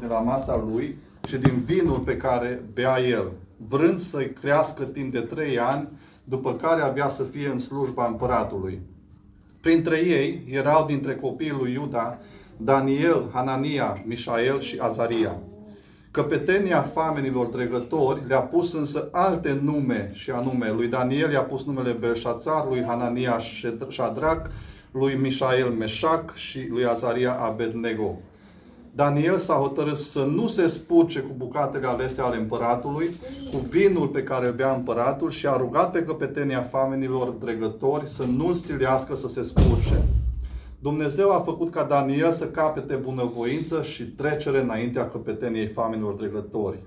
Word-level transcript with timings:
de 0.00 0.06
la 0.06 0.20
masa 0.20 0.64
lui 0.68 0.98
și 1.26 1.36
din 1.36 1.62
vinul 1.64 1.98
pe 1.98 2.16
care 2.16 2.62
bea 2.72 3.00
el, 3.00 3.32
vrând 3.68 3.98
să-i 3.98 4.32
crească 4.32 4.84
timp 4.84 5.12
de 5.12 5.20
trei 5.20 5.58
ani, 5.58 5.88
după 6.24 6.54
care 6.54 6.80
avea 6.80 7.08
să 7.08 7.22
fie 7.22 7.48
în 7.48 7.58
slujba 7.58 8.06
împăratului. 8.06 8.80
Printre 9.60 9.96
ei 9.96 10.44
erau 10.50 10.86
dintre 10.86 11.14
copiii 11.14 11.56
lui 11.58 11.72
Iuda 11.72 12.18
Daniel, 12.56 13.30
Hanania, 13.32 13.92
Mișael 14.06 14.60
și 14.60 14.78
Azaria. 14.78 15.38
Căpetenia 16.10 16.82
famenilor 16.82 17.46
dregători 17.46 18.20
le-a 18.28 18.40
pus 18.40 18.72
însă 18.72 19.08
alte 19.12 19.58
nume, 19.62 20.10
și 20.12 20.30
anume 20.30 20.70
lui 20.70 20.86
Daniel 20.86 21.30
i-a 21.32 21.42
pus 21.42 21.64
numele 21.64 21.92
Belșațar, 21.92 22.66
lui 22.68 22.82
Hanania 22.82 23.38
Shadrach, 23.90 24.46
lui 24.90 25.14
Mișael 25.14 25.68
Meșac 25.68 26.34
și 26.34 26.66
lui 26.68 26.84
Azaria 26.84 27.32
Abednego. 27.32 28.18
Daniel 28.96 29.36
s-a 29.36 29.54
hotărât 29.54 29.96
să 29.96 30.24
nu 30.24 30.46
se 30.46 30.66
spurce 30.66 31.20
cu 31.20 31.32
bucatele 31.36 31.86
alese 31.86 32.20
ale 32.20 32.36
împăratului, 32.36 33.10
cu 33.50 33.56
vinul 33.56 34.08
pe 34.08 34.22
care 34.22 34.46
îl 34.46 34.52
bea 34.52 34.74
împăratul 34.74 35.30
și 35.30 35.46
a 35.46 35.56
rugat 35.56 35.90
pe 35.90 36.02
căpetenia 36.02 36.62
famenilor 36.62 37.28
dregători 37.28 38.06
să 38.06 38.24
nu-l 38.24 38.54
silească 38.54 39.16
să 39.16 39.28
se 39.28 39.42
spurce. 39.42 40.02
Dumnezeu 40.78 41.32
a 41.32 41.40
făcut 41.40 41.70
ca 41.70 41.84
Daniel 41.84 42.32
să 42.32 42.44
capete 42.44 42.94
bunăvoință 42.94 43.82
și 43.82 44.02
trecere 44.02 44.62
înaintea 44.62 45.08
căpeteniei 45.08 45.66
famenilor 45.66 46.14
dregători. 46.14 46.78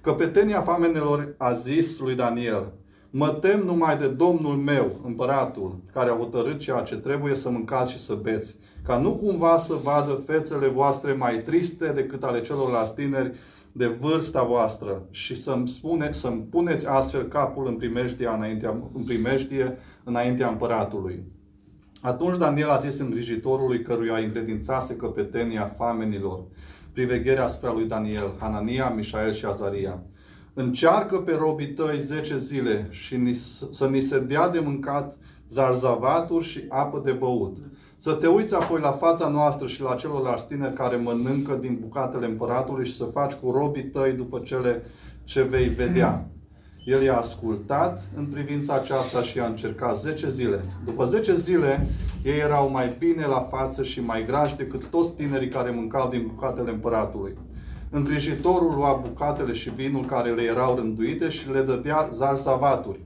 Căpetenia 0.00 0.60
famenilor 0.60 1.34
a 1.38 1.52
zis 1.52 1.98
lui 1.98 2.14
Daniel, 2.14 2.72
Mă 3.10 3.28
tem 3.28 3.60
numai 3.60 3.98
de 3.98 4.08
Domnul 4.08 4.54
meu, 4.54 5.00
împăratul, 5.04 5.76
care 5.92 6.10
a 6.10 6.16
hotărât 6.16 6.58
ceea 6.58 6.80
ce 6.80 6.96
trebuie 6.96 7.34
să 7.34 7.50
mâncați 7.50 7.92
și 7.92 7.98
să 7.98 8.14
beți, 8.14 8.56
ca 8.86 8.98
nu 8.98 9.14
cumva 9.14 9.58
să 9.58 9.74
vadă 9.82 10.22
fețele 10.26 10.68
voastre 10.68 11.12
mai 11.12 11.42
triste 11.42 11.92
decât 11.92 12.22
ale 12.22 12.40
celorlalți 12.40 12.94
tineri 12.94 13.32
de 13.72 13.86
vârsta 13.86 14.42
voastră 14.42 15.06
și 15.10 15.42
să-mi, 15.42 15.68
spune, 15.68 16.12
să-mi 16.12 16.46
puneți 16.50 16.86
astfel 16.86 17.22
capul 17.22 17.66
în 17.66 17.76
primejdie, 17.76 18.26
înaintea, 18.26 18.70
în 18.94 19.02
primejdie 19.02 19.78
înaintea 20.04 20.48
împăratului. 20.48 21.22
Atunci 22.00 22.38
Daniel 22.38 22.68
a 22.68 22.78
zis 22.78 22.98
îngrijitorului 22.98 23.82
căruia 23.82 24.16
încredințase 24.16 24.96
căpetenia 24.96 25.74
famenilor, 25.76 26.44
privegherea 26.92 27.44
asupra 27.44 27.72
lui 27.72 27.84
Daniel, 27.84 28.34
Hanania, 28.38 28.88
Mișael 28.88 29.32
și 29.32 29.44
Azaria. 29.44 30.02
Încearcă 30.54 31.16
pe 31.16 31.34
robii 31.34 31.72
tăi 31.72 31.98
zece 31.98 32.38
zile 32.38 32.86
și 32.90 33.16
ni, 33.16 33.34
să 33.72 33.86
ni 33.90 34.00
se 34.00 34.20
dea 34.20 34.48
de 34.48 34.58
mâncat 34.58 35.16
zarzavaturi 35.48 36.44
și 36.44 36.64
apă 36.68 37.02
de 37.04 37.12
băut. 37.12 37.56
Să 38.04 38.12
te 38.12 38.26
uiți 38.26 38.54
apoi 38.54 38.80
la 38.80 38.90
fața 38.90 39.28
noastră 39.28 39.66
și 39.66 39.82
la 39.82 39.94
celorlalți 39.94 40.46
tineri 40.46 40.74
care 40.74 40.96
mănâncă 40.96 41.54
din 41.54 41.78
bucatele 41.80 42.26
împăratului 42.26 42.86
și 42.86 42.96
să 42.96 43.04
faci 43.04 43.32
cu 43.32 43.50
robii 43.50 43.84
tăi 43.84 44.12
după 44.12 44.38
cele 44.38 44.82
ce 45.24 45.42
vei 45.42 45.68
vedea. 45.68 46.28
El 46.84 47.02
i-a 47.02 47.18
ascultat 47.18 48.02
în 48.16 48.26
privința 48.26 48.74
aceasta 48.74 49.22
și 49.22 49.40
a 49.40 49.46
încercat 49.46 49.98
10 49.98 50.30
zile. 50.30 50.64
După 50.84 51.04
10 51.04 51.36
zile, 51.36 51.86
ei 52.24 52.38
erau 52.38 52.70
mai 52.70 52.94
bine 52.98 53.26
la 53.26 53.48
față 53.50 53.82
și 53.82 54.00
mai 54.00 54.24
grași 54.26 54.56
decât 54.56 54.86
toți 54.86 55.12
tinerii 55.12 55.48
care 55.48 55.70
mâncau 55.70 56.08
din 56.08 56.30
bucatele 56.34 56.70
împăratului. 56.70 57.38
Îngrijitorul 57.90 58.74
lua 58.74 59.00
bucatele 59.02 59.52
și 59.52 59.70
vinul 59.70 60.04
care 60.04 60.30
le 60.30 60.42
erau 60.42 60.76
rânduite 60.76 61.28
și 61.28 61.50
le 61.50 61.62
dădea 61.62 62.08
zarzavaturi. 62.12 63.00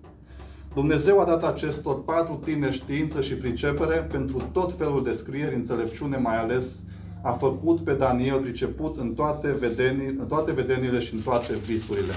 Dumnezeu 0.75 1.21
a 1.21 1.25
dat 1.25 1.45
acestor 1.45 2.05
patru 2.05 2.41
tineri 2.45 2.75
știință 2.75 3.21
și 3.21 3.35
pricepere 3.35 3.97
pentru 3.97 4.49
tot 4.53 4.77
felul 4.77 5.05
de 5.05 5.13
scrieri, 5.13 5.55
înțelepciune, 5.55 6.17
mai 6.17 6.39
ales 6.39 6.83
a 7.23 7.33
făcut 7.33 7.81
pe 7.81 7.93
Daniel 7.93 8.41
priceput 8.41 8.97
în 8.97 9.15
toate, 9.15 9.57
vedenii, 9.61 10.07
în 10.07 10.27
toate 10.27 10.53
vedenile 10.53 10.99
și 10.99 11.15
în 11.15 11.21
toate 11.21 11.55
visurile. 11.55 12.13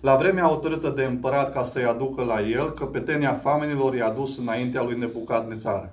La 0.00 0.16
vremea 0.16 0.44
hotărâtă 0.44 0.92
de 0.96 1.04
împărat 1.04 1.52
ca 1.52 1.62
să-i 1.62 1.84
aducă 1.84 2.22
la 2.22 2.40
el, 2.48 2.70
căpetenia 2.70 3.34
famenilor 3.34 3.94
i-a 3.94 4.10
dus 4.10 4.38
înaintea 4.38 4.82
lui 4.82 4.98
Nebucadnețar. 4.98 5.90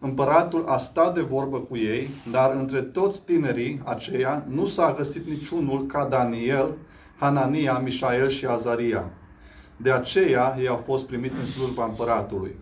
Împăratul 0.00 0.64
a 0.66 0.76
stat 0.76 1.14
de 1.14 1.20
vorbă 1.20 1.58
cu 1.58 1.76
ei, 1.76 2.08
dar 2.30 2.54
între 2.54 2.82
toți 2.82 3.22
tinerii 3.22 3.80
aceia 3.84 4.44
nu 4.48 4.66
s-a 4.66 4.94
găsit 4.96 5.28
niciunul 5.28 5.86
ca 5.86 6.04
Daniel, 6.04 6.74
Hanania, 7.18 7.78
Mișael 7.78 8.28
și 8.28 8.46
Azaria. 8.46 9.10
De 9.82 9.90
aceea 9.90 10.56
ei 10.58 10.68
au 10.68 10.76
fost 10.76 11.06
primiți 11.06 11.38
în 11.38 11.46
slujba 11.46 11.84
împăratului. 11.84 12.54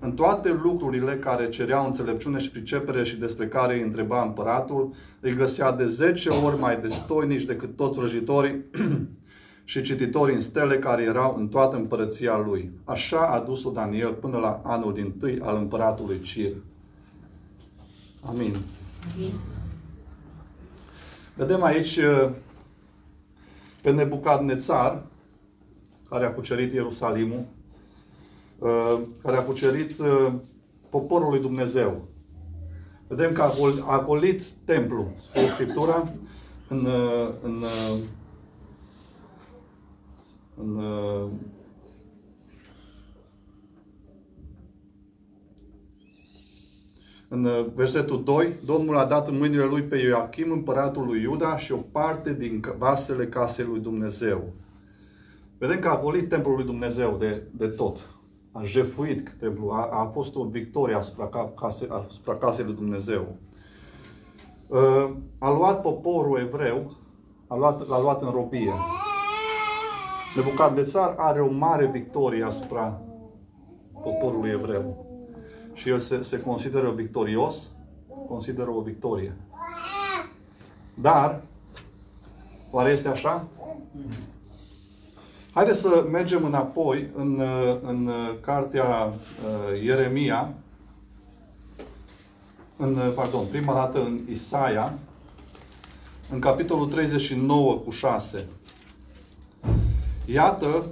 În 0.00 0.12
toate 0.12 0.58
lucrurile 0.62 1.16
care 1.16 1.48
cereau 1.48 1.86
înțelepciune 1.86 2.38
și 2.38 2.50
pricepere 2.50 3.04
și 3.04 3.16
despre 3.16 3.48
care 3.48 3.74
îi 3.74 3.82
întreba 3.82 4.22
împăratul, 4.22 4.94
îi 5.20 5.34
găsea 5.34 5.72
de 5.72 5.86
10 5.86 6.28
ori 6.28 6.58
mai 6.58 6.80
destoinici 6.80 7.44
decât 7.44 7.76
toți 7.76 7.98
vrăjitorii 7.98 8.64
și 9.64 9.82
cititorii 9.82 10.34
în 10.34 10.40
stele 10.40 10.78
care 10.78 11.02
erau 11.02 11.36
în 11.38 11.48
toată 11.48 11.76
împărăția 11.76 12.38
lui. 12.38 12.70
Așa 12.84 13.26
a 13.26 13.40
dus-o 13.40 13.70
Daniel 13.70 14.12
până 14.12 14.36
la 14.38 14.60
anul 14.64 14.94
din 14.94 15.12
tâi 15.12 15.38
al 15.42 15.56
împăratului 15.56 16.20
Cir. 16.20 16.52
Amin. 18.24 18.56
Amin. 19.14 19.32
Vedem 21.34 21.62
aici 21.62 21.96
uh, 21.96 22.30
pe 23.82 23.90
Nebucadnețar, 23.90 25.02
care 26.08 26.24
a 26.24 26.32
cucerit 26.32 26.72
Ierusalimul, 26.72 27.44
uh, 28.58 29.00
care 29.22 29.36
a 29.36 29.44
cucerit 29.44 29.98
uh, 29.98 30.32
poporul 30.90 31.30
lui 31.30 31.40
Dumnezeu. 31.40 32.08
Vedem 33.06 33.32
că 33.32 33.50
a 33.86 34.02
golit 34.06 34.44
templu, 34.64 35.10
spune 35.30 35.46
Scriptura, 35.46 36.12
în, 36.68 36.88
în 37.42 37.64
în 40.60 40.76
uh, 40.76 41.28
În 47.30 47.44
uh, 47.44 47.66
versetul 47.74 48.24
2, 48.24 48.52
Domnul 48.64 48.96
a 48.96 49.04
dat 49.04 49.28
în 49.28 49.38
mâinile 49.38 49.64
lui 49.64 49.82
pe 49.82 49.96
Ioachim, 49.96 50.52
împăratul 50.52 51.06
lui 51.06 51.20
Iuda, 51.20 51.56
și 51.56 51.72
o 51.72 51.76
parte 51.76 52.34
din 52.34 52.64
vasele 52.78 53.26
casei 53.26 53.64
lui 53.64 53.80
Dumnezeu. 53.80 54.52
Vedem 55.58 55.78
că 55.78 55.88
a 55.88 56.00
golit 56.00 56.28
templul 56.28 56.54
lui 56.54 56.64
Dumnezeu 56.64 57.16
de, 57.16 57.42
de 57.50 57.66
tot. 57.66 58.10
A 58.52 58.62
jefuit 58.62 59.36
templul, 59.40 59.70
a, 59.70 59.86
a 59.86 60.10
fost 60.12 60.36
o 60.36 60.44
victorie 60.44 60.94
asupra, 60.94 61.52
case, 61.56 61.88
asupra 61.90 62.34
casei 62.34 62.64
lui 62.64 62.74
Dumnezeu. 62.74 63.26
Uh, 64.68 65.10
a 65.38 65.50
luat 65.50 65.82
poporul 65.82 66.38
evreu, 66.38 66.90
a 67.46 67.56
luat, 67.56 67.88
l-a 67.88 68.00
luat 68.00 68.22
în 68.22 68.30
robie. 68.30 68.72
Nebucadnețar 70.36 71.14
are 71.16 71.40
o 71.40 71.52
mare 71.52 71.86
victorie 71.86 72.44
asupra 72.44 73.00
poporului 74.02 74.50
evreu. 74.50 75.06
Și 75.72 75.88
el 75.88 75.98
se, 75.98 76.22
se 76.22 76.40
consideră 76.40 76.90
victorios, 76.90 77.70
consideră 78.28 78.70
o 78.70 78.80
victorie. 78.80 79.36
Dar, 80.94 81.42
oare 82.70 82.92
este 82.92 83.08
așa? 83.08 83.46
Haideți 85.58 85.80
să 85.80 86.06
mergem 86.10 86.44
înapoi 86.44 87.08
în, 87.16 87.42
în 87.82 88.10
cartea 88.40 89.06
uh, 89.06 89.82
Ieremia, 89.82 90.54
în, 92.76 92.98
pardon, 93.14 93.44
prima 93.50 93.72
dată 93.72 93.98
în 93.98 94.20
Isaia, 94.30 94.98
în 96.30 96.38
capitolul 96.38 96.86
39 96.86 97.74
cu 97.74 97.90
6. 97.90 98.46
Iată, 100.24 100.84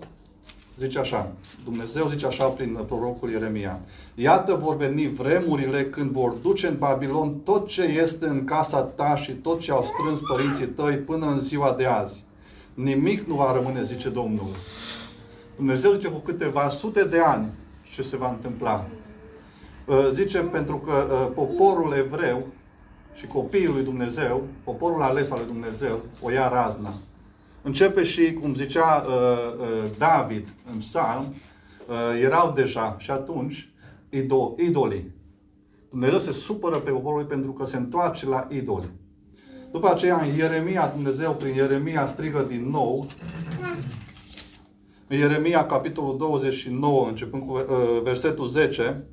zice 0.79 0.99
așa, 0.99 1.33
Dumnezeu 1.65 2.09
zice 2.09 2.27
așa 2.27 2.47
prin 2.47 2.79
prorocul 2.87 3.31
Ieremia. 3.31 3.81
Iată 4.15 4.55
vor 4.55 4.77
veni 4.77 5.09
vremurile 5.09 5.85
când 5.85 6.11
vor 6.11 6.31
duce 6.33 6.67
în 6.67 6.77
Babilon 6.79 7.35
tot 7.45 7.67
ce 7.67 7.83
este 7.83 8.27
în 8.27 8.45
casa 8.45 8.81
ta 8.81 9.17
și 9.17 9.33
tot 9.33 9.61
ce 9.61 9.71
au 9.73 9.83
strâns 9.83 10.21
părinții 10.29 10.67
tăi 10.67 10.97
până 10.97 11.27
în 11.27 11.41
ziua 11.41 11.73
de 11.73 11.85
azi. 11.85 12.26
Nimic 12.77 13.27
nu 13.27 13.35
va 13.35 13.53
rămâne, 13.53 13.83
zice 13.83 14.09
Domnul. 14.09 14.47
Dumnezeu 15.57 15.93
zice 15.93 16.09
cu 16.09 16.19
câteva 16.19 16.69
sute 16.69 17.05
de 17.05 17.19
ani 17.19 17.49
ce 17.93 18.03
se 18.03 18.17
va 18.17 18.31
întâmpla. 18.31 18.87
Uh, 19.85 20.09
zice 20.13 20.39
pentru 20.39 20.77
că 20.77 20.93
uh, 20.93 21.33
poporul 21.35 21.93
evreu 21.93 22.47
și 23.15 23.27
copiii 23.27 23.67
lui 23.67 23.83
Dumnezeu, 23.83 24.43
poporul 24.65 25.03
ales 25.03 25.31
al 25.31 25.39
lui 25.39 25.47
Dumnezeu, 25.47 26.01
o 26.23 26.31
ia 26.31 26.49
razna. 26.49 26.95
Începe 27.63 28.03
și, 28.03 28.33
cum 28.33 28.55
zicea 28.55 29.05
uh, 29.07 29.13
uh, 29.61 29.91
David 29.99 30.53
în 30.73 30.79
psalm, 30.79 31.35
uh, 31.89 32.21
erau 32.23 32.53
deja 32.53 32.97
și 32.99 33.11
atunci 33.11 33.69
ido- 34.11 34.59
idolii. 34.59 35.15
Dumnezeu 35.91 36.19
se 36.19 36.33
supără 36.33 36.77
pe 36.77 36.91
poporul 36.91 37.19
lui 37.19 37.29
pentru 37.29 37.53
că 37.53 37.67
se 37.67 37.77
întoarce 37.77 38.27
la 38.27 38.49
idoli. 38.51 38.91
După 39.77 39.91
aceea, 39.91 40.21
în 40.23 40.35
Ieremia, 40.37 40.93
Dumnezeu 40.95 41.33
prin 41.33 41.55
Ieremia 41.55 42.07
strigă 42.07 42.47
din 42.49 42.71
nou, 42.71 43.07
în 45.09 45.17
Ieremia, 45.17 45.67
capitolul 45.67 46.17
29, 46.17 47.09
începând 47.09 47.43
cu 47.47 47.53
uh, 47.53 47.65
versetul 48.03 48.49
10, 48.49 49.05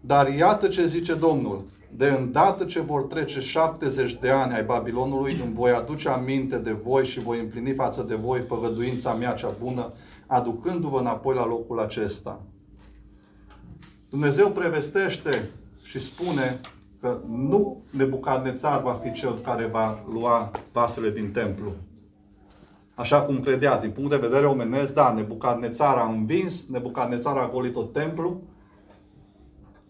dar 0.00 0.34
iată 0.34 0.68
ce 0.68 0.86
zice 0.86 1.14
Domnul, 1.14 1.64
de 1.90 2.08
îndată 2.08 2.64
ce 2.64 2.80
vor 2.80 3.02
trece 3.02 3.40
70 3.40 4.14
de 4.14 4.30
ani 4.30 4.54
ai 4.54 4.64
Babilonului, 4.64 5.40
îmi 5.44 5.54
voi 5.54 5.70
aduce 5.70 6.08
aminte 6.08 6.58
de 6.58 6.72
voi 6.72 7.04
și 7.04 7.20
voi 7.20 7.40
împlini 7.40 7.74
față 7.74 8.02
de 8.02 8.14
voi 8.14 8.40
făgăduința 8.40 9.14
mea 9.14 9.32
cea 9.32 9.54
bună, 9.62 9.92
aducându-vă 10.26 10.98
înapoi 10.98 11.34
la 11.34 11.46
locul 11.46 11.80
acesta. 11.80 12.40
Dumnezeu 14.08 14.48
prevestește 14.48 15.48
și 15.82 15.98
spune 16.00 16.60
că 17.02 17.18
nu 17.28 17.82
Nebucadnețar 17.90 18.82
va 18.82 18.92
fi 18.92 19.12
cel 19.12 19.38
care 19.38 19.66
va 19.66 20.04
lua 20.12 20.50
vasele 20.72 21.10
din 21.10 21.30
templu. 21.30 21.72
Așa 22.94 23.22
cum 23.22 23.40
credea, 23.40 23.80
din 23.80 23.90
punct 23.90 24.10
de 24.10 24.16
vedere 24.16 24.46
omenesc, 24.46 24.94
da, 24.94 25.12
Nebucadnețar 25.12 25.96
a 25.96 26.08
învins, 26.08 26.66
Nebucadnețar 26.66 27.36
a 27.36 27.48
golit 27.52 27.72
tot 27.72 27.92
templu, 27.92 28.40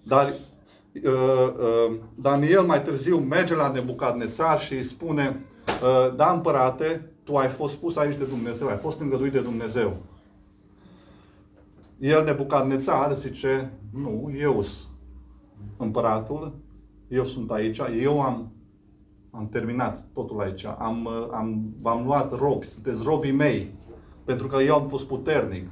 dar 0.02 0.26
uh, 0.28 1.02
uh, 1.04 1.94
Daniel 2.14 2.62
mai 2.62 2.82
târziu 2.82 3.18
merge 3.18 3.54
la 3.54 3.70
Nebucadnețar 3.70 4.60
și 4.60 4.72
îi 4.72 4.82
spune, 4.82 5.44
uh, 5.66 6.16
da, 6.16 6.32
împărate, 6.32 7.10
tu 7.24 7.36
ai 7.36 7.48
fost 7.48 7.76
pus 7.76 7.96
aici 7.96 8.18
de 8.18 8.24
Dumnezeu, 8.24 8.68
ai 8.68 8.76
fost 8.76 9.00
îngăduit 9.00 9.32
de 9.32 9.40
Dumnezeu. 9.40 9.96
El, 11.98 12.24
Nebucadnețar, 12.24 13.14
zice, 13.14 13.72
nu, 13.90 14.32
eu 14.38 14.62
sunt 14.62 14.88
împăratul, 15.76 16.54
eu 17.12 17.24
sunt 17.24 17.50
aici, 17.50 17.78
eu 18.02 18.20
am, 18.20 18.52
am 19.30 19.48
terminat 19.48 20.04
totul 20.12 20.40
aici, 20.40 20.64
am, 20.64 21.08
am, 21.30 21.74
v-am 21.80 22.04
luat 22.04 22.38
robi, 22.38 22.66
sunteți 22.66 23.02
robii 23.04 23.32
mei, 23.32 23.74
pentru 24.24 24.46
că 24.46 24.62
eu 24.62 24.74
am 24.74 24.88
fost 24.88 25.06
puternic. 25.06 25.68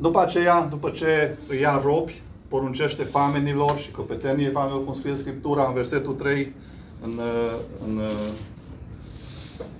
După 0.00 0.20
aceea, 0.20 0.66
după 0.66 0.90
ce 0.90 1.36
îi 1.48 1.60
ia 1.60 1.80
robi, 1.84 2.22
poruncește 2.48 3.02
famenilor 3.02 3.76
și 3.76 3.90
căpetenie 3.90 4.50
famenilor, 4.50 4.84
cum 4.84 4.94
scrie 4.94 5.14
Scriptura 5.14 5.66
în 5.66 5.74
versetul 5.74 6.14
3, 6.14 6.52
în, 7.02 7.20
în 7.86 8.00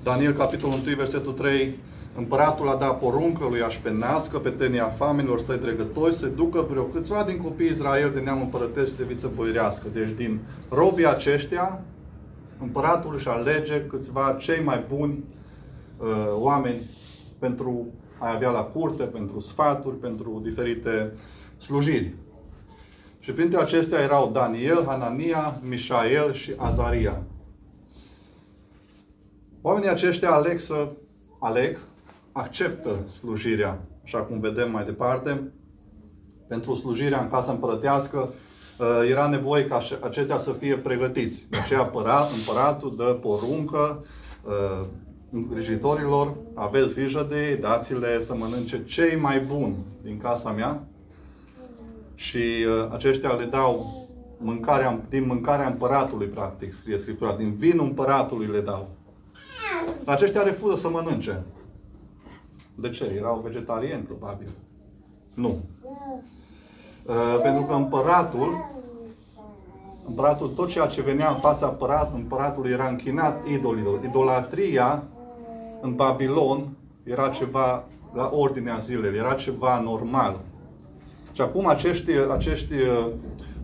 Daniel, 0.03 0.33
capitolul 0.33 0.75
1, 0.87 0.97
versetul 0.97 1.33
3, 1.33 1.79
Împăratul 2.16 2.69
a 2.69 2.76
dat 2.76 2.99
poruncă 2.99 3.46
lui 3.50 3.62
Așpenaz, 3.62 4.26
căpetenia 4.26 4.84
famenilor 4.84 5.40
săi 5.40 5.58
dregători, 5.58 6.14
să 6.14 6.26
ducă 6.26 6.66
vreo 6.70 6.82
câțiva 6.82 7.25
din 7.25 7.37
copiii 7.37 7.70
Israel 7.70 8.11
de 8.14 8.20
neam 8.20 8.40
împărătesc 8.40 8.90
și 8.90 8.96
de 8.96 9.05
viță 9.05 9.31
boirească. 9.34 9.87
Deci 9.93 10.11
din 10.11 10.40
robii 10.69 11.06
aceștia, 11.06 11.81
împăratul 12.61 13.14
își 13.14 13.28
alege 13.28 13.81
câțiva 13.81 14.37
cei 14.38 14.62
mai 14.62 14.84
buni 14.88 15.25
uh, 15.99 16.06
oameni 16.38 16.90
pentru 17.38 17.87
a 18.19 18.32
avea 18.34 18.50
la 18.50 18.62
curte, 18.62 19.05
pentru 19.05 19.40
sfaturi, 19.40 19.96
pentru 19.96 20.40
diferite 20.44 21.12
slujiri. 21.56 22.14
Și 23.19 23.32
printre 23.32 23.61
acestea 23.61 24.00
erau 24.00 24.31
Daniel, 24.32 24.84
Hanania, 24.87 25.61
Mișael 25.69 26.32
și 26.32 26.52
Azaria. 26.56 27.22
Oamenii 29.62 29.88
aceștia 29.88 30.31
aleg 30.31 30.58
să 30.58 30.88
aleg 31.38 31.78
acceptă 32.37 33.05
slujirea, 33.19 33.81
așa 34.05 34.19
cum 34.19 34.41
vedem 34.41 34.71
mai 34.71 34.85
departe. 34.85 35.53
Pentru 36.49 36.75
slujirea 36.75 37.21
în 37.21 37.31
casa 37.31 37.53
împărătească 37.53 38.29
uh, 38.79 39.09
era 39.11 39.29
nevoie 39.29 39.67
ca 39.67 39.83
aceștia 40.01 40.37
să 40.37 40.53
fie 40.53 40.77
pregătiți. 40.77 41.47
De 41.51 41.59
aceea 41.59 41.91
împăratul 42.37 42.95
dă 42.97 43.19
poruncă 43.21 44.05
uh, 44.45 44.87
îngrijitorilor, 45.31 46.35
aveți 46.55 46.95
grijă 46.95 47.27
de 47.31 47.49
ei, 47.49 47.57
dați-le 47.57 48.21
să 48.21 48.35
mănânce 48.35 48.85
cei 48.85 49.17
mai 49.17 49.41
buni 49.41 49.77
din 50.03 50.19
casa 50.19 50.51
mea 50.51 50.85
și 52.15 52.37
uh, 52.37 52.89
aceștia 52.93 53.33
le 53.33 53.45
dau 53.45 54.03
mâncarea, 54.39 55.01
din 55.09 55.27
mâncarea 55.27 55.67
împăratului, 55.67 56.27
practic, 56.27 56.75
scrie 56.75 56.99
Scriptura, 56.99 57.35
din 57.37 57.55
vinul 57.55 57.87
împăratului 57.87 58.47
le 58.47 58.61
dau. 58.61 58.89
Aceștia 60.05 60.43
refuză 60.43 60.81
să 60.81 60.89
mănânce. 60.89 61.45
De 62.75 62.91
ce? 62.91 63.05
Erau 63.19 63.41
vegetariani, 63.44 64.03
probabil. 64.03 64.49
Nu. 65.35 65.59
Uh, 67.06 67.41
pentru 67.43 67.62
că 67.62 67.75
împăratul, 67.75 68.65
împăratul, 70.06 70.49
tot 70.49 70.69
ceea 70.69 70.87
ce 70.87 71.03
venea 71.03 71.29
în 71.29 71.38
fața 71.38 71.67
împărat, 71.67 72.15
împăratului 72.15 72.71
era 72.71 72.88
închinat 72.88 73.47
idolilor. 73.49 74.05
Idolatria 74.05 75.03
în 75.81 75.94
Babilon 75.94 76.69
era 77.03 77.29
ceva 77.29 77.85
la 78.15 78.31
ordinea 78.32 78.79
zilei, 78.79 79.17
era 79.17 79.35
ceva 79.35 79.81
normal. 79.81 80.41
Și 81.32 81.41
acum 81.41 81.67
acești, 81.67 82.11
acești 82.31 82.75
uh, 82.75 83.06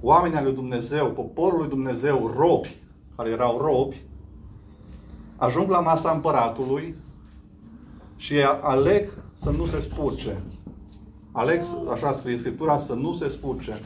oameni 0.00 0.34
ale 0.34 0.44
lui 0.44 0.54
Dumnezeu, 0.54 1.06
poporul 1.06 1.58
lui 1.58 1.68
Dumnezeu, 1.68 2.30
robi, 2.36 2.76
care 3.16 3.30
erau 3.30 3.58
robi, 3.58 4.02
ajung 5.36 5.70
la 5.70 5.80
masa 5.80 6.10
împăratului 6.10 6.94
și 8.20 8.34
aleg 8.60 9.10
să 9.34 9.50
nu 9.50 9.66
se 9.66 9.80
spurce. 9.80 10.42
Aleg, 11.32 11.62
așa 11.92 12.12
scrie 12.12 12.38
Scriptura, 12.38 12.78
să 12.78 12.92
nu 12.92 13.14
se 13.14 13.28
spurce. 13.28 13.80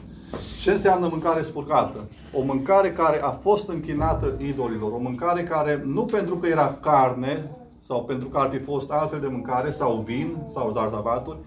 Ce 0.61 0.71
înseamnă 0.71 1.07
mâncare 1.07 1.41
spurcată? 1.41 2.09
O 2.33 2.43
mâncare 2.43 2.91
care 2.91 3.21
a 3.21 3.29
fost 3.29 3.69
închinată 3.69 4.37
idolilor. 4.37 4.91
O 4.91 4.97
mâncare 4.97 5.43
care 5.43 5.81
nu 5.85 6.05
pentru 6.05 6.37
că 6.37 6.47
era 6.47 6.77
carne 6.81 7.51
sau 7.81 8.03
pentru 8.03 8.27
că 8.27 8.37
ar 8.37 8.49
fi 8.49 8.59
fost 8.59 8.91
altfel 8.91 9.19
de 9.19 9.27
mâncare 9.27 9.69
sau 9.69 10.03
vin 10.05 10.37
sau 10.53 10.71
zarzavaturi, 10.71 11.37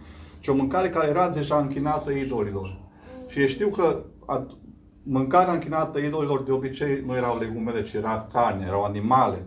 ci 0.40 0.48
o 0.48 0.54
mâncare 0.54 0.88
care 0.88 1.08
era 1.08 1.28
deja 1.28 1.58
închinată 1.58 2.10
idolilor. 2.10 2.78
Și 3.26 3.46
știu 3.46 3.68
că 3.68 4.02
mâncarea 5.02 5.52
închinată 5.52 5.98
idolilor 5.98 6.42
de 6.42 6.52
obicei 6.52 7.02
nu 7.06 7.14
erau 7.14 7.38
legumele, 7.38 7.82
ci 7.82 7.92
era 7.92 8.28
carne, 8.32 8.64
erau 8.66 8.82
animale. 8.82 9.46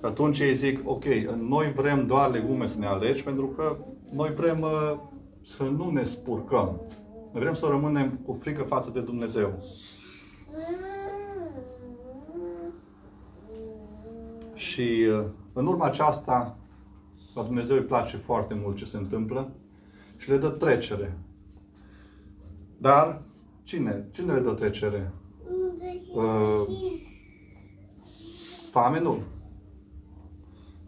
Atunci 0.00 0.38
ei 0.38 0.54
zic, 0.54 0.88
ok, 0.88 1.04
noi 1.38 1.72
vrem 1.72 2.06
doar 2.06 2.30
legume 2.30 2.66
să 2.66 2.78
ne 2.78 2.86
alegi 2.86 3.22
pentru 3.22 3.46
că 3.46 3.76
noi 4.12 4.34
vrem 4.34 4.60
uh, 4.60 4.98
să 5.40 5.62
nu 5.62 5.90
ne 5.90 6.02
spurcăm. 6.02 6.80
Noi 7.32 7.42
vrem 7.42 7.54
să 7.54 7.66
rămânem 7.66 8.10
cu 8.24 8.38
frică 8.40 8.62
față 8.62 8.90
de 8.90 9.00
Dumnezeu. 9.00 9.62
Și 14.54 15.06
uh, 15.18 15.24
în 15.52 15.66
urma 15.66 15.86
aceasta, 15.86 16.56
la 17.34 17.42
Dumnezeu 17.42 17.76
îi 17.76 17.82
place 17.82 18.16
foarte 18.16 18.54
mult 18.62 18.76
ce 18.76 18.84
se 18.84 18.96
întâmplă 18.96 19.52
și 20.16 20.30
le 20.30 20.36
dă 20.36 20.48
trecere. 20.48 21.18
Dar 22.78 23.22
cine? 23.62 24.08
Cine 24.12 24.32
le 24.32 24.40
dă 24.40 24.52
trecere? 24.52 25.12
Uh, 26.14 26.66
famenul. 28.70 29.22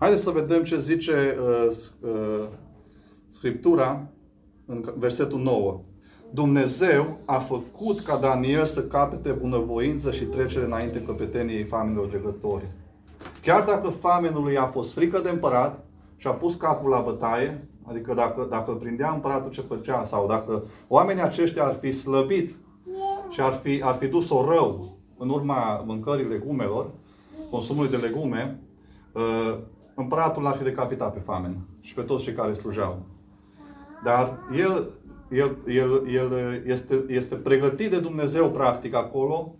Haideți 0.02 0.22
să 0.22 0.30
vedem 0.30 0.62
ce 0.62 0.80
zice 0.80 1.36
uh, 1.40 1.76
uh, 2.00 2.44
Scriptura 3.28 4.06
în 4.66 4.84
versetul 4.98 5.38
9. 5.38 5.80
Dumnezeu 6.30 7.18
a 7.24 7.38
făcut 7.38 8.00
ca 8.00 8.16
Daniel 8.16 8.64
să 8.64 8.82
capete 8.82 9.30
bunăvoință 9.30 10.10
și 10.10 10.24
trecere 10.24 10.64
înainte 10.64 11.02
căpeteniei 11.02 11.64
famenilor 11.64 12.06
dregători. 12.06 12.64
Chiar 13.42 13.64
dacă 13.64 13.88
famenului 13.88 14.56
a 14.56 14.66
fost 14.66 14.92
frică 14.92 15.18
de 15.18 15.28
împărat 15.28 15.84
și 16.16 16.26
a 16.26 16.30
pus 16.30 16.54
capul 16.54 16.90
la 16.90 17.00
bătaie, 17.00 17.68
adică 17.82 18.14
dacă, 18.14 18.46
dacă 18.50 18.70
îl 18.70 18.76
prindea 18.76 19.12
împăratul 19.12 19.50
ce 19.50 19.60
făcea, 19.60 20.04
sau 20.04 20.26
dacă 20.26 20.62
oamenii 20.88 21.22
aceștia 21.22 21.64
ar 21.64 21.76
fi 21.80 21.90
slăbit 21.90 22.56
și 23.30 23.40
ar 23.40 23.52
fi, 23.52 23.82
ar 23.82 23.94
fi 23.94 24.06
dus-o 24.06 24.44
rău 24.44 24.96
în 25.18 25.28
urma 25.28 25.82
mâncării 25.86 26.28
legumelor, 26.28 26.90
consumului 27.50 27.90
de 27.90 27.96
legume, 27.96 28.60
uh, 29.12 29.58
împăratul 30.02 30.42
l-ar 30.42 30.56
fi 30.56 30.62
decapitat 30.62 31.12
pe 31.12 31.20
famen 31.24 31.56
și 31.80 31.94
pe 31.94 32.02
toți 32.02 32.24
cei 32.24 32.32
care 32.32 32.52
slujeau. 32.52 33.02
Dar 34.04 34.38
el, 34.56 34.90
el, 35.30 35.56
el, 35.66 36.08
el 36.14 36.62
este, 36.66 37.04
este 37.08 37.34
pregătit 37.34 37.90
de 37.90 37.98
Dumnezeu, 37.98 38.50
practic, 38.50 38.94
acolo, 38.94 39.54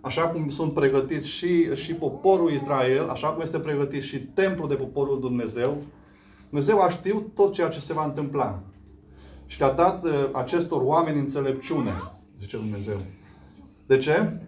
așa 0.00 0.28
cum 0.28 0.48
sunt 0.48 0.74
pregătiți 0.74 1.28
și, 1.28 1.74
și 1.74 1.94
poporul 1.94 2.50
Israel, 2.50 3.08
așa 3.08 3.28
cum 3.28 3.40
este 3.40 3.58
pregătit 3.58 4.02
și 4.02 4.18
templul 4.18 4.68
de 4.68 4.74
poporul 4.74 5.20
Dumnezeu. 5.20 5.76
Dumnezeu 6.48 6.80
a 6.80 6.88
știut 6.88 7.34
tot 7.34 7.52
ceea 7.52 7.68
ce 7.68 7.80
se 7.80 7.92
va 7.92 8.04
întâmpla. 8.04 8.62
Și 9.46 9.62
a 9.62 9.72
dat 9.72 10.04
uh, 10.04 10.10
acestor 10.32 10.80
oameni 10.84 11.18
înțelepciune, 11.18 11.92
zice 12.38 12.56
Dumnezeu. 12.56 12.96
De 13.86 13.96
ce? 13.96 14.40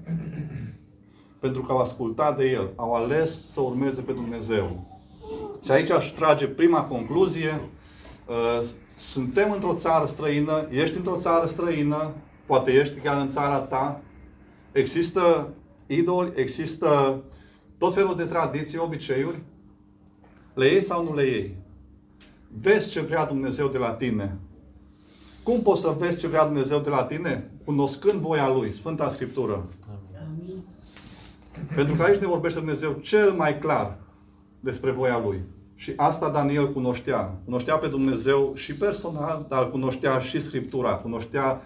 Pentru 1.38 1.62
că 1.62 1.73
au 1.73 1.78
ascultat 1.78 2.37
de 2.37 2.50
El, 2.50 2.70
au 2.76 2.92
ales 2.94 3.52
să 3.52 3.61
urmeze 3.61 4.00
pe 4.00 4.12
Dumnezeu. 4.12 4.89
Și 5.64 5.71
aici 5.71 5.90
aș 5.90 6.07
trage 6.07 6.47
prima 6.47 6.83
concluzie. 6.83 7.61
Uh, 8.26 8.67
suntem 8.99 9.52
într-o 9.52 9.75
țară 9.75 10.07
străină, 10.07 10.67
ești 10.71 10.97
într-o 10.97 11.19
țară 11.21 11.47
străină, 11.47 12.12
poate 12.47 12.73
ești 12.73 12.99
chiar 12.99 13.21
în 13.21 13.31
țara 13.31 13.59
ta. 13.59 14.00
Există 14.73 15.49
idoli, 15.87 16.33
există 16.35 17.21
tot 17.79 17.95
felul 17.95 18.17
de 18.17 18.25
tradiții, 18.25 18.79
obiceiuri. 18.79 19.43
Le 20.55 20.67
iei 20.67 20.83
sau 20.83 21.05
nu 21.05 21.14
le 21.14 21.25
iei? 21.25 21.57
Vezi 22.61 22.90
ce 22.90 23.00
vrea 23.00 23.25
Dumnezeu 23.26 23.69
de 23.69 23.79
la 23.79 23.90
tine. 23.90 24.38
Cum 25.43 25.62
poți 25.62 25.81
să 25.81 25.95
vezi 25.99 26.19
ce 26.19 26.26
vrea 26.26 26.45
Dumnezeu 26.45 26.79
de 26.79 26.88
la 26.88 27.05
tine? 27.05 27.50
Cunoscând 27.64 28.21
voia 28.21 28.49
Lui, 28.49 28.73
Sfânta 28.73 29.09
Scriptură. 29.09 29.69
Amin. 30.21 30.62
Pentru 31.75 31.95
că 31.95 32.02
aici 32.02 32.21
ne 32.21 32.26
vorbește 32.26 32.59
Dumnezeu 32.59 32.93
cel 32.93 33.33
mai 33.33 33.59
clar 33.59 33.97
despre 34.61 34.90
voia 34.90 35.23
Lui. 35.25 35.43
Și 35.75 35.93
asta 35.97 36.31
Daniel 36.31 36.73
cunoștea. 36.73 37.40
Cunoștea 37.45 37.76
pe 37.76 37.87
Dumnezeu 37.87 38.52
și 38.55 38.75
personal, 38.75 39.47
dar 39.49 39.71
cunoștea 39.71 40.19
și 40.19 40.40
Scriptura. 40.40 40.95
Cunoștea 40.95 41.62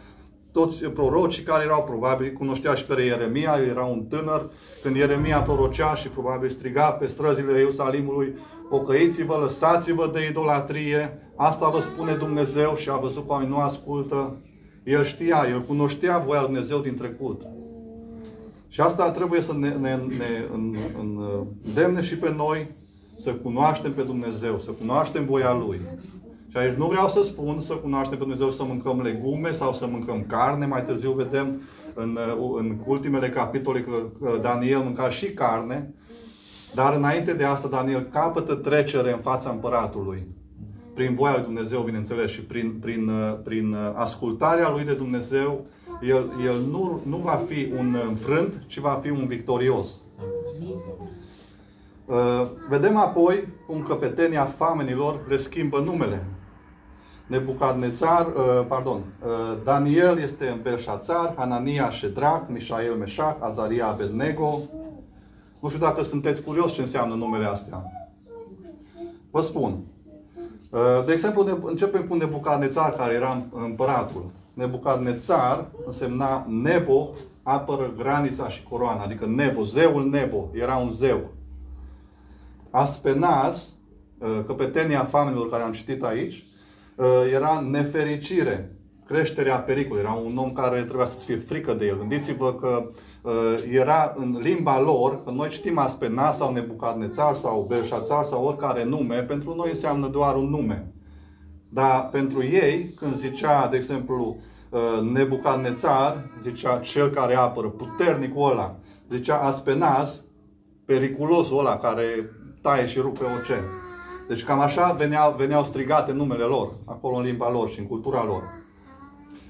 toți 0.52 0.84
prorocii 0.84 1.42
care 1.42 1.64
erau 1.64 1.84
probabil, 1.84 2.32
cunoștea 2.32 2.74
și 2.74 2.84
pe 2.84 3.02
Ieremia, 3.02 3.56
el 3.58 3.68
era 3.68 3.84
un 3.84 4.04
tânăr, 4.08 4.50
când 4.82 4.96
Ieremia 4.96 5.40
prorocea 5.40 5.94
și 5.94 6.08
probabil 6.08 6.48
striga 6.48 6.90
pe 6.90 7.06
străzile 7.06 7.58
Ierusalimului, 7.58 8.34
pocăiți-vă, 8.68 9.36
lăsați-vă 9.36 10.10
de 10.12 10.26
idolatrie, 10.30 11.18
asta 11.36 11.68
vă 11.68 11.80
spune 11.80 12.14
Dumnezeu 12.14 12.74
și 12.76 12.90
a 12.90 12.96
văzut 12.96 13.26
că 13.26 13.32
oamenii 13.32 13.54
nu 13.54 13.60
ascultă. 13.60 14.36
El 14.84 15.04
știa, 15.04 15.46
el 15.48 15.62
cunoștea 15.62 16.18
voia 16.18 16.40
lui 16.40 16.48
Dumnezeu 16.48 16.78
din 16.78 16.96
trecut. 16.96 17.42
Și 18.68 18.80
asta 18.80 19.10
trebuie 19.10 19.40
să 19.40 19.54
ne, 19.54 19.68
ne, 19.68 19.94
ne 19.94 20.44
în, 20.52 20.76
în, 20.98 21.20
demne 21.74 22.02
și 22.02 22.16
pe 22.16 22.32
noi 22.36 22.70
să 23.16 23.30
cunoaștem 23.30 23.92
pe 23.92 24.02
Dumnezeu, 24.02 24.58
să 24.58 24.70
cunoaștem 24.70 25.24
voia 25.24 25.52
Lui. 25.52 25.80
Și 26.50 26.56
aici 26.56 26.72
nu 26.76 26.86
vreau 26.86 27.08
să 27.08 27.22
spun 27.22 27.60
să 27.60 27.74
cunoaștem 27.74 28.18
pe 28.18 28.24
Dumnezeu 28.24 28.50
să 28.50 28.64
mâncăm 28.64 29.00
legume 29.02 29.50
sau 29.50 29.72
să 29.72 29.86
mâncăm 29.86 30.24
carne. 30.26 30.66
Mai 30.66 30.84
târziu 30.84 31.12
vedem 31.12 31.60
în, 31.94 32.18
în 32.58 32.76
ultimele 32.86 33.28
capitole 33.28 33.80
că 33.80 34.38
Daniel 34.42 34.78
mânca 34.78 35.10
și 35.10 35.26
carne. 35.30 35.94
Dar 36.74 36.94
înainte 36.94 37.32
de 37.32 37.44
asta, 37.44 37.68
Daniel 37.68 38.08
capătă 38.12 38.54
trecere 38.54 39.12
în 39.12 39.18
fața 39.18 39.50
împăratului. 39.50 40.26
Prin 40.94 41.14
voia 41.14 41.32
lui 41.32 41.42
Dumnezeu, 41.42 41.80
bineînțeles, 41.80 42.30
și 42.30 42.40
prin, 42.40 42.78
prin, 42.80 43.10
prin 43.44 43.76
ascultarea 43.94 44.70
lui 44.70 44.84
de 44.84 44.94
Dumnezeu, 44.94 45.66
el, 46.02 46.32
el 46.44 46.60
nu, 46.70 47.00
nu 47.06 47.16
va 47.16 47.40
fi 47.48 47.72
un 47.78 47.96
înfrânt, 48.08 48.62
ci 48.66 48.78
va 48.78 49.00
fi 49.02 49.10
un 49.10 49.26
victorios. 49.26 50.02
Uh, 52.06 52.46
vedem 52.68 52.96
apoi 52.96 53.48
cum 53.66 53.82
căpetenia 53.82 54.44
famenilor 54.44 55.20
le 55.28 55.36
schimbă 55.36 55.78
numele. 55.78 56.26
Nebucadnețar, 57.26 58.26
uh, 58.26 58.66
pardon, 58.68 58.96
uh, 58.96 59.58
Daniel 59.64 60.18
este 60.18 60.48
în 60.48 60.58
Belșațar, 60.62 61.34
Hanania 61.36 61.90
Shedrach, 61.90 62.44
Mișael 62.48 62.94
Meșac, 62.94 63.36
Azaria 63.42 63.86
Abednego. 63.86 64.60
Nu 65.60 65.68
știu 65.68 65.80
dacă 65.80 66.02
sunteți 66.02 66.42
curios 66.42 66.72
ce 66.72 66.80
înseamnă 66.80 67.14
numele 67.14 67.44
astea. 67.44 67.82
Vă 69.30 69.40
spun. 69.40 69.78
De 71.06 71.12
exemplu, 71.12 71.60
începem 71.62 72.02
cu 72.02 72.14
Nebucadnețar, 72.14 72.90
care 72.90 73.14
era 73.14 73.42
împăratul. 73.52 74.30
Nebucadnețar 74.54 75.66
însemna 75.86 76.44
Nebo 76.48 77.10
apără 77.42 77.92
granița 77.96 78.48
și 78.48 78.62
coroana, 78.62 79.02
adică 79.02 79.26
Nebo, 79.26 79.62
zeul 79.62 80.08
Nebo, 80.08 80.48
era 80.52 80.76
un 80.76 80.90
zeu. 80.90 81.20
Aspenaz, 82.74 83.72
căpetenia 84.46 85.04
familiilor 85.04 85.50
care 85.50 85.62
am 85.62 85.72
citit 85.72 86.02
aici, 86.02 86.44
Uh, 86.96 87.06
era 87.32 87.66
nefericire, 87.70 88.76
creșterea 89.06 89.56
pericolului. 89.58 90.04
Era 90.04 90.12
un 90.12 90.36
om 90.36 90.52
care 90.52 90.82
trebuia 90.82 91.06
să 91.06 91.24
fie 91.24 91.36
frică 91.36 91.72
de 91.72 91.86
el. 91.86 91.98
Gândiți-vă 91.98 92.54
că 92.54 92.88
uh, 93.22 93.32
era 93.72 94.14
în 94.16 94.38
limba 94.42 94.80
lor, 94.80 95.24
că 95.24 95.30
noi 95.30 95.48
citim 95.48 95.78
Aspena 95.78 96.32
sau 96.32 96.52
Nebucadnețar 96.52 97.34
sau 97.34 97.66
Belșațar 97.68 98.24
sau 98.24 98.44
oricare 98.44 98.84
nume, 98.84 99.22
pentru 99.22 99.54
noi 99.54 99.68
înseamnă 99.68 100.06
doar 100.06 100.36
un 100.36 100.48
nume. 100.48 100.92
Dar 101.68 102.08
pentru 102.12 102.44
ei, 102.44 102.92
când 102.96 103.16
zicea, 103.16 103.68
de 103.68 103.76
exemplu, 103.76 104.36
uh, 104.70 105.10
Nebucadnețar, 105.12 106.30
zicea 106.42 106.78
cel 106.78 107.10
care 107.10 107.34
apără, 107.34 107.68
puternicul 107.68 108.50
ăla, 108.50 108.76
zicea 109.10 109.36
Aspenaz, 109.36 110.24
periculosul 110.84 111.58
ăla 111.58 111.78
care 111.78 112.30
taie 112.64 112.86
și 112.86 112.98
rupe 112.98 113.24
orice. 113.24 113.64
Deci 114.28 114.44
cam 114.44 114.60
așa 114.60 114.92
veneau, 114.92 115.34
veneau 115.38 115.64
strigate 115.64 116.12
numele 116.12 116.42
lor, 116.42 116.72
acolo 116.84 117.16
în 117.16 117.22
limba 117.22 117.50
lor 117.50 117.68
și 117.68 117.78
în 117.78 117.86
cultura 117.86 118.24
lor. 118.24 118.42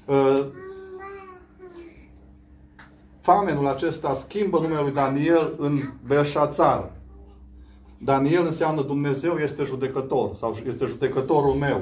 Uh, 0.05 0.45
famenul 3.21 3.67
acesta 3.67 4.13
schimbă 4.13 4.59
numele 4.59 4.81
lui 4.81 4.91
Daniel 4.91 5.55
în 5.57 5.79
Belșațar. 6.07 6.91
Daniel 7.97 8.45
înseamnă 8.45 8.81
Dumnezeu 8.81 9.37
este 9.37 9.63
judecător 9.63 10.35
sau 10.35 10.55
este 10.67 10.85
judecătorul 10.85 11.53
meu. 11.53 11.81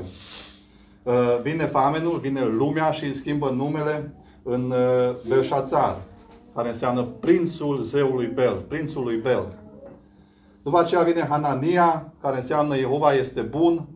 Uh, 1.03 1.39
vine 1.41 1.65
famenul, 1.65 2.19
vine 2.19 2.45
lumea 2.45 2.91
și 2.91 3.03
îi 3.03 3.15
schimbă 3.15 3.49
numele 3.49 4.13
în 4.43 4.71
uh, 4.71 5.15
Belșațar, 5.27 6.01
care 6.55 6.69
înseamnă 6.69 7.03
prințul 7.03 7.81
zeului 7.81 8.27
Bel, 8.27 8.65
prințul 8.67 9.03
lui 9.03 9.17
Bel. 9.17 9.62
După 10.63 10.79
aceea 10.79 11.01
vine 11.01 11.25
Hanania, 11.29 12.13
care 12.21 12.37
înseamnă 12.37 12.77
Jehova 12.77 13.13
este 13.13 13.41
bun, 13.41 13.87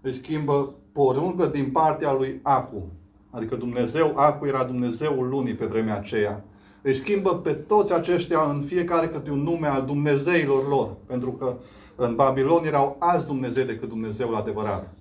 îi 0.00 0.12
schimbă 0.12 0.74
poruncă 0.92 1.46
din 1.46 1.70
partea 1.70 2.12
lui 2.12 2.40
Acu. 2.42 2.82
Adică 3.30 3.54
Dumnezeu, 3.54 4.12
Acu 4.16 4.46
era 4.46 4.64
Dumnezeul 4.64 5.28
lunii 5.28 5.54
pe 5.54 5.64
vremea 5.64 5.96
aceea. 5.96 6.44
Îi 6.82 6.94
schimbă 6.94 7.34
pe 7.34 7.52
toți 7.52 7.92
aceștia 7.92 8.50
în 8.50 8.62
fiecare 8.62 9.08
câte 9.08 9.30
un 9.30 9.42
nume 9.42 9.66
al 9.66 9.84
Dumnezeilor 9.84 10.68
lor. 10.68 10.96
Pentru 11.06 11.32
că 11.32 11.56
în 11.96 12.14
Babilon 12.14 12.64
erau 12.64 12.96
alți 12.98 13.26
Dumnezei 13.26 13.64
decât 13.64 13.88
Dumnezeul 13.88 14.34
adevărat. 14.34 14.92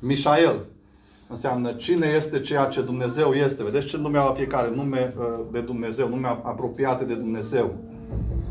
Mișael 0.00 0.64
înseamnă 1.28 1.72
cine 1.72 2.06
este 2.16 2.40
ceea 2.40 2.64
ce 2.64 2.82
Dumnezeu 2.82 3.32
este. 3.32 3.62
Vedeți 3.62 3.86
ce 3.86 3.96
nume 3.96 4.18
au 4.18 4.34
fiecare? 4.34 4.70
Nume 4.74 5.14
uh, 5.18 5.24
de 5.52 5.60
Dumnezeu, 5.60 6.08
nume 6.08 6.26
apropiate 6.26 7.04
de 7.04 7.14
Dumnezeu. 7.14 7.74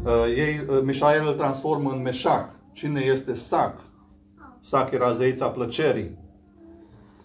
Uh, 0.04 0.12
ei, 0.36 0.66
uh, 0.70 0.82
Mișael 0.84 1.28
îl 1.28 1.34
transformă 1.34 1.92
în 1.92 2.02
Meșac. 2.02 2.50
Cine 2.74 3.02
este 3.02 3.34
Sac? 3.34 3.82
Sac 4.62 4.92
era 4.92 5.14
zeița 5.14 5.48
plăcerii. 5.48 6.18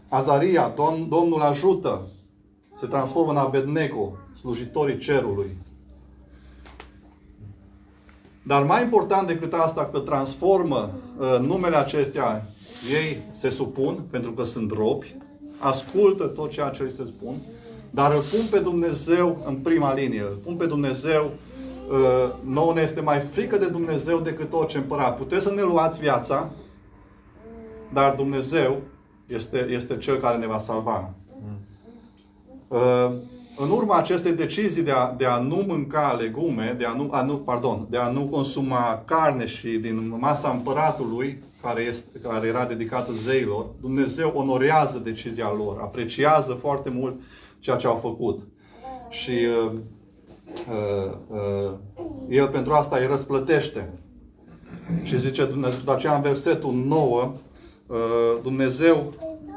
Azaria, 0.09 0.73
Dom- 0.73 1.09
Domnul 1.09 1.41
ajută, 1.41 2.01
se 2.77 2.87
transformă 2.87 3.31
în 3.31 3.37
Abednego, 3.37 4.17
slujitorii 4.41 4.99
cerului. 4.99 5.57
Dar 8.43 8.63
mai 8.63 8.83
important 8.83 9.27
decât 9.27 9.53
asta, 9.53 9.89
că 9.93 9.99
transformă 9.99 10.91
uh, 11.19 11.39
numele 11.41 11.77
acestea, 11.77 12.47
ei 12.91 13.23
se 13.39 13.49
supun, 13.49 14.03
pentru 14.11 14.33
că 14.33 14.45
sunt 14.45 14.71
robi, 14.71 15.17
ascultă 15.59 16.27
tot 16.27 16.51
ceea 16.51 16.69
ce 16.69 16.83
îi 16.83 16.91
se 16.91 17.05
spun, 17.05 17.35
dar 17.91 18.13
îl 18.13 18.21
pun 18.21 18.47
pe 18.51 18.59
Dumnezeu 18.59 19.43
în 19.47 19.55
prima 19.57 19.95
linie, 19.95 20.21
îl 20.21 20.39
pun 20.45 20.57
pe 20.57 20.67
Dumnezeu 20.67 21.23
Uh, 21.25 21.54
nouă 22.45 22.73
ne 22.75 22.81
este 22.81 23.01
mai 23.01 23.19
frică 23.19 23.57
de 23.57 23.67
Dumnezeu 23.67 24.19
decât 24.19 24.53
orice 24.53 24.79
împărat. 24.79 25.17
Puteți 25.17 25.43
să 25.43 25.51
ne 25.51 25.63
luați 25.63 26.01
viața, 26.01 26.51
dar 27.93 28.15
Dumnezeu 28.15 28.81
este, 29.27 29.67
este 29.71 29.97
Cel 29.97 30.17
care 30.17 30.37
ne 30.37 30.47
va 30.47 30.59
salva. 30.59 31.11
Uh, 32.69 33.13
în 33.57 33.71
urma 33.71 33.97
acestei 33.97 34.33
decizii 34.33 34.83
de 34.83 34.91
a, 34.91 35.13
de 35.17 35.25
a 35.25 35.39
nu 35.39 35.65
mânca 35.67 36.17
legume, 36.21 36.75
de 36.79 36.85
a 36.85 36.95
nu, 36.95 37.09
a 37.11 37.23
nu, 37.23 37.37
pardon, 37.37 37.87
de 37.91 37.97
a 37.97 38.09
nu 38.09 38.27
consuma 38.27 39.03
carne 39.05 39.47
și 39.47 39.69
din 39.69 40.17
masa 40.19 40.51
împăratului, 40.51 41.43
care, 41.63 41.83
este, 41.83 42.19
care 42.19 42.47
era 42.47 42.65
dedicată 42.65 43.13
zeilor, 43.13 43.67
Dumnezeu 43.81 44.33
onorează 44.35 44.99
decizia 44.99 45.53
lor, 45.57 45.79
apreciază 45.81 46.53
foarte 46.53 46.91
mult 46.91 47.21
ceea 47.59 47.77
ce 47.77 47.87
au 47.87 47.97
făcut. 47.97 48.41
Și 49.11 49.31
uh, 49.31 49.71
Uh, 49.71 49.71
uh, 49.71 49.81
el 52.29 52.49
pentru 52.49 52.73
asta 52.73 52.97
îi 52.97 53.07
răsplătește. 53.07 53.93
Și 55.03 55.19
zice 55.19 55.45
Dumnezeu, 55.45 55.81
de 55.85 55.93
aceea 55.93 56.15
în 56.15 56.23
versetul 56.23 56.73
9, 56.73 57.33
uh, 57.87 57.97
Dumnezeu 58.43 59.13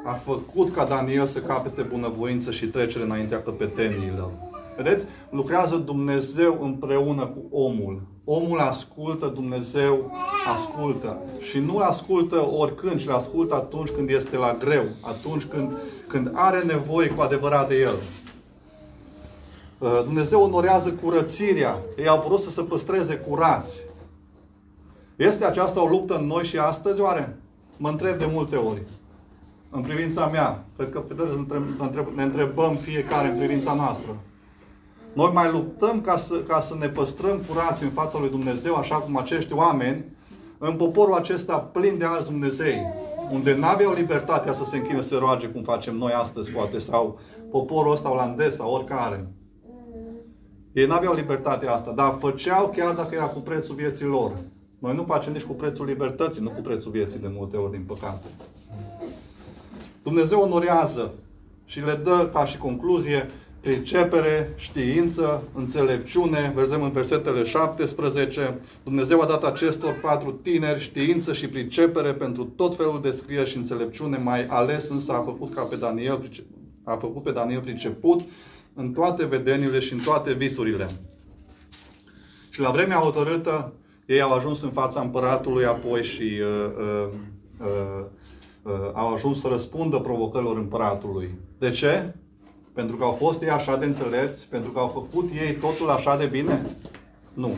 a 0.05 0.11
făcut 0.13 0.73
ca 0.73 0.85
Daniel 0.85 1.25
să 1.25 1.39
capete 1.39 1.81
bunăvoință 1.81 2.51
și 2.51 2.65
trecere 2.65 3.03
înaintea 3.03 3.41
căpeteniilor. 3.41 4.31
Vedeți? 4.77 5.05
Lucrează 5.29 5.75
Dumnezeu 5.75 6.59
împreună 6.61 7.25
cu 7.25 7.57
omul. 7.57 8.01
Omul 8.23 8.59
ascultă, 8.59 9.25
Dumnezeu 9.25 10.11
ascultă. 10.55 11.17
Și 11.39 11.59
nu 11.59 11.77
ascultă 11.77 12.47
oricând, 12.57 12.99
ci 12.99 13.07
ascultă 13.07 13.55
atunci 13.55 13.89
când 13.89 14.09
este 14.09 14.37
la 14.37 14.57
greu, 14.59 14.83
atunci 15.01 15.43
când, 15.43 15.71
când 16.07 16.31
are 16.33 16.61
nevoie 16.61 17.07
cu 17.07 17.21
adevărat 17.21 17.67
de 17.67 17.75
el. 17.75 17.95
Uh, 19.79 20.01
Dumnezeu 20.03 20.41
onorează 20.41 20.91
curățirea. 20.91 21.77
Ei 21.97 22.07
au 22.07 22.23
vrut 22.27 22.39
să 22.41 22.49
se 22.49 22.61
păstreze 22.61 23.15
curați. 23.15 23.81
Este 25.15 25.45
aceasta 25.45 25.83
o 25.83 25.87
luptă 25.87 26.17
în 26.17 26.25
noi 26.25 26.43
și 26.43 26.57
astăzi, 26.57 27.01
oare? 27.01 27.37
Mă 27.77 27.89
întreb 27.89 28.17
de 28.17 28.27
multe 28.31 28.55
ori. 28.55 28.81
În 29.69 29.81
privința 29.81 30.25
mea. 30.27 30.63
Cred 30.75 30.89
că 30.89 31.03
ne 32.15 32.23
întrebăm 32.23 32.75
fiecare 32.75 33.27
în 33.27 33.37
privința 33.37 33.73
noastră. 33.73 34.09
Noi 35.13 35.31
mai 35.33 35.51
luptăm 35.51 36.01
ca 36.01 36.17
să, 36.17 36.35
ca 36.35 36.59
să 36.59 36.75
ne 36.79 36.87
păstrăm 36.87 37.43
curați 37.47 37.83
în 37.83 37.89
fața 37.89 38.19
lui 38.19 38.29
Dumnezeu, 38.29 38.75
așa 38.75 38.95
cum 38.95 39.17
acești 39.17 39.53
oameni, 39.53 40.05
în 40.57 40.75
poporul 40.75 41.13
acesta 41.13 41.57
plin 41.57 41.97
de 41.97 42.05
alți 42.05 42.29
Dumnezei. 42.29 42.81
unde 43.31 43.55
nu 43.55 43.65
aveau 43.65 43.93
libertatea 43.93 44.53
să 44.53 44.63
se 44.63 44.77
închină, 44.77 45.01
să 45.01 45.07
se 45.07 45.15
roage 45.15 45.47
cum 45.47 45.63
facem 45.63 45.95
noi 45.95 46.11
astăzi, 46.11 46.51
poate, 46.51 46.79
sau 46.79 47.19
poporul 47.51 47.91
ăsta 47.91 48.11
olandez 48.11 48.55
sau 48.55 48.71
oricare. 48.71 49.27
Ei 50.77 50.85
nu 50.85 50.93
aveau 50.93 51.13
libertatea 51.13 51.73
asta, 51.73 51.91
dar 51.91 52.15
făceau 52.19 52.73
chiar 52.75 52.93
dacă 52.93 53.15
era 53.15 53.25
cu 53.25 53.39
prețul 53.39 53.75
vieții 53.75 54.05
lor. 54.05 54.37
Noi 54.79 54.95
nu 54.95 55.03
facem 55.03 55.33
nici 55.33 55.43
cu 55.43 55.53
prețul 55.53 55.85
libertății, 55.85 56.43
nu 56.43 56.49
cu 56.49 56.61
prețul 56.61 56.91
vieții 56.91 57.19
de 57.19 57.27
multe 57.31 57.57
ori, 57.57 57.71
din 57.71 57.83
păcate. 57.87 58.27
Dumnezeu 60.03 60.39
onorează 60.39 61.13
și 61.65 61.79
le 61.79 61.99
dă 62.03 62.29
ca 62.33 62.45
și 62.45 62.57
concluzie 62.57 63.29
pricepere, 63.61 64.53
știință, 64.55 65.43
înțelepciune. 65.53 66.53
Vedem 66.55 66.83
în 66.83 66.91
versetele 66.91 67.43
17. 67.43 68.59
Dumnezeu 68.83 69.21
a 69.21 69.25
dat 69.25 69.43
acestor 69.43 69.99
patru 70.01 70.31
tineri 70.31 70.79
știință 70.79 71.33
și 71.33 71.47
pricepere 71.47 72.13
pentru 72.13 72.43
tot 72.43 72.75
felul 72.75 73.01
de 73.01 73.11
scrieri 73.11 73.49
și 73.49 73.57
înțelepciune, 73.57 74.17
mai 74.17 74.45
ales 74.45 74.89
însă 74.89 75.11
a 75.11 75.21
făcut 75.21 75.53
ca 75.53 75.61
pe 75.61 75.75
Daniel, 75.75 76.29
a 76.83 76.95
făcut 76.95 77.23
pe 77.23 77.31
Daniel 77.31 77.61
priceput 77.61 78.21
în 78.77 78.91
toate 78.91 79.25
vedenile 79.25 79.79
și 79.79 79.93
în 79.93 79.99
toate 79.99 80.33
visurile. 80.33 80.89
Și 82.49 82.61
la 82.61 82.71
vremea 82.71 82.97
hotărâtă, 82.97 83.73
ei 84.05 84.21
au 84.21 84.33
ajuns 84.33 84.61
în 84.61 84.69
fața 84.69 85.01
împăratului 85.01 85.65
apoi 85.65 86.03
și 86.03 86.21
uh, 86.21 86.71
uh, 86.77 87.09
uh, 87.59 88.05
uh, 88.61 88.91
au 88.93 89.13
ajuns 89.13 89.39
să 89.39 89.47
răspundă 89.47 89.97
provocărilor 89.97 90.57
împăratului. 90.57 91.35
De 91.57 91.69
ce? 91.69 92.13
Pentru 92.73 92.95
că 92.95 93.03
au 93.03 93.11
fost 93.11 93.41
ei 93.41 93.49
așa 93.49 93.77
de 93.77 93.85
înțelepți? 93.85 94.47
Pentru 94.49 94.71
că 94.71 94.79
au 94.79 94.87
făcut 94.87 95.29
ei 95.31 95.53
totul 95.53 95.89
așa 95.89 96.17
de 96.17 96.25
bine? 96.25 96.65
Nu. 97.33 97.55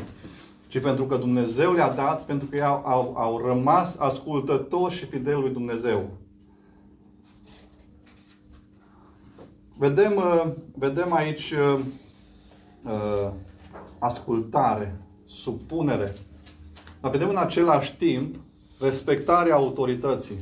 Ci 0.68 0.80
pentru 0.80 1.06
că 1.06 1.16
Dumnezeu 1.16 1.74
le-a 1.74 1.94
dat, 1.94 2.26
pentru 2.26 2.48
că 2.48 2.56
ei 2.56 2.62
au, 2.62 2.84
au, 2.86 3.14
au 3.18 3.48
rămas 3.48 3.96
ascultători 3.98 4.94
și 4.94 5.06
fideli 5.06 5.42
lui 5.42 5.50
Dumnezeu. 5.50 6.10
Vedem, 9.80 10.16
uh, 10.16 10.52
vedem 10.76 11.14
aici 11.14 11.52
uh, 11.52 11.80
uh, 12.84 13.32
ascultare, 14.00 15.02
supunere, 15.26 16.14
dar 17.02 17.12
vedem 17.12 17.30
în 17.30 17.38
același 17.38 17.96
timp 17.96 18.36
respectarea 18.80 19.56
autorității. 19.56 20.38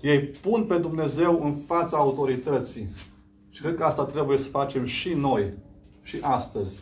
Ei 0.00 0.20
pun 0.20 0.64
pe 0.64 0.78
Dumnezeu 0.78 1.44
în 1.44 1.54
fața 1.66 1.96
autorității. 1.96 2.88
Și 3.50 3.60
cred 3.60 3.74
că 3.74 3.84
asta 3.84 4.04
trebuie 4.04 4.38
să 4.38 4.48
facem 4.48 4.84
și 4.84 5.12
noi, 5.12 5.52
și 6.02 6.18
astăzi. 6.20 6.78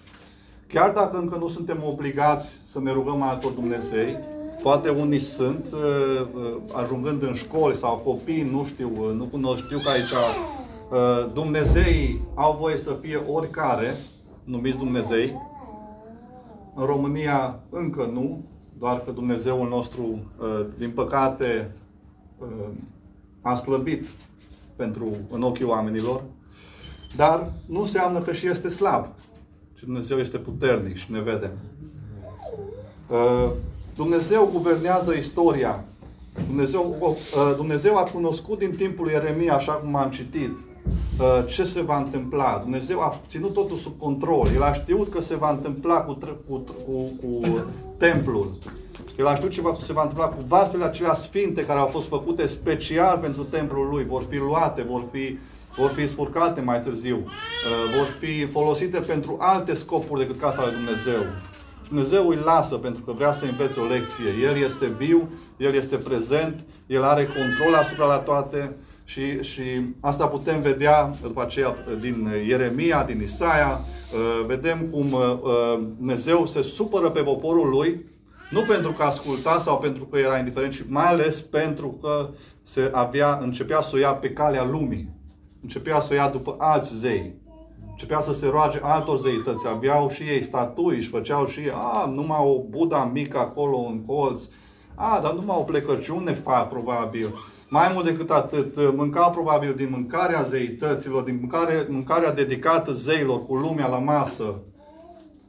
Chiar 0.67 0.93
dacă 0.93 1.17
încă 1.17 1.37
nu 1.37 1.49
suntem 1.49 1.83
obligați 1.85 2.61
să 2.67 2.81
ne 2.81 2.93
rugăm 2.93 3.23
altor 3.23 3.53
Dumnezei, 3.53 4.19
poate 4.62 4.88
unii 4.88 5.21
sunt, 5.21 5.66
uh, 5.73 6.26
uh, 6.35 6.57
ajungând 6.73 7.23
în 7.23 7.35
școli 7.35 7.76
sau 7.76 7.97
copii, 7.97 8.42
nu 8.42 8.64
știu, 8.64 8.90
uh, 8.99 9.14
nu 9.14 9.25
cunosc, 9.25 9.64
știu 9.64 9.78
că 9.78 9.88
aici 9.88 10.12
Dumnezei 11.33 12.21
au 12.35 12.57
voie 12.61 12.76
să 12.76 12.97
fie 13.00 13.16
oricare, 13.16 13.95
numiți 14.45 14.78
Dumnezei. 14.78 15.35
În 16.75 16.85
România 16.85 17.61
încă 17.71 18.11
nu, 18.12 18.45
doar 18.78 19.00
că 19.00 19.11
Dumnezeul 19.11 19.69
nostru, 19.69 20.19
din 20.78 20.90
păcate, 20.90 21.71
a 23.40 23.54
slăbit 23.54 24.11
pentru, 24.76 25.16
în 25.31 25.42
ochii 25.42 25.64
oamenilor, 25.64 26.23
dar 27.16 27.52
nu 27.69 27.81
înseamnă 27.81 28.21
că 28.21 28.33
și 28.33 28.47
este 28.47 28.69
slab. 28.69 29.07
Și 29.75 29.85
Dumnezeu 29.85 30.19
este 30.19 30.38
puternic 30.38 30.97
și 30.97 31.12
ne 31.12 31.21
vedem. 31.21 31.52
Uh, 33.93 33.97
Dumnezeu 33.97 34.51
guvernează 34.53 35.13
istoria. 35.13 35.85
Dumnezeu, 36.47 36.97
uh, 37.01 37.53
Dumnezeu 37.57 37.97
a 37.97 38.03
cunoscut 38.03 38.59
din 38.59 38.75
timpul 38.77 39.09
Ieremia, 39.11 39.55
așa 39.55 39.73
cum 39.73 39.97
am 39.97 40.11
citit, 40.11 40.57
uh, 41.21 41.47
ce 41.47 41.65
se 41.65 41.83
va 41.83 41.97
întâmpla. 41.97 42.59
Dumnezeu 42.63 43.01
a 43.01 43.21
ținut 43.27 43.53
totul 43.53 43.77
sub 43.77 43.99
control. 43.99 44.49
El 44.55 44.63
a 44.63 44.73
știut 44.73 45.11
că 45.11 45.21
se 45.21 45.37
va 45.37 45.51
întâmpla 45.51 46.01
cu, 46.01 46.19
cu, 46.49 46.57
cu, 46.57 47.03
cu 47.21 47.41
templul. 48.05 48.53
El 49.19 49.27
a 49.27 49.35
știut 49.35 49.51
ce 49.51 49.62
se 49.85 49.93
va 49.93 50.03
întâmpla 50.03 50.27
cu 50.27 50.45
vasele 50.49 50.85
acelea 50.85 51.14
sfinte 51.14 51.64
care 51.64 51.79
au 51.79 51.87
fost 51.87 52.09
făcute 52.09 52.47
special 52.47 53.19
pentru 53.19 53.43
templul 53.43 53.88
lui. 53.88 54.05
Vor 54.05 54.23
fi 54.29 54.37
luate, 54.37 54.83
vor 54.83 55.05
fi, 55.12 55.38
vor 55.77 55.90
fi 55.90 56.09
spurcate 56.09 56.61
mai 56.61 56.81
târziu. 56.81 57.16
Uh, 57.16 57.97
vor 57.97 58.07
fi 58.21 58.47
folosite 58.47 59.01
pentru 59.01 59.37
alte 59.40 59.75
scopuri 59.75 60.21
decât 60.21 60.40
casa 60.40 60.64
lui 60.64 60.75
Dumnezeu. 60.75 61.23
Și 61.92 61.98
Dumnezeu 61.98 62.28
îi 62.28 62.38
lasă 62.44 62.76
pentru 62.76 63.02
că 63.02 63.12
vrea 63.12 63.33
să 63.33 63.44
învețe 63.44 63.81
o 63.81 63.85
lecție. 63.85 64.48
El 64.48 64.62
este 64.64 64.87
viu, 64.87 65.28
El 65.57 65.74
este 65.74 65.96
prezent, 65.96 66.64
El 66.87 67.02
are 67.02 67.24
control 67.24 67.74
asupra 67.74 68.07
la 68.07 68.18
toate 68.18 68.76
și, 69.05 69.42
și 69.42 69.62
asta 70.00 70.26
putem 70.26 70.61
vedea 70.61 71.11
după 71.22 71.42
aceea 71.42 71.76
din 72.00 72.28
Ieremia, 72.46 73.05
din 73.05 73.20
Isaia. 73.22 73.81
Uh, 73.81 74.46
vedem 74.46 74.78
cum 74.90 75.12
uh, 75.12 75.38
Dumnezeu 75.96 76.46
se 76.46 76.62
supără 76.62 77.11
pe 77.11 77.20
poporul 77.20 77.68
lui 77.68 78.05
nu 78.50 78.61
pentru 78.61 78.92
că 78.92 79.02
asculta 79.02 79.59
sau 79.59 79.78
pentru 79.78 80.05
că 80.05 80.18
era 80.18 80.38
indiferent, 80.38 80.72
ci 80.72 80.85
mai 80.87 81.07
ales 81.07 81.40
pentru 81.40 81.98
că 82.02 82.28
se 82.62 82.90
avea, 82.92 83.38
începea 83.42 83.81
să 83.81 83.90
o 83.94 83.98
ia 83.98 84.12
pe 84.12 84.31
calea 84.31 84.64
lumii. 84.64 85.09
Începea 85.62 86.00
să 86.00 86.09
o 86.12 86.14
ia 86.14 86.28
după 86.28 86.55
alți 86.59 86.96
zei. 86.98 87.35
Începea 88.03 88.33
să 88.33 88.33
se 88.33 88.47
roage 88.47 88.79
altor 88.83 89.19
zeități. 89.19 89.67
Aveau 89.69 90.09
și 90.09 90.23
ei 90.23 90.43
statui, 90.43 90.97
își 90.97 91.09
făceau 91.09 91.47
și 91.47 91.61
ei, 91.61 91.71
a, 91.75 92.07
numai 92.07 92.38
o 92.43 92.62
Buddha 92.69 93.11
mică 93.12 93.38
acolo 93.38 93.77
în 93.79 94.05
colț. 94.05 94.43
A, 94.95 95.21
dar 95.23 95.33
numai 95.33 95.57
o 95.59 95.62
plecăciune 95.62 96.33
fac 96.33 96.69
probabil. 96.69 97.27
Mai 97.69 97.91
mult 97.95 98.05
decât 98.05 98.31
atât, 98.31 98.95
mâncau 98.97 99.31
probabil 99.31 99.75
din 99.75 99.88
mâncarea 99.91 100.43
zeităților, 100.43 101.23
din 101.23 101.37
mâncare, 101.41 101.87
mâncarea 101.88 102.33
dedicată 102.33 102.93
zeilor 102.93 103.47
cu 103.47 103.55
lumea 103.55 103.87
la 103.87 103.99
masă. 103.99 104.55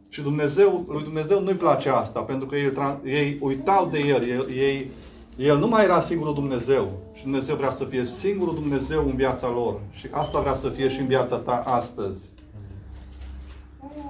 Și 0.09 0.21
Dumnezeu, 0.21 0.85
lui 0.87 1.03
Dumnezeu 1.03 1.41
nu-i 1.41 1.53
place 1.53 1.89
asta, 1.89 2.19
pentru 2.19 2.47
că 2.47 2.55
ei, 2.55 2.71
ei 3.03 3.37
uitau 3.41 3.89
de 3.91 3.99
El, 3.99 4.29
el, 4.29 4.47
ei, 4.55 4.89
el 5.37 5.57
nu 5.57 5.67
mai 5.67 5.83
era 5.83 6.01
singurul 6.01 6.33
Dumnezeu. 6.33 6.91
Și 7.13 7.23
Dumnezeu 7.23 7.55
vrea 7.55 7.71
să 7.71 7.83
fie 7.83 8.03
singurul 8.03 8.53
Dumnezeu 8.53 9.05
în 9.05 9.15
viața 9.15 9.49
lor. 9.49 9.79
Și 9.91 10.07
asta 10.11 10.39
vrea 10.39 10.55
să 10.55 10.69
fie 10.69 10.89
și 10.89 10.99
în 10.99 11.07
viața 11.07 11.35
ta 11.35 11.63
astăzi. 11.65 12.32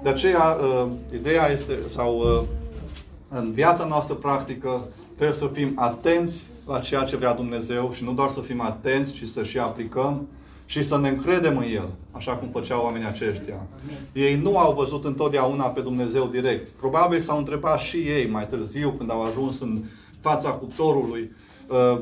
De 0.04 0.10
aceea, 0.10 0.58
uh, 0.62 0.88
ideea 1.14 1.52
este, 1.52 1.80
sau 1.88 2.18
uh, 2.18 2.44
în 3.30 3.52
viața 3.52 3.86
noastră 3.86 4.14
practică, 4.14 4.88
trebuie 5.16 5.38
să 5.38 5.50
fim 5.54 5.72
atenți 5.76 6.44
la 6.68 6.80
ceea 6.80 7.04
ce 7.04 7.16
vrea 7.16 7.34
Dumnezeu 7.34 7.92
și 7.92 8.04
nu 8.04 8.14
doar 8.14 8.30
să 8.30 8.40
fim 8.40 8.62
atenți, 8.62 9.14
ci 9.14 9.28
să 9.28 9.44
și 9.44 9.60
aplicăm 9.60 10.28
și 10.66 10.84
să 10.84 10.98
ne 10.98 11.10
încredem 11.10 11.58
în 11.58 11.64
El, 11.64 11.90
așa 12.12 12.36
cum 12.36 12.50
făceau 12.50 12.84
oamenii 12.84 13.08
aceștia. 13.08 13.68
Ei 14.14 14.36
nu 14.36 14.58
au 14.58 14.74
văzut 14.74 15.06
întotdeauna 15.06 15.66
pe 15.66 15.82
Dumnezeu 15.82 16.26
direct. 16.26 16.68
Probabil 16.70 17.22
s-au 17.22 17.38
întrebat 17.38 17.80
și 17.80 17.98
ei 17.98 18.30
mai 18.30 18.48
târziu, 18.48 18.92
când 18.92 19.12
au 19.12 19.24
ajuns 19.24 19.60
în 19.60 19.84
fața 20.20 20.52
cuptorului, 20.52 21.32
uh, 21.70 22.02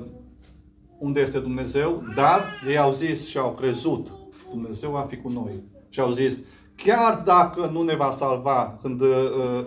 unde 0.99 1.21
este 1.21 1.39
Dumnezeu, 1.39 2.03
dar 2.15 2.41
ei 2.69 2.77
au 2.77 2.93
zis 2.93 3.27
și 3.27 3.37
au 3.37 3.51
crezut, 3.51 4.11
Dumnezeu 4.49 4.91
va 4.91 5.05
fi 5.09 5.17
cu 5.17 5.29
noi. 5.29 5.63
Și 5.89 5.99
au 5.99 6.11
zis, 6.11 6.39
chiar 6.83 7.21
dacă 7.25 7.69
nu 7.73 7.81
ne 7.81 7.95
va 7.95 8.11
salva 8.11 8.77
când 8.81 9.01
uh, 9.01 9.07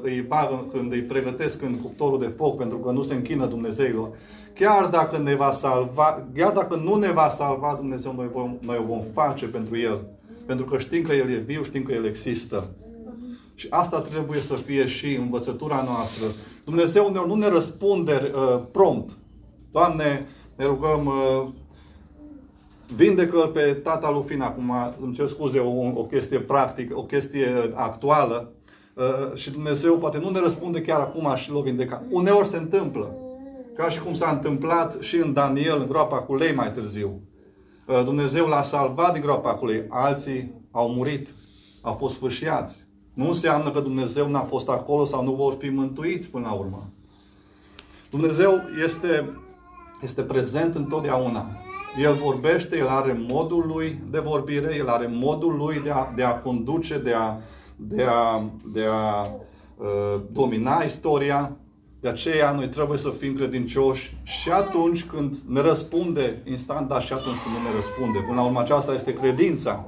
îi, 0.03 0.21
bagă, 0.21 0.67
când 0.73 0.93
îi 0.93 1.03
pregătesc 1.03 1.63
în 1.63 1.75
cuptorul 1.75 2.19
de 2.19 2.33
foc 2.37 2.57
pentru 2.57 2.79
că 2.79 2.91
nu 2.91 3.03
se 3.03 3.15
închină 3.15 3.47
Dumnezeilor, 3.47 4.09
chiar 4.55 4.87
dacă 4.87 5.19
ne 5.19 5.35
va 5.35 5.53
salva, 5.53 6.27
chiar 6.35 6.53
dacă 6.53 6.77
nu 6.77 6.95
ne 6.95 7.13
va 7.13 7.29
salva 7.29 7.75
Dumnezeu, 7.77 8.13
noi, 8.17 8.29
vom, 8.33 8.57
noi 8.61 8.77
o 8.79 8.87
vom 8.87 9.03
face 9.13 9.47
pentru 9.47 9.79
El. 9.79 10.01
Pentru 10.47 10.65
că 10.65 10.79
știm 10.79 11.03
că 11.03 11.13
El 11.13 11.31
e 11.31 11.37
viu, 11.37 11.63
știm 11.63 11.83
că 11.83 11.93
El 11.93 12.05
există. 12.05 12.71
Și 13.55 13.67
asta 13.71 14.01
trebuie 14.01 14.41
să 14.41 14.55
fie 14.55 14.87
și 14.87 15.15
învățătura 15.15 15.85
noastră. 15.87 16.27
Dumnezeu 16.65 17.27
nu 17.27 17.35
ne 17.35 17.49
răspunde 17.49 18.33
uh, 18.35 18.63
prompt. 18.73 19.17
Doamne, 19.71 20.27
ne 20.57 20.65
rugăm, 20.65 21.07
uh, 21.07 21.49
vindecă 22.95 23.39
pe 23.39 23.73
tata 23.73 24.11
lui 24.11 24.23
Fin 24.27 24.41
acum, 24.41 24.73
îmi 25.01 25.15
cer 25.15 25.29
scuze, 25.29 25.59
o, 25.59 26.01
o 26.01 26.05
chestie 26.05 26.39
practică, 26.39 26.99
o 26.99 27.03
chestie 27.03 27.73
actuală. 27.75 28.53
Uh, 28.95 29.35
și 29.35 29.51
Dumnezeu 29.51 29.99
poate 29.99 30.19
nu 30.19 30.31
ne 30.31 30.39
răspunde 30.39 30.81
chiar 30.81 31.01
acum 31.01 31.35
și 31.35 31.51
l-o 31.51 31.61
vindeca. 31.61 32.03
Uneori 32.11 32.49
se 32.49 32.57
întâmplă. 32.57 33.15
Ca 33.77 33.89
și 33.89 34.01
cum 34.01 34.15
s-a 34.15 34.31
întâmplat 34.31 35.01
și 35.01 35.17
în 35.17 35.33
Daniel, 35.33 35.81
în 35.81 35.89
groapa 35.89 36.19
cu 36.19 36.37
lei 36.37 36.55
mai 36.55 36.73
târziu. 36.73 37.21
Uh, 37.87 38.03
Dumnezeu 38.05 38.47
l-a 38.47 38.63
salvat 38.63 39.13
din 39.13 39.23
groapa 39.23 39.55
cu 39.55 39.67
lei. 39.67 39.85
Alții 39.89 40.53
au 40.71 40.89
murit, 40.89 41.29
au 41.81 41.93
fost 41.93 42.15
sfârșiați. 42.15 42.87
Nu 43.15 43.27
înseamnă 43.27 43.71
că 43.71 43.81
Dumnezeu 43.81 44.29
n-a 44.29 44.43
fost 44.43 44.69
acolo 44.69 45.05
sau 45.05 45.25
nu 45.25 45.33
vor 45.33 45.57
fi 45.59 45.69
mântuiți 45.69 46.29
până 46.29 46.47
la 46.47 46.53
urmă. 46.53 46.89
Dumnezeu 48.11 48.61
este, 48.85 49.39
este 50.03 50.23
prezent 50.23 50.75
întotdeauna. 50.75 51.64
El 51.99 52.15
vorbește, 52.15 52.77
El 52.77 52.87
are 52.87 53.25
modul 53.29 53.65
Lui 53.67 54.01
de 54.11 54.19
vorbire, 54.19 54.75
El 54.75 54.89
are 54.89 55.07
modul 55.11 55.57
Lui 55.57 55.81
de 55.85 55.91
a, 55.91 56.13
de 56.15 56.23
a 56.23 56.39
conduce, 56.39 56.99
de 56.99 57.13
a, 57.13 57.37
de 57.77 58.03
a, 58.03 58.43
de 58.73 58.85
a 58.85 59.27
uh, 59.77 60.21
domina 60.33 60.83
istoria. 60.83 61.57
De 62.01 62.09
aceea 62.09 62.51
noi 62.51 62.69
trebuie 62.69 62.99
să 62.99 63.11
fim 63.11 63.35
credincioși 63.35 64.17
și 64.23 64.51
atunci 64.51 65.05
când 65.05 65.37
ne 65.49 65.61
răspunde 65.61 66.43
instant, 66.45 66.89
dar 66.89 67.03
și 67.03 67.13
atunci 67.13 67.37
când 67.37 67.57
nu 67.57 67.63
ne 67.63 67.75
răspunde. 67.75 68.19
Până 68.19 68.41
la 68.41 68.47
urmă 68.47 68.61
aceasta 68.61 68.95
este 68.95 69.13
credința. 69.13 69.85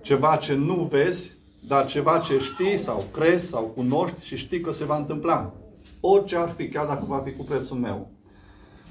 Ceva 0.00 0.36
ce 0.36 0.54
nu 0.54 0.88
vezi, 0.90 1.30
dar 1.68 1.86
ceva 1.86 2.18
ce 2.18 2.38
știi 2.38 2.78
sau 2.78 3.04
crezi 3.12 3.46
sau 3.46 3.62
cunoști 3.62 4.24
și 4.24 4.36
știi 4.36 4.60
că 4.60 4.72
se 4.72 4.84
va 4.84 4.96
întâmpla. 4.96 5.52
Orice 6.00 6.36
ar 6.36 6.48
fi, 6.48 6.68
chiar 6.68 6.86
dacă 6.86 7.04
va 7.08 7.22
fi 7.24 7.32
cu 7.32 7.42
prețul 7.42 7.76
meu. 7.76 8.08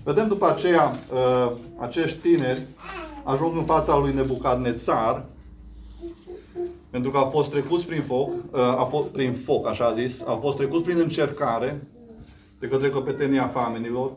Vedem 0.10 0.28
după 0.28 0.50
aceea 0.50 1.00
uh, 1.14 1.52
acești 1.78 2.18
tineri 2.18 2.62
ajung 3.24 3.58
în 3.58 3.64
fața 3.64 3.98
lui 3.98 4.14
Nebucadnețar 4.14 5.26
pentru 6.90 7.12
că 7.12 7.18
au 7.18 7.30
fost 7.30 7.50
trecuți 7.50 7.88
prin 7.88 8.02
foc, 8.02 8.30
uh, 8.30 8.60
a 8.60 8.84
fost 8.84 9.08
prin 9.08 9.34
foc, 9.34 9.68
așa 9.68 9.94
zis, 9.94 10.24
au 10.26 10.38
fost 10.38 10.58
trecuți 10.58 10.84
prin 10.84 11.00
încercare 11.00 11.88
de 12.60 12.68
către 12.68 12.90
căpetenia 12.90 13.48
famenilor, 13.48 14.12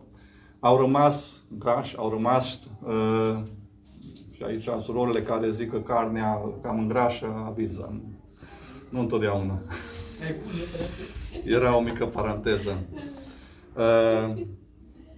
au 0.61 0.81
rămas 0.81 1.43
grași, 1.59 1.97
au 1.97 2.11
rămas 2.11 2.59
uh, 2.87 3.39
și 4.31 4.43
aici 4.47 4.69
surorile 4.83 5.21
care 5.21 5.51
zic 5.51 5.71
că 5.71 5.79
carnea 5.79 6.41
cam 6.63 6.79
îngrașă 6.79 7.45
aviză. 7.47 8.01
Nu 8.89 9.01
întotdeauna. 9.01 9.59
Era 11.45 11.77
o 11.77 11.81
mică 11.81 12.07
paranteză. 12.07 12.79
Uh, 13.77 14.43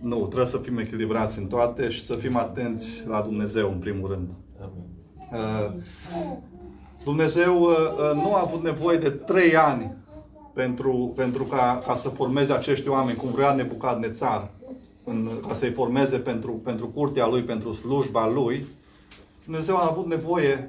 nu, 0.00 0.16
trebuie 0.26 0.46
să 0.46 0.58
fim 0.58 0.78
echilibrați 0.78 1.38
în 1.38 1.46
toate 1.46 1.88
și 1.88 2.04
să 2.04 2.14
fim 2.14 2.36
atenți 2.36 3.02
la 3.06 3.20
Dumnezeu 3.20 3.70
în 3.70 3.78
primul 3.78 4.10
rând. 4.10 4.28
Uh, 5.32 5.72
Dumnezeu 7.04 7.62
uh, 7.62 7.70
uh, 7.70 8.22
nu 8.22 8.34
a 8.34 8.40
avut 8.40 8.62
nevoie 8.62 8.98
de 8.98 9.10
trei 9.10 9.56
ani 9.56 9.92
pentru, 10.52 11.12
pentru 11.16 11.44
ca, 11.44 11.82
ca 11.86 11.94
să 11.94 12.08
formeze 12.08 12.52
acești 12.52 12.88
oameni, 12.88 13.16
cum 13.16 13.30
vrea 13.30 13.52
Nebucadnețar, 13.52 14.50
în, 15.04 15.28
ca 15.48 15.54
să-i 15.54 15.72
formeze 15.72 16.16
pentru, 16.16 16.52
pentru 16.52 16.86
curtea 16.86 17.26
lui, 17.26 17.42
pentru 17.42 17.72
slujba 17.72 18.28
lui. 18.28 18.66
Dumnezeu 19.44 19.76
a 19.76 19.88
avut 19.90 20.06
nevoie 20.06 20.68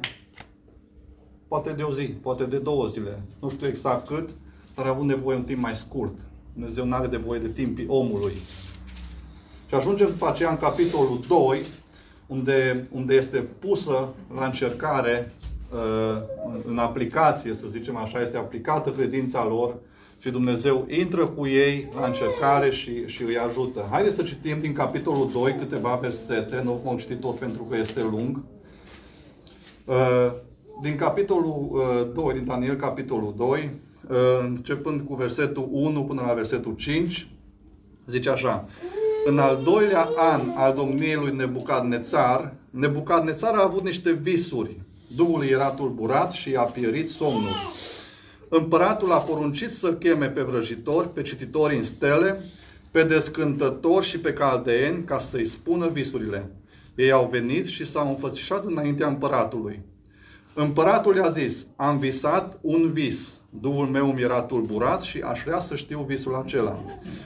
poate 1.47 1.71
de 1.71 1.81
o 1.81 1.93
zi, 1.93 2.03
poate 2.03 2.43
de 2.43 2.57
două 2.57 2.87
zile, 2.87 3.21
nu 3.39 3.49
știu 3.49 3.67
exact 3.67 4.07
cât, 4.07 4.29
dar 4.75 4.85
a 4.85 4.89
avut 4.89 5.05
nevoie 5.05 5.37
un 5.37 5.43
timp 5.43 5.61
mai 5.61 5.75
scurt. 5.75 6.13
Dumnezeu 6.53 6.85
nu 6.85 6.93
are 6.93 7.07
nevoie 7.07 7.39
de 7.39 7.47
timpii 7.47 7.87
omului. 7.87 8.33
Și 9.67 9.75
ajungem 9.75 10.07
după 10.07 10.27
aceea 10.27 10.49
în 10.49 10.57
capitolul 10.57 11.19
2, 11.27 11.61
unde, 12.27 12.87
unde 12.91 13.15
este 13.15 13.37
pusă 13.59 14.09
la 14.35 14.45
încercare 14.45 15.31
Uh, 15.75 16.21
în 16.67 16.77
aplicație, 16.77 17.53
să 17.53 17.67
zicem 17.67 17.95
așa, 17.95 18.21
este 18.21 18.37
aplicată 18.37 18.89
credința 18.89 19.45
lor 19.45 19.75
și 20.19 20.29
Dumnezeu 20.29 20.87
intră 20.89 21.25
cu 21.25 21.47
ei 21.47 21.91
la 21.99 22.05
încercare 22.05 22.69
și, 22.71 23.07
și 23.07 23.23
îi 23.23 23.37
ajută. 23.37 23.87
Haideți 23.91 24.15
să 24.15 24.23
citim 24.23 24.59
din 24.59 24.73
capitolul 24.73 25.29
2 25.33 25.55
câteva 25.59 25.99
versete, 26.01 26.61
nu 26.63 26.81
vom 26.83 26.97
citi 26.97 27.15
tot 27.15 27.35
pentru 27.35 27.63
că 27.63 27.77
este 27.77 28.01
lung. 28.01 28.43
Uh, 29.85 30.31
din 30.81 30.95
capitolul 30.95 32.11
2, 32.13 32.23
uh, 32.23 32.33
din 32.33 32.45
Daniel, 32.45 32.75
capitolul 32.75 33.33
2, 33.37 33.69
începând 34.41 35.01
cu 35.01 35.15
versetul 35.15 35.67
1 35.71 36.03
până 36.03 36.23
la 36.27 36.33
versetul 36.33 36.75
5, 36.75 37.27
zice 38.05 38.29
așa. 38.29 38.67
În 39.27 39.39
al 39.39 39.59
doilea 39.63 40.09
an 40.15 40.41
al 40.55 40.73
domniei 40.73 41.15
lui 41.15 41.35
Nebucadnețar, 41.35 42.53
Nebucadnețar 42.69 43.53
a 43.53 43.63
avut 43.63 43.83
niște 43.83 44.11
visuri 44.11 44.79
Duhul 45.15 45.43
era 45.43 45.71
tulburat 45.71 46.31
și 46.31 46.55
a 46.55 46.61
pierit 46.61 47.09
somnul. 47.09 47.53
Împăratul 48.49 49.11
a 49.11 49.17
poruncit 49.17 49.69
să 49.69 49.93
cheme 49.93 50.27
pe 50.27 50.41
vrăjitori, 50.41 51.13
pe 51.13 51.21
cititori 51.21 51.75
în 51.75 51.83
stele, 51.83 52.41
pe 52.91 53.03
descântători 53.03 54.05
și 54.05 54.19
pe 54.19 54.33
caldeeni 54.33 55.03
ca 55.03 55.19
să-i 55.19 55.45
spună 55.45 55.87
visurile. 55.87 56.51
Ei 56.95 57.11
au 57.11 57.27
venit 57.31 57.65
și 57.65 57.85
s-au 57.85 58.09
înfățișat 58.09 58.65
înaintea 58.65 59.07
împăratului. 59.07 59.81
Împăratul 60.53 61.15
i-a 61.15 61.29
zis, 61.29 61.67
am 61.75 61.97
visat 61.97 62.59
un 62.61 62.91
vis. 62.93 63.33
Duhul 63.59 63.85
meu 63.85 64.05
mi 64.05 64.21
era 64.21 64.41
tulburat 64.41 65.01
și 65.01 65.19
aș 65.19 65.43
vrea 65.45 65.59
să 65.59 65.75
știu 65.75 66.05
visul 66.07 66.35
acela. 66.35 66.79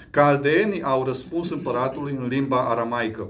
Caldeenii 0.10 0.84
au 0.84 1.04
răspuns 1.04 1.50
împăratului 1.50 2.16
în 2.20 2.28
limba 2.28 2.70
aramaică. 2.70 3.28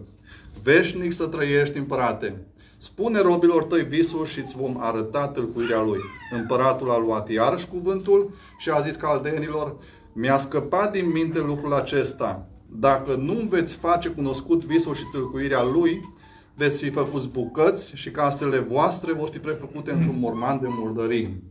Veșnic 0.64 1.14
să 1.14 1.26
trăiești, 1.26 1.78
împărate. 1.78 2.46
Spune 2.78 3.22
robilor 3.22 3.64
tăi 3.64 3.84
visul 3.84 4.26
și 4.26 4.40
îți 4.40 4.58
vom 4.58 4.76
arăta 4.80 5.28
tâlcuirea 5.28 5.82
lui. 5.82 6.00
Împăratul 6.32 6.90
a 6.90 6.98
luat 6.98 7.30
iarăși 7.30 7.68
cuvântul 7.68 8.32
și 8.58 8.70
a 8.70 8.80
zis 8.80 8.96
caldeenilor, 8.96 9.76
mi-a 10.14 10.38
scăpat 10.38 10.92
din 10.92 11.12
minte 11.12 11.40
lucrul 11.40 11.74
acesta. 11.74 12.48
Dacă 12.66 13.16
nu 13.16 13.34
veți 13.50 13.74
face 13.74 14.10
cunoscut 14.10 14.66
visul 14.66 14.96
și 14.96 15.04
tâlcuirea 15.12 15.64
lui, 15.64 16.02
veți 16.56 16.84
fi 16.84 16.90
făcuți 16.90 17.28
bucăți 17.28 17.96
și 17.96 18.12
casele 18.12 18.60
voastre 18.60 19.14
vor 19.14 19.30
fi 19.30 19.38
prefăcute 19.38 19.92
într-un 19.92 20.20
morman 20.20 20.60
de 20.62 20.68
murdării. 20.70 21.44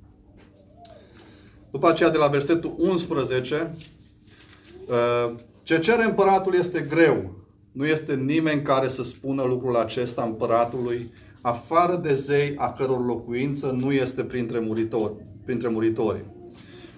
După 1.70 1.88
aceea, 1.88 2.10
de 2.10 2.18
la 2.18 2.26
versetul 2.26 2.74
11, 2.78 3.74
uh, 4.86 5.34
ce 5.62 5.78
cere 5.78 6.04
împăratul 6.04 6.54
este 6.54 6.80
greu, 6.80 7.36
nu 7.72 7.86
este 7.86 8.14
nimeni 8.14 8.62
care 8.62 8.88
să 8.88 9.02
spună 9.02 9.42
lucrul 9.42 9.76
acesta 9.76 10.22
împăratului, 10.22 11.12
afară 11.40 11.96
de 11.96 12.14
zei 12.14 12.54
a 12.56 12.72
căror 12.72 13.06
locuință 13.06 13.76
nu 13.80 13.92
este 13.92 14.22
printre 14.22 14.58
muritori. 14.58 15.12
Printre 15.44 15.68
muritori. 15.68 16.24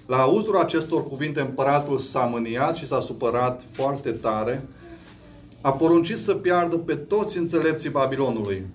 La 0.06 0.20
auzul 0.20 0.56
acestor 0.56 1.02
cuvinte, 1.02 1.40
împăratul 1.40 1.98
s-a 1.98 2.24
mâniat 2.24 2.74
și 2.74 2.87
s-a 2.87 3.00
supărat 3.00 3.62
foarte 3.72 4.11
tare. 4.11 4.64
A 5.61 5.72
poruncit 5.72 6.18
să 6.18 6.35
piardă 6.35 6.76
pe 6.76 6.94
toți 6.94 7.38
înțelepții 7.38 7.90
Babilonului. 7.90 8.66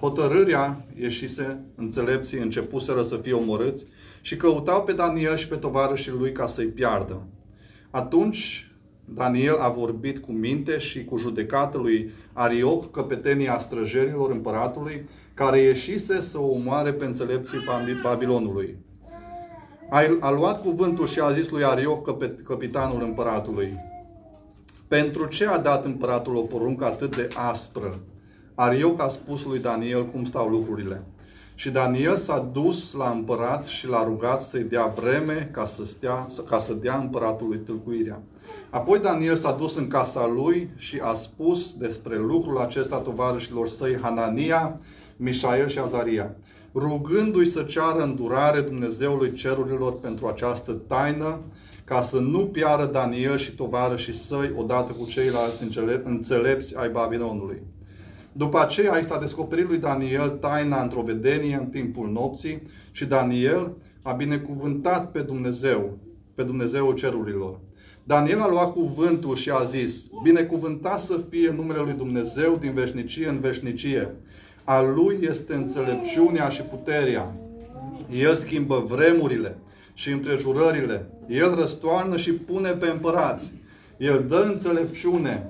Hotărârea 0.00 0.86
ieșise, 1.00 1.64
înțelepții 1.74 2.38
începuseră 2.38 3.02
să 3.02 3.16
fie 3.16 3.32
omorâți 3.32 3.84
și 4.20 4.36
căutau 4.36 4.82
pe 4.82 4.92
Daniel 4.92 5.36
și 5.36 5.48
pe 5.48 5.56
tovarășii 5.56 6.12
lui 6.12 6.32
ca 6.32 6.46
să-i 6.46 6.66
piardă. 6.66 7.26
Atunci 7.90 8.72
Daniel 9.14 9.56
a 9.56 9.68
vorbit 9.68 10.18
cu 10.18 10.32
minte 10.32 10.78
și 10.78 11.04
cu 11.04 11.16
judecată 11.16 11.78
lui 11.78 12.12
Arioc, 12.32 12.90
căpetenia 12.90 13.58
străjerilor 13.58 14.30
împăratului, 14.30 15.08
care 15.34 15.58
ieșise 15.58 16.20
să 16.20 16.38
o 16.38 16.46
omoare 16.46 16.92
pe 16.92 17.04
înțelepții 17.04 17.58
Babilonului. 18.02 18.76
A, 19.90 20.16
a 20.20 20.30
luat 20.30 20.62
cuvântul 20.62 21.06
și 21.06 21.20
a 21.20 21.32
zis 21.32 21.50
lui 21.50 21.64
Arioc, 21.64 22.18
capitanul 22.44 23.02
împăratului, 23.02 23.74
Pentru 24.88 25.26
ce 25.26 25.46
a 25.46 25.58
dat 25.58 25.84
împăratul 25.84 26.36
o 26.36 26.40
poruncă 26.40 26.84
atât 26.84 27.16
de 27.16 27.28
aspră? 27.34 27.98
Arioc 28.54 29.00
a 29.02 29.08
spus 29.08 29.44
lui 29.44 29.58
Daniel 29.58 30.06
cum 30.06 30.24
stau 30.24 30.48
lucrurile. 30.48 31.02
Și 31.58 31.70
Daniel 31.70 32.16
s-a 32.16 32.48
dus 32.52 32.92
la 32.92 33.10
împărat 33.10 33.64
și 33.64 33.88
l-a 33.88 34.04
rugat 34.04 34.42
să-i 34.42 34.62
dea 34.62 34.86
vreme 34.86 35.50
ca 35.52 35.64
să, 35.64 35.84
stea, 35.84 36.26
ca 36.48 36.58
să 36.58 36.72
dea 36.72 36.96
împăratului 36.96 37.58
tâlcuirea. 37.58 38.22
Apoi 38.70 38.98
Daniel 38.98 39.36
s-a 39.36 39.52
dus 39.52 39.76
în 39.76 39.88
casa 39.88 40.26
lui 40.26 40.70
și 40.76 40.98
a 41.02 41.14
spus 41.14 41.74
despre 41.74 42.16
lucrul 42.16 42.58
acesta 42.58 42.96
tovarășilor 42.96 43.68
săi 43.68 43.98
Hanania, 44.00 44.80
Mișael 45.16 45.68
și 45.68 45.78
Azaria, 45.78 46.34
rugându-i 46.74 47.50
să 47.50 47.62
ceară 47.62 48.02
îndurare 48.02 48.60
Dumnezeului 48.60 49.32
cerurilor 49.32 49.96
pentru 50.00 50.26
această 50.26 50.72
taină, 50.72 51.40
ca 51.84 52.02
să 52.02 52.18
nu 52.18 52.46
piară 52.46 52.84
Daniel 52.84 53.36
și 53.36 53.54
tovarășii 53.54 54.14
săi 54.14 54.52
odată 54.56 54.92
cu 54.92 55.06
ceilalți 55.06 55.62
înțelepți 56.04 56.76
ai 56.76 56.88
Babilonului. 56.88 57.62
După 58.38 58.60
aceea 58.60 58.96
i 58.96 59.04
s-a 59.04 59.18
descoperit 59.18 59.68
lui 59.68 59.78
Daniel 59.78 60.28
taina 60.28 60.82
într-o 60.82 61.02
vedenie 61.02 61.54
în 61.54 61.66
timpul 61.66 62.08
nopții 62.08 62.62
și 62.92 63.04
Daniel 63.04 63.72
a 64.02 64.12
binecuvântat 64.12 65.10
pe 65.10 65.20
Dumnezeu, 65.20 65.98
pe 66.34 66.42
Dumnezeul 66.42 66.94
cerurilor. 66.94 67.58
Daniel 68.04 68.40
a 68.40 68.48
luat 68.48 68.72
cuvântul 68.72 69.34
și 69.34 69.50
a 69.50 69.64
zis, 69.64 70.04
binecuvântat 70.22 70.98
să 70.98 71.20
fie 71.30 71.50
numele 71.50 71.80
lui 71.80 71.92
Dumnezeu 71.92 72.56
din 72.60 72.74
veșnicie 72.74 73.28
în 73.28 73.40
veșnicie. 73.40 74.14
A 74.64 74.80
lui 74.80 75.18
este 75.20 75.54
înțelepciunea 75.54 76.48
și 76.48 76.62
puterea. 76.62 77.34
El 78.12 78.34
schimbă 78.34 78.84
vremurile 78.88 79.58
și 79.94 80.10
împrejurările. 80.10 81.10
El 81.28 81.54
răstoarnă 81.54 82.16
și 82.16 82.32
pune 82.32 82.70
pe 82.70 82.86
împărați. 82.86 83.52
El 83.96 84.24
dă 84.28 84.48
înțelepciune 84.52 85.46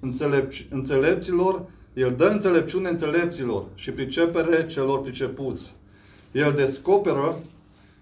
înțelepci, 0.00 0.66
înțelepților 0.70 1.64
el 1.94 2.14
dă 2.16 2.24
înțelepciune 2.24 2.88
înțelepților 2.88 3.64
și 3.74 3.90
pricepere 3.90 4.66
celor 4.66 5.00
pricepuți. 5.00 5.74
El 6.32 6.52
descoperă 6.52 7.38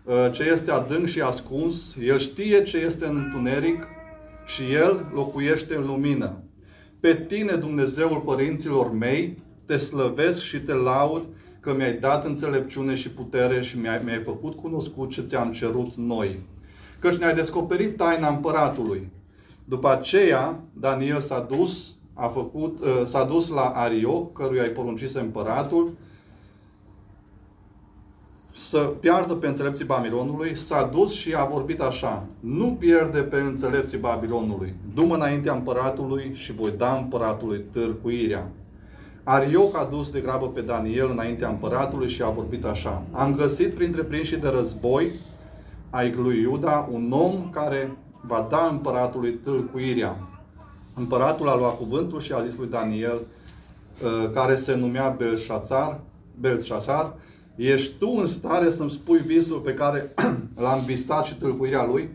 uh, 0.04 0.14
ce 0.32 0.42
este 0.42 0.70
adânc 0.70 1.06
și 1.06 1.20
ascuns, 1.20 1.96
El 2.02 2.18
știe 2.18 2.62
ce 2.62 2.76
este 2.76 3.06
în 3.06 3.16
întuneric 3.16 3.86
și 4.46 4.62
El 4.72 5.10
locuiește 5.14 5.76
în 5.76 5.86
lumină. 5.86 6.42
Pe 7.00 7.14
tine, 7.28 7.52
Dumnezeul 7.52 8.22
părinților 8.24 8.92
mei, 8.92 9.42
te 9.66 9.76
slăvesc 9.76 10.40
și 10.40 10.60
te 10.60 10.72
laud 10.72 11.24
că 11.60 11.74
mi-ai 11.74 11.92
dat 11.92 12.24
înțelepciune 12.24 12.94
și 12.94 13.10
putere 13.10 13.62
și 13.62 13.78
mi-ai, 13.78 14.00
mi 14.04 14.22
făcut 14.24 14.56
cunoscut 14.56 15.10
ce 15.10 15.22
ți-am 15.22 15.52
cerut 15.52 15.94
noi. 15.94 16.40
Căci 16.98 17.16
ne-ai 17.16 17.34
descoperit 17.34 17.96
taina 17.96 18.28
împăratului 18.28 19.08
După 19.70 19.90
aceea, 19.90 20.60
Daniel 20.72 21.20
s-a 21.20 21.46
dus, 21.50 21.94
a 22.14 22.26
făcut, 22.26 22.80
uh, 22.80 23.02
s-a 23.04 23.24
dus 23.24 23.48
la 23.48 23.62
Arioc, 23.62 24.32
căruia 24.32 24.62
îi 24.62 24.68
poruncise 24.68 25.20
împăratul, 25.20 25.90
să 28.54 28.78
piardă 28.78 29.34
pe 29.34 29.46
înțelepții 29.46 29.84
Babilonului, 29.84 30.56
s-a 30.56 30.90
dus 30.92 31.12
și 31.12 31.34
a 31.34 31.44
vorbit 31.44 31.80
așa, 31.80 32.26
nu 32.40 32.76
pierde 32.78 33.20
pe 33.20 33.36
înțelepții 33.36 33.98
Babilonului, 33.98 34.74
du-mă 34.94 35.14
înaintea 35.14 35.52
împăratului 35.52 36.30
și 36.34 36.52
voi 36.52 36.72
da 36.76 36.96
împăratului 36.96 37.64
târcuirea. 37.72 38.50
Arioc 39.24 39.76
a 39.76 39.84
dus 39.84 40.10
de 40.10 40.20
grabă 40.20 40.48
pe 40.48 40.60
Daniel 40.60 41.08
înaintea 41.10 41.48
împăratului 41.48 42.08
și 42.08 42.22
a 42.22 42.28
vorbit 42.28 42.64
așa, 42.64 43.02
am 43.12 43.34
găsit 43.34 43.74
printre 43.74 44.02
prinși 44.02 44.36
de 44.36 44.48
război 44.48 45.10
ai 45.90 46.12
lui 46.12 46.40
Iuda 46.40 46.88
un 46.90 47.12
om 47.12 47.50
care 47.50 47.96
va 48.26 48.46
da 48.50 48.68
împăratului 48.70 49.32
tâlcuirea. 49.32 50.29
Împăratul 50.94 51.48
a 51.48 51.56
luat 51.56 51.76
cuvântul 51.76 52.20
și 52.20 52.32
a 52.32 52.44
zis 52.44 52.56
lui 52.56 52.68
Daniel, 52.68 53.20
uh, 54.02 54.30
care 54.32 54.56
se 54.56 54.74
numea 54.74 55.14
Belșațar, 55.18 56.00
Belșațar, 56.40 57.14
ești 57.56 57.92
tu 57.98 58.16
în 58.20 58.26
stare 58.26 58.70
să-mi 58.70 58.90
spui 58.90 59.18
visul 59.18 59.58
pe 59.58 59.74
care 59.74 60.14
l-am 60.62 60.80
visat 60.86 61.24
și 61.24 61.34
tâlcuirea 61.34 61.86
lui? 61.86 62.08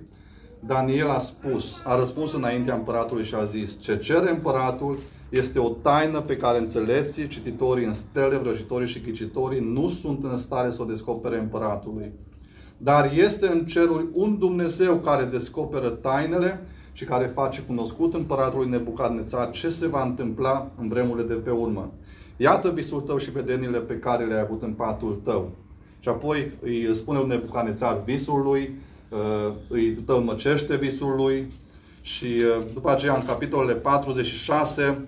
Daniel 0.60 1.10
a 1.10 1.20
spus, 1.20 1.82
a 1.84 1.96
răspuns 1.98 2.34
înaintea 2.34 2.76
împăratului 2.76 3.24
și 3.24 3.36
a 3.36 3.44
zis, 3.44 3.80
ce 3.80 3.98
cere 3.98 4.32
împăratul 4.32 4.98
este 5.30 5.60
o 5.60 5.70
taină 5.70 6.22
pe 6.22 6.38
care 6.38 6.58
înțelepții, 6.58 7.28
cititorii 7.28 7.86
în 7.86 7.94
stele, 7.94 8.38
vrăjitorii 8.38 8.88
și 8.88 9.02
ghicitorii 9.02 9.60
nu 9.74 9.90
sunt 9.90 10.24
în 10.24 10.38
stare 10.38 10.72
să 10.72 10.82
o 10.82 10.86
descopere 10.86 11.40
împăratului. 11.40 12.12
Dar 12.78 13.12
este 13.16 13.48
în 13.48 13.66
ceruri 13.66 14.06
un 14.14 14.38
Dumnezeu 14.38 14.96
care 14.96 15.24
descoperă 15.24 15.90
tainele 15.90 16.68
și 16.96 17.04
care 17.04 17.32
face 17.34 17.62
cunoscut 17.62 18.14
împăratului 18.14 18.70
Nebucadnețar 18.70 19.52
ce 19.52 19.70
se 19.70 19.88
va 19.88 20.04
întâmpla 20.04 20.72
în 20.78 20.88
vremurile 20.88 21.28
de 21.28 21.34
pe 21.34 21.50
urmă. 21.50 21.92
Iată 22.38 22.70
visul 22.70 23.02
tău 23.02 23.18
și 23.18 23.32
vedenile 23.32 23.78
pe 23.78 23.94
care 23.94 24.24
le-ai 24.24 24.42
avut 24.42 24.64
în 24.64 24.72
patul 24.72 25.22
tău. 25.24 25.52
Și 26.00 26.10
apoi 26.10 26.52
îi 26.62 26.96
spune 26.96 27.20
lui 27.20 27.28
Nebucadnețar 27.28 28.02
visul 28.06 28.42
lui, 28.44 28.76
uh, 29.10 29.54
îi 29.68 29.92
tălmăcește 29.92 30.76
visul 30.76 31.16
lui 31.16 31.52
și 32.02 32.26
uh, 32.26 32.66
după 32.74 32.92
aceea 32.92 33.16
în 33.16 33.26
capitolele 33.26 33.74
46 33.74 35.08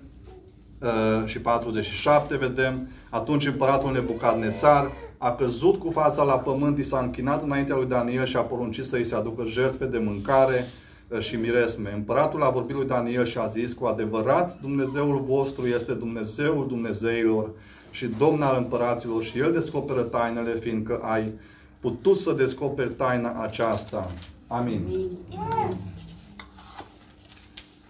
uh, 0.80 0.88
și 1.24 1.40
47 1.40 2.36
vedem, 2.36 2.88
atunci 3.10 3.46
împăratul 3.46 3.92
Nebucadnețar 3.92 4.86
a 5.18 5.32
căzut 5.32 5.78
cu 5.78 5.90
fața 5.90 6.22
la 6.22 6.38
pământ, 6.38 6.78
i 6.78 6.82
s-a 6.82 6.98
închinat 6.98 7.42
înaintea 7.42 7.76
lui 7.76 7.86
Daniel 7.86 8.24
și 8.24 8.36
a 8.36 8.40
poruncit 8.40 8.84
să 8.84 8.96
îi 8.96 9.04
se 9.04 9.14
aducă 9.14 9.44
jertfe 9.46 9.84
de 9.84 9.98
mâncare 9.98 10.54
uh, 10.54 10.86
și 11.18 11.36
miresme. 11.36 11.92
Împăratul 11.92 12.42
a 12.42 12.50
vorbit 12.50 12.76
lui 12.76 12.86
Daniel 12.86 13.24
și 13.24 13.38
a 13.38 13.46
zis, 13.46 13.72
cu 13.72 13.84
adevărat, 13.84 14.60
Dumnezeul 14.60 15.20
vostru 15.20 15.66
este 15.66 15.92
Dumnezeul 15.92 16.66
Dumnezeilor 16.68 17.50
și 17.90 18.06
Domn 18.06 18.42
al 18.42 18.56
împăraților 18.56 19.22
și 19.22 19.38
El 19.38 19.52
descoperă 19.52 20.02
tainele, 20.02 20.54
fiindcă 20.54 20.98
ai 21.02 21.32
putut 21.80 22.18
să 22.18 22.32
descoperi 22.32 22.90
taina 22.90 23.42
aceasta. 23.42 24.10
Amin. 24.46 25.08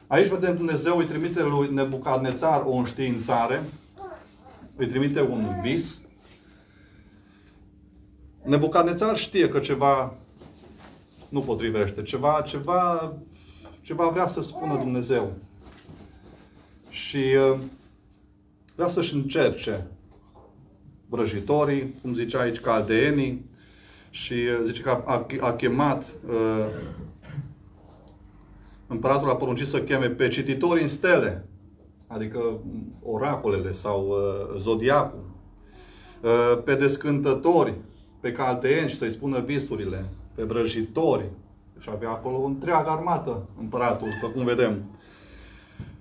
Aici 0.06 0.28
vedem 0.28 0.56
Dumnezeu 0.56 0.96
îi 0.98 1.04
trimite 1.04 1.42
lui 1.42 1.68
Nebucadnețar 1.72 2.62
o 2.66 2.74
înștiințare, 2.74 3.64
îi 4.76 4.86
trimite 4.86 5.20
un 5.20 5.46
vis, 5.62 6.00
Nebucadnețar 8.42 9.16
știe 9.16 9.48
că 9.48 9.58
ceva 9.58 10.14
nu 11.28 11.40
potrivește, 11.40 12.02
ceva, 12.02 12.42
ceva, 12.46 13.12
ceva 13.80 14.08
vrea 14.08 14.26
să 14.26 14.42
spună 14.42 14.76
Dumnezeu. 14.76 15.32
Și 16.90 17.16
uh, 17.52 17.58
vrea 18.74 18.88
să-și 18.88 19.14
încerce 19.14 19.86
vrăjitorii, 21.08 21.94
cum 22.02 22.14
zice 22.14 22.38
aici, 22.38 22.60
caldeenii, 22.60 23.44
și 24.10 24.32
uh, 24.32 24.60
zice 24.64 24.82
că 24.82 24.90
a, 24.90 25.02
a, 25.06 25.26
a 25.40 25.52
chemat 25.52 26.04
uh, 26.28 26.66
împăratul 28.86 29.30
a 29.30 29.36
poruncit 29.36 29.66
să 29.66 29.82
cheme 29.82 30.06
pe 30.06 30.28
cititorii 30.28 30.82
în 30.82 30.88
stele, 30.88 31.48
adică 32.06 32.60
oracolele 33.02 33.72
sau 33.72 34.08
uh, 34.08 34.60
zodiacul, 34.60 35.30
uh, 36.22 36.62
pe 36.64 36.74
descântători, 36.74 37.74
pe 38.20 38.32
caldeeni 38.32 38.88
și 38.88 38.96
să-i 38.96 39.10
spună 39.10 39.40
visurile, 39.40 40.04
pe 40.38 40.44
vrăjitori. 40.44 41.24
Și 41.78 41.88
avea 41.92 42.10
acolo 42.10 42.36
o 42.36 42.44
întreagă 42.44 42.90
armată, 42.90 43.46
împăratul, 43.60 44.08
după 44.20 44.32
cum 44.32 44.44
vedem. 44.44 44.82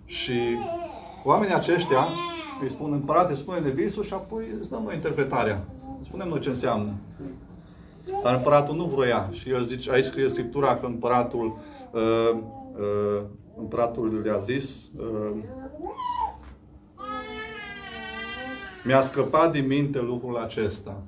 Și 0.05 0.39
oamenii 1.23 1.55
aceștia 1.55 2.07
îi 2.61 2.69
spun 2.69 2.91
împărate, 2.91 3.33
spune-ne 3.33 3.69
visul 3.69 4.03
și 4.03 4.13
apoi 4.13 4.45
îți 4.59 4.69
dăm 4.69 4.81
noi 4.83 4.95
interpretarea. 4.95 5.65
Spunem 6.01 6.27
noi 6.27 6.39
ce 6.39 6.49
înseamnă. 6.49 6.93
Dar 8.23 8.35
împăratul 8.35 8.75
nu 8.75 8.83
vroia. 8.83 9.29
Și 9.31 9.49
el 9.49 9.63
zice, 9.63 9.91
aici 9.91 10.05
scrie 10.05 10.29
Scriptura 10.29 10.75
că 10.75 10.85
împăratul, 10.85 11.57
uh, 11.91 12.39
uh, 12.79 13.21
împăratul 13.59 14.21
le-a 14.23 14.37
zis, 14.37 14.89
uh, 14.97 15.37
mi-a 18.83 19.01
scăpat 19.01 19.51
din 19.51 19.67
minte 19.67 20.01
lucrul 20.01 20.37
acesta. 20.37 21.01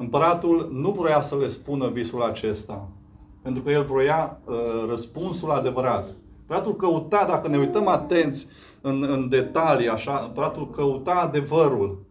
Împăratul 0.00 0.68
nu 0.72 0.90
vroia 0.90 1.20
să 1.20 1.36
le 1.36 1.48
spună 1.48 1.88
visul 1.88 2.22
acesta, 2.22 2.88
pentru 3.42 3.62
că 3.62 3.70
el 3.70 3.84
vroia 3.84 4.40
uh, 4.44 4.54
răspunsul 4.88 5.50
adevărat. 5.50 6.08
Împăratul 6.40 6.76
căuta, 6.76 7.24
dacă 7.28 7.48
ne 7.48 7.58
uităm 7.58 7.88
atenți 7.88 8.46
în, 8.80 9.06
în 9.08 9.28
detalii, 9.28 9.88
așa, 9.88 10.22
împăratul 10.26 10.70
căuta 10.70 11.12
adevărul. 11.12 12.04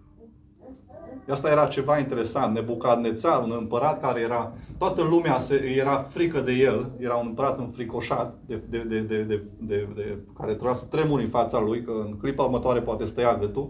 Asta 1.30 1.50
era 1.50 1.66
ceva 1.66 1.98
interesant. 1.98 2.56
Nebucadnețar, 2.56 3.44
un 3.44 3.56
împărat 3.60 4.02
care 4.02 4.20
era... 4.20 4.54
Toată 4.78 5.02
lumea 5.02 5.40
se, 5.40 5.74
era 5.78 5.98
frică 5.98 6.40
de 6.40 6.52
el. 6.52 6.92
Era 7.00 7.16
un 7.16 7.26
împărat 7.28 7.60
înfricoșat, 7.60 8.38
de, 8.46 8.62
de, 8.70 8.78
de, 8.78 9.00
de, 9.00 9.24
de, 9.24 9.44
de, 9.60 9.88
de, 9.96 10.18
care 10.38 10.52
trebuia 10.52 10.74
să 10.74 10.86
tremuri 10.86 11.24
în 11.24 11.30
fața 11.30 11.60
lui, 11.60 11.82
că 11.82 11.92
în 12.06 12.18
clipa 12.18 12.44
următoare 12.44 12.80
poate 12.80 13.06
stăia 13.06 13.38
gâtul 13.38 13.70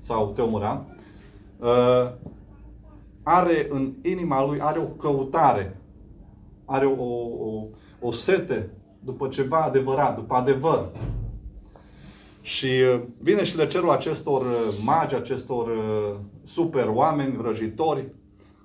sau 0.00 0.32
te 0.34 0.40
omora. 0.40 0.84
Uh, 1.58 2.10
are 3.24 3.66
în 3.70 3.92
inima 4.02 4.46
lui, 4.46 4.60
are 4.60 4.78
o 4.78 4.82
căutare, 4.82 5.80
are 6.64 6.86
o, 6.86 7.04
o, 7.46 7.66
o 8.00 8.10
sete 8.10 8.70
după 9.00 9.28
ceva 9.28 9.60
adevărat, 9.60 10.16
după 10.16 10.34
adevăr. 10.34 10.88
Și 12.40 12.66
uh, 12.66 13.00
vine 13.18 13.44
și 13.44 13.56
le 13.56 13.66
cerul 13.66 13.90
acestor 13.90 14.40
uh, 14.40 14.78
magi, 14.84 15.14
acestor 15.14 15.68
uh, 15.68 16.16
super 16.42 16.86
oameni, 16.86 17.36
vrăjitori, 17.36 18.08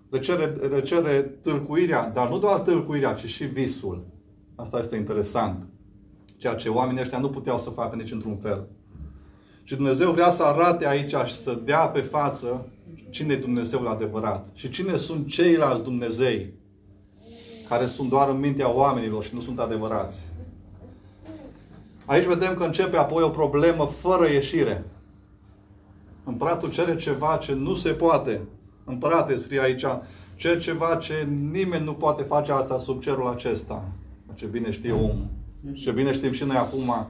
le 0.10 0.20
cere, 0.20 0.46
le 0.46 0.82
cere 0.82 1.22
tâlcuirea, 1.22 2.10
dar 2.10 2.30
nu 2.30 2.40
doar 2.40 2.60
tâlcuirea, 2.60 3.14
ci 3.14 3.26
și 3.26 3.46
visul. 3.46 4.06
Asta 4.56 4.80
este 4.80 4.96
interesant. 4.96 5.68
Ceea 6.38 6.56
ce 6.56 6.70
oamenii 6.70 7.02
ăștia 7.02 7.20
nu 7.20 7.30
puteau 7.30 7.58
să 7.58 7.70
facă 7.70 7.96
nici 7.96 8.12
într-un 8.12 8.38
fel. 8.38 8.68
Și 9.64 9.76
Dumnezeu 9.76 10.12
vrea 10.12 10.30
să 10.30 10.44
arate 10.44 10.88
aici 10.88 11.16
și 11.26 11.36
să 11.36 11.60
dea 11.64 11.88
pe 11.88 12.02
față 12.02 12.68
cine 13.10 13.34
e 13.34 13.38
Dumnezeul 13.38 13.88
adevărat 13.88 14.48
și 14.54 14.70
cine 14.70 14.96
sunt 14.96 15.28
ceilalți 15.28 15.84
Dumnezei 15.84 16.54
care 17.70 17.86
sunt 17.86 18.10
doar 18.10 18.30
în 18.30 18.40
mintea 18.40 18.76
oamenilor 18.76 19.24
și 19.24 19.36
nu 19.36 19.42
sunt 19.42 19.60
adevărați. 19.60 20.20
Aici 22.06 22.26
vedem 22.26 22.54
că 22.54 22.64
începe 22.64 22.98
apoi 22.98 23.24
o 23.24 23.30
problemă 23.30 23.86
fără 23.86 24.28
ieșire. 24.28 24.86
Împăratul 26.24 26.72
cere 26.72 26.96
ceva 26.96 27.38
ce 27.42 27.54
nu 27.54 27.74
se 27.74 27.90
poate. 27.90 28.42
Împărate, 28.84 29.38
scrie 29.38 29.62
aici, 29.62 29.86
cer 30.36 30.62
ceva 30.62 30.96
ce 30.96 31.28
nimeni 31.52 31.84
nu 31.84 31.94
poate 31.94 32.24
face 32.24 32.52
asta 32.52 32.78
sub 32.78 33.02
cerul 33.02 33.28
acesta. 33.28 33.86
Ce 34.36 34.46
bine 34.46 34.72
știe 34.72 34.92
omul. 34.92 35.28
Ce 35.74 35.92
bine 35.92 36.14
știm 36.14 36.32
și 36.32 36.44
noi 36.44 36.56
acum, 36.56 37.08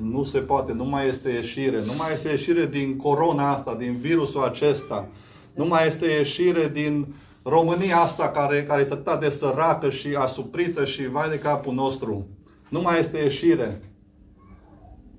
nu 0.00 0.22
se 0.22 0.38
poate, 0.38 0.72
nu 0.72 0.84
mai 0.84 1.08
este 1.08 1.30
ieșire. 1.30 1.78
Nu 1.78 1.92
mai 1.98 2.12
este 2.12 2.28
ieșire 2.28 2.66
din 2.66 2.96
corona 2.96 3.52
asta, 3.52 3.74
din 3.74 3.96
virusul 3.96 4.42
acesta. 4.42 5.08
Nu 5.54 5.64
mai 5.64 5.86
este 5.86 6.06
ieșire 6.06 6.68
din 6.68 7.14
România 7.42 7.96
asta 7.96 8.28
care, 8.28 8.62
care 8.62 8.80
este 8.80 8.92
atât 8.92 9.20
de 9.20 9.28
săracă 9.28 9.90
și 9.90 10.08
asuprită 10.16 10.84
și 10.84 11.08
vai 11.08 11.28
de 11.28 11.38
capul 11.38 11.74
nostru. 11.74 12.26
Nu 12.68 12.80
mai 12.80 12.98
este 12.98 13.18
ieșire. 13.18 13.82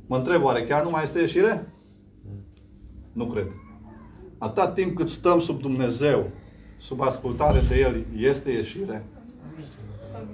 Mă 0.05 0.17
întreb, 0.17 0.43
oare 0.43 0.63
chiar 0.63 0.83
nu 0.83 0.89
mai 0.89 1.03
este 1.03 1.19
ieșire? 1.19 1.73
Nu 3.13 3.25
cred. 3.25 3.47
Atât 4.37 4.73
timp 4.73 4.95
cât 4.95 5.09
stăm 5.09 5.39
sub 5.39 5.61
Dumnezeu, 5.61 6.29
sub 6.79 7.01
ascultare 7.01 7.61
de 7.69 7.79
El, 7.79 8.05
este 8.17 8.51
ieșire. 8.51 9.05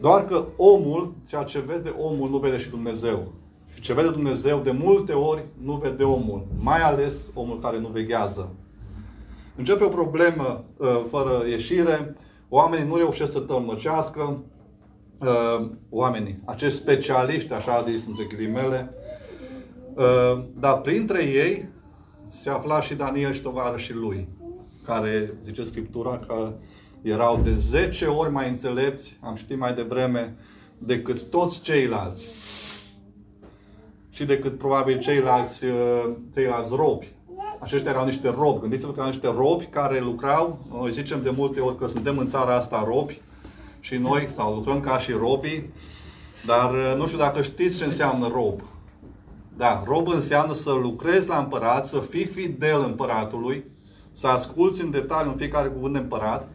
Doar 0.02 0.26
că 0.26 0.46
omul, 0.56 1.14
ceea 1.28 1.44
ce 1.44 1.60
vede 1.60 1.90
omul, 1.90 2.30
nu 2.30 2.38
vede 2.38 2.58
și 2.58 2.70
Dumnezeu. 2.70 3.32
Și 3.80 3.86
ce 3.86 3.94
vede 3.94 4.10
Dumnezeu 4.10 4.60
de 4.60 4.72
multe 4.72 5.14
ori 5.14 5.46
nu 5.62 5.74
vede 5.74 6.04
omul, 6.04 6.48
mai 6.62 6.82
ales 6.82 7.16
omul 7.34 7.60
care 7.60 7.80
nu 7.80 7.88
veghează. 7.88 8.50
Începe 9.56 9.84
o 9.84 9.88
problemă 9.88 10.66
uh, 10.78 11.02
fără 11.10 11.44
ieșire, 11.48 12.16
oamenii 12.50 12.88
nu 12.88 12.96
reușesc 12.96 13.32
să 13.32 13.40
tălmăcească, 13.40 14.44
uh, 15.20 15.70
oamenii, 15.90 16.40
acești 16.46 16.80
specialiști, 16.80 17.54
așa 17.54 17.82
zis, 17.82 18.08
între 18.08 18.24
ghilimele, 18.24 18.94
uh, 19.96 20.44
dar 20.60 20.82
printre 20.82 21.24
ei 21.24 21.70
se 22.28 22.50
afla 22.50 22.82
și 22.82 22.96
Daniel 22.96 23.32
și 23.32 23.42
tovarășii 23.42 23.94
lui, 23.94 24.28
care, 24.84 25.34
zice 25.44 25.64
Scriptura, 25.64 26.20
că 26.28 26.54
erau 27.02 27.40
de 27.44 27.56
10 27.56 28.06
ori 28.06 28.32
mai 28.32 28.50
înțelepți, 28.50 29.18
am 29.22 29.36
știut 29.36 29.60
mai 29.60 29.74
devreme, 29.74 30.36
decât 30.78 31.30
toți 31.30 31.62
ceilalți. 31.62 32.28
Și 34.20 34.26
decât 34.26 34.58
probabil 34.58 35.00
ceilalți, 35.00 35.66
uh, 35.66 36.10
ceilalți 36.34 36.76
robi. 36.76 37.08
Aceștia 37.60 37.92
erau 37.92 38.06
niște 38.06 38.30
robi. 38.30 38.60
Gândiți-vă 38.60 38.92
că 38.92 38.96
erau 38.98 39.12
niște 39.12 39.28
robi 39.28 39.66
care 39.66 40.00
lucrau. 40.00 40.60
Noi 40.72 40.92
zicem 40.92 41.24
de 41.24 41.30
multe 41.36 41.60
ori 41.60 41.78
că 41.78 41.88
suntem 41.88 42.18
în 42.18 42.28
țara 42.28 42.56
asta 42.56 42.84
robi 42.88 43.22
și 43.80 43.96
noi, 43.96 44.28
sau 44.32 44.54
lucrăm 44.54 44.80
ca 44.80 44.98
și 44.98 45.12
robii, 45.12 45.74
dar 46.46 46.72
uh, 46.72 46.94
nu 46.98 47.06
știu 47.06 47.18
dacă 47.18 47.42
știți 47.42 47.78
ce 47.78 47.84
înseamnă 47.84 48.28
rob. 48.28 48.62
Da, 49.58 49.84
rob 49.88 50.08
înseamnă 50.08 50.54
să 50.54 50.72
lucrezi 50.72 51.28
la 51.28 51.38
împărat, 51.38 51.86
să 51.86 52.00
fii 52.00 52.26
fidel 52.26 52.82
împăratului, 52.82 53.66
să 54.12 54.28
asculți 54.28 54.82
în 54.82 54.92
detaliu 54.92 55.32
în 55.32 55.38
fiecare 55.38 55.68
cuvânt 55.68 55.94
de 55.94 56.00
împărat 56.00 56.48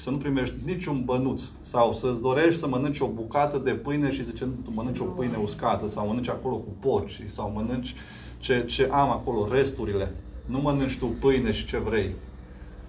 și 0.00 0.06
să 0.06 0.12
nu 0.12 0.18
primești 0.18 0.54
niciun 0.64 1.02
bănuț. 1.04 1.42
Sau 1.62 1.92
să-ți 1.92 2.20
dorești 2.20 2.60
să 2.60 2.68
mănânci 2.68 3.00
o 3.00 3.06
bucată 3.06 3.58
de 3.58 3.70
pâine 3.70 4.10
și 4.10 4.24
zice, 4.24 4.44
tu 4.44 4.70
mănânci 4.74 4.98
o 4.98 5.04
pâine 5.04 5.36
uscată 5.42 5.88
sau 5.88 6.06
mănânci 6.06 6.28
acolo 6.28 6.56
cu 6.56 6.76
porci 6.80 7.22
sau 7.26 7.52
mănânci 7.54 7.94
ce, 8.38 8.64
ce 8.64 8.88
am 8.92 9.10
acolo, 9.10 9.48
resturile. 9.52 10.14
Nu 10.46 10.60
mănânci 10.60 10.98
tu 10.98 11.06
pâine 11.06 11.52
și 11.52 11.66
ce 11.66 11.78
vrei. 11.78 12.14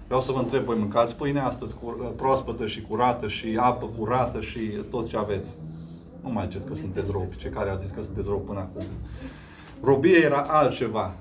Vreau 0.06 0.20
să 0.20 0.32
vă 0.32 0.38
întreb, 0.38 0.64
voi 0.64 0.76
mâncați 0.78 1.16
pâine 1.16 1.40
astăzi 1.40 1.76
proaspătă 2.16 2.66
și 2.66 2.82
curată 2.82 3.28
și 3.28 3.56
apă 3.60 3.86
curată 3.98 4.40
și 4.40 4.60
tot 4.90 5.08
ce 5.08 5.16
aveți? 5.16 5.50
Nu 6.22 6.30
mai 6.30 6.46
ziceți 6.46 6.66
că 6.66 6.74
sunteți 6.74 7.10
robi, 7.10 7.36
ce 7.36 7.48
care 7.48 7.70
a 7.70 7.76
zis 7.76 7.90
că 7.90 8.02
sunteți 8.02 8.28
robi 8.28 8.46
până 8.46 8.58
acum. 8.58 8.84
Robie 9.82 10.24
era 10.24 10.40
altceva. 10.40 11.14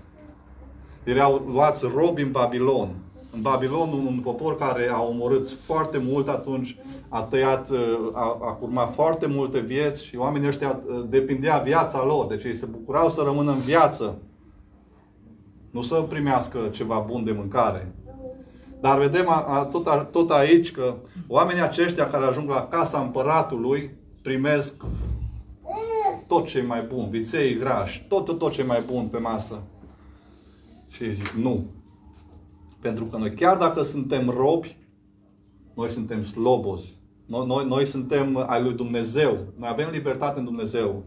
Erau 1.04 1.46
luați 1.52 1.86
robi 1.96 2.22
în 2.22 2.32
Babilon. 2.32 2.90
În 3.34 3.42
Babilon, 3.42 3.90
un 3.90 4.20
popor 4.24 4.56
care 4.56 4.90
a 4.90 5.02
omorât 5.02 5.50
foarte 5.50 5.98
mult 5.98 6.28
atunci, 6.28 6.78
a 7.10 7.22
tăiat, 7.22 7.70
a, 8.14 8.38
a 8.42 8.52
curmat 8.52 8.94
foarte 8.94 9.28
multe 9.28 9.60
vieți 9.60 10.06
și 10.06 10.18
oamenii 10.18 10.48
ăștia 10.48 10.82
uh, 10.86 11.04
depindea 11.10 11.58
viața 11.58 12.06
lor. 12.06 12.28
Deci 12.28 12.44
ei 12.44 12.56
se 12.56 12.66
bucurau 12.66 13.10
să 13.10 13.22
rămână 13.22 13.52
în 13.52 13.60
viață. 13.60 14.18
Nu 15.72 15.82
să 15.82 15.96
primească 15.96 16.60
ceva 16.72 17.06
bun 17.08 17.24
de 17.24 17.32
mâncare. 17.32 17.96
Dar 18.82 19.00
vedem 19.00 19.30
a, 19.30 19.42
a, 19.42 19.66
tot, 19.66 19.88
a, 19.88 19.98
tot 19.98 20.32
aici 20.32 20.72
că 20.72 20.96
oamenii 21.28 21.62
aceștia 21.62 22.10
care 22.10 22.26
ajung 22.26 22.50
la 22.50 22.68
casa 22.68 23.00
împăratului 23.00 23.90
primesc 24.22 24.74
tot 26.28 26.48
ce 26.48 26.58
e 26.58 26.62
mai 26.62 26.82
bun, 26.82 27.10
viței 27.10 27.56
grași, 27.56 28.06
tot, 28.08 28.26
tot, 28.26 28.38
tot 28.38 28.52
ce 28.52 28.62
e 28.62 28.64
mai 28.64 28.84
bun 28.92 29.06
pe 29.06 29.18
masă. 29.18 29.62
Și 30.90 31.14
zic, 31.14 31.30
nu. 31.30 31.66
Pentru 32.82 33.06
că 33.06 33.18
noi, 33.18 33.34
chiar 33.34 33.58
dacă 33.58 33.82
suntem 33.82 34.30
robi, 34.30 34.78
noi 35.74 35.90
suntem 35.90 36.24
slobozi. 36.24 36.98
Noi, 37.26 37.46
noi, 37.48 37.66
noi 37.68 37.86
suntem 37.86 38.46
ai 38.48 38.62
lui 38.62 38.74
Dumnezeu. 38.74 39.38
Noi 39.56 39.70
avem 39.72 39.90
libertate 39.92 40.40
în 40.40 40.46
Dumnezeu. 40.46 41.04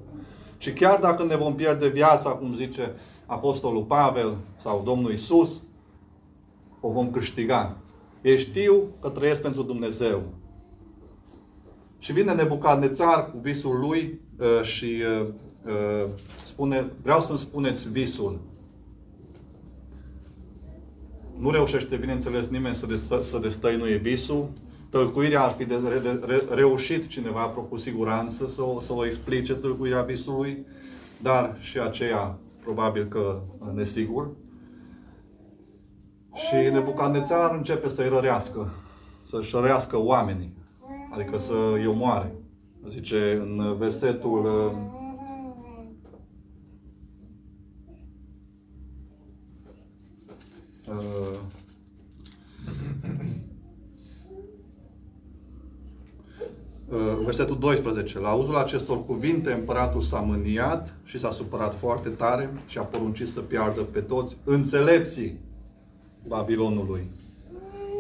Și 0.59 0.73
chiar 0.73 1.01
dacă 1.01 1.25
ne 1.25 1.37
vom 1.37 1.55
pierde 1.55 1.89
viața, 1.89 2.31
cum 2.31 2.55
zice 2.55 2.93
Apostolul 3.27 3.83
Pavel 3.83 4.37
sau 4.57 4.83
Domnul 4.85 5.13
Isus, 5.13 5.63
o 6.81 6.91
vom 6.91 7.11
câștiga. 7.11 7.77
Ei 8.23 8.39
știu 8.39 8.83
că 9.01 9.09
trăiesc 9.09 9.43
pentru 9.43 9.63
Dumnezeu. 9.63 10.23
Și 11.99 12.13
vine 12.13 12.35
Nebucadnețar 12.35 13.31
cu 13.31 13.39
visul 13.39 13.79
lui 13.79 14.21
uh, 14.39 14.63
și 14.63 14.85
uh, 14.85 15.27
uh, 15.67 16.11
spune, 16.47 16.91
vreau 17.03 17.21
să-mi 17.21 17.39
spuneți 17.39 17.91
visul. 17.91 18.41
Nu 21.39 21.51
reușește, 21.51 21.97
bineînțeles, 21.97 22.49
nimeni 22.49 22.75
să, 22.75 22.87
destă, 22.87 23.23
să 23.23 23.39
destăinuie 23.39 23.97
visul. 23.97 24.49
Tălcuirea 24.91 25.43
ar 25.43 25.51
fi 25.51 25.65
de, 25.65 25.77
de, 26.03 26.21
re, 26.27 26.43
reușit 26.55 27.07
cineva, 27.07 27.41
cu 27.69 27.77
siguranță, 27.77 28.47
să 28.47 28.63
o, 28.63 28.81
să 28.81 28.93
o 28.93 29.07
explice 29.07 29.55
tălcuirea 29.55 30.03
visului, 30.03 30.67
dar 31.23 31.57
și 31.61 31.79
aceea 31.79 32.39
probabil 32.63 33.05
că 33.05 33.41
nesigur. 33.75 34.31
Și 36.35 36.55
Nebucadnețar 36.73 37.55
începe 37.55 37.89
să-i 37.89 38.09
rărească, 38.09 38.73
să-și 39.29 39.55
rărească 39.55 39.99
oamenii, 39.99 40.57
adică 41.15 41.39
să 41.39 41.55
îi 41.75 41.87
omoare. 41.87 42.35
Zice 42.89 43.43
în 43.43 43.77
versetul 43.79 44.73
uh, 56.89 57.19
versetul 57.25 57.59
12. 57.59 58.19
La 58.19 58.29
auzul 58.29 58.57
acestor 58.57 59.05
cuvinte, 59.05 59.53
împăratul 59.53 60.01
s-a 60.01 60.19
mâniat 60.21 60.95
și 61.05 61.19
s-a 61.19 61.31
supărat 61.31 61.75
foarte 61.75 62.09
tare 62.09 62.51
și 62.67 62.79
a 62.79 62.83
poruncit 62.83 63.29
să 63.29 63.41
piardă 63.41 63.81
pe 63.81 64.01
toți 64.01 64.37
înțelepții 64.45 65.39
Babilonului. 66.27 67.07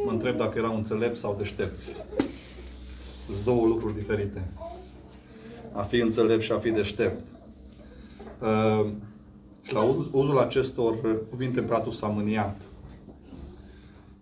Mă 0.05 0.11
întreb 0.11 0.37
dacă 0.37 0.59
erau 0.59 0.77
înțelepți 0.77 1.21
sau 1.21 1.35
deștepți. 1.39 1.91
Sunt 3.27 3.45
două 3.45 3.67
lucruri 3.67 3.95
diferite. 3.95 4.43
A 5.73 5.83
fi 5.83 5.97
înțelept 5.97 6.43
și 6.43 6.53
a 6.53 6.59
fi 6.59 6.71
deștept. 6.71 7.25
Uh, 8.41 8.87
și 9.63 9.73
la 9.73 9.83
uzul 10.11 10.39
acestor 10.39 10.99
cuvinte 11.31 11.59
împăratul 11.59 11.93
s-a 11.93 12.07
mâniat. 12.07 12.61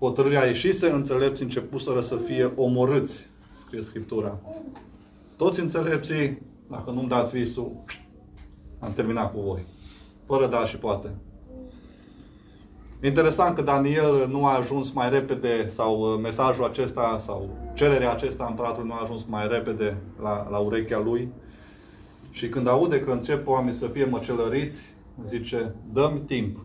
Hotărârea 0.03 0.47
ieșise, 0.47 0.91
înțelepți 0.91 1.43
începuseră 1.43 2.01
să 2.01 2.17
fie 2.17 2.53
omorâți, 2.57 3.29
scrie 3.65 3.83
Scriptura. 3.83 4.39
Toți 5.37 5.61
înțelepții, 5.61 6.43
dacă 6.71 6.91
nu-mi 6.91 7.09
dați 7.09 7.39
visul, 7.39 7.85
am 8.79 8.93
terminat 8.93 9.33
cu 9.33 9.41
voi. 9.41 9.67
Fără 10.27 10.47
da 10.47 10.65
și 10.65 10.77
poate. 10.77 11.15
Interesant 13.03 13.55
că 13.55 13.63
Daniel 13.63 14.27
nu 14.29 14.47
a 14.47 14.57
ajuns 14.57 14.93
mai 14.93 15.11
repede, 15.11 15.71
sau 15.71 16.01
uh, 16.01 16.21
mesajul 16.23 16.65
acesta, 16.65 17.19
sau 17.21 17.57
cererea 17.75 18.13
acesta 18.13 18.47
împăratului 18.49 18.89
nu 18.89 18.95
a 18.95 19.01
ajuns 19.03 19.25
mai 19.25 19.49
repede 19.49 19.97
la, 20.23 20.49
la 20.51 20.59
urechea 20.59 20.99
lui. 20.99 21.29
Și 22.31 22.49
când 22.49 22.69
aude 22.69 23.01
că 23.01 23.11
încep 23.11 23.47
oamenii 23.47 23.79
să 23.79 23.87
fie 23.87 24.05
măcelăriți, 24.05 24.95
zice, 25.27 25.75
dă-mi 25.93 26.21
timp. 26.21 26.59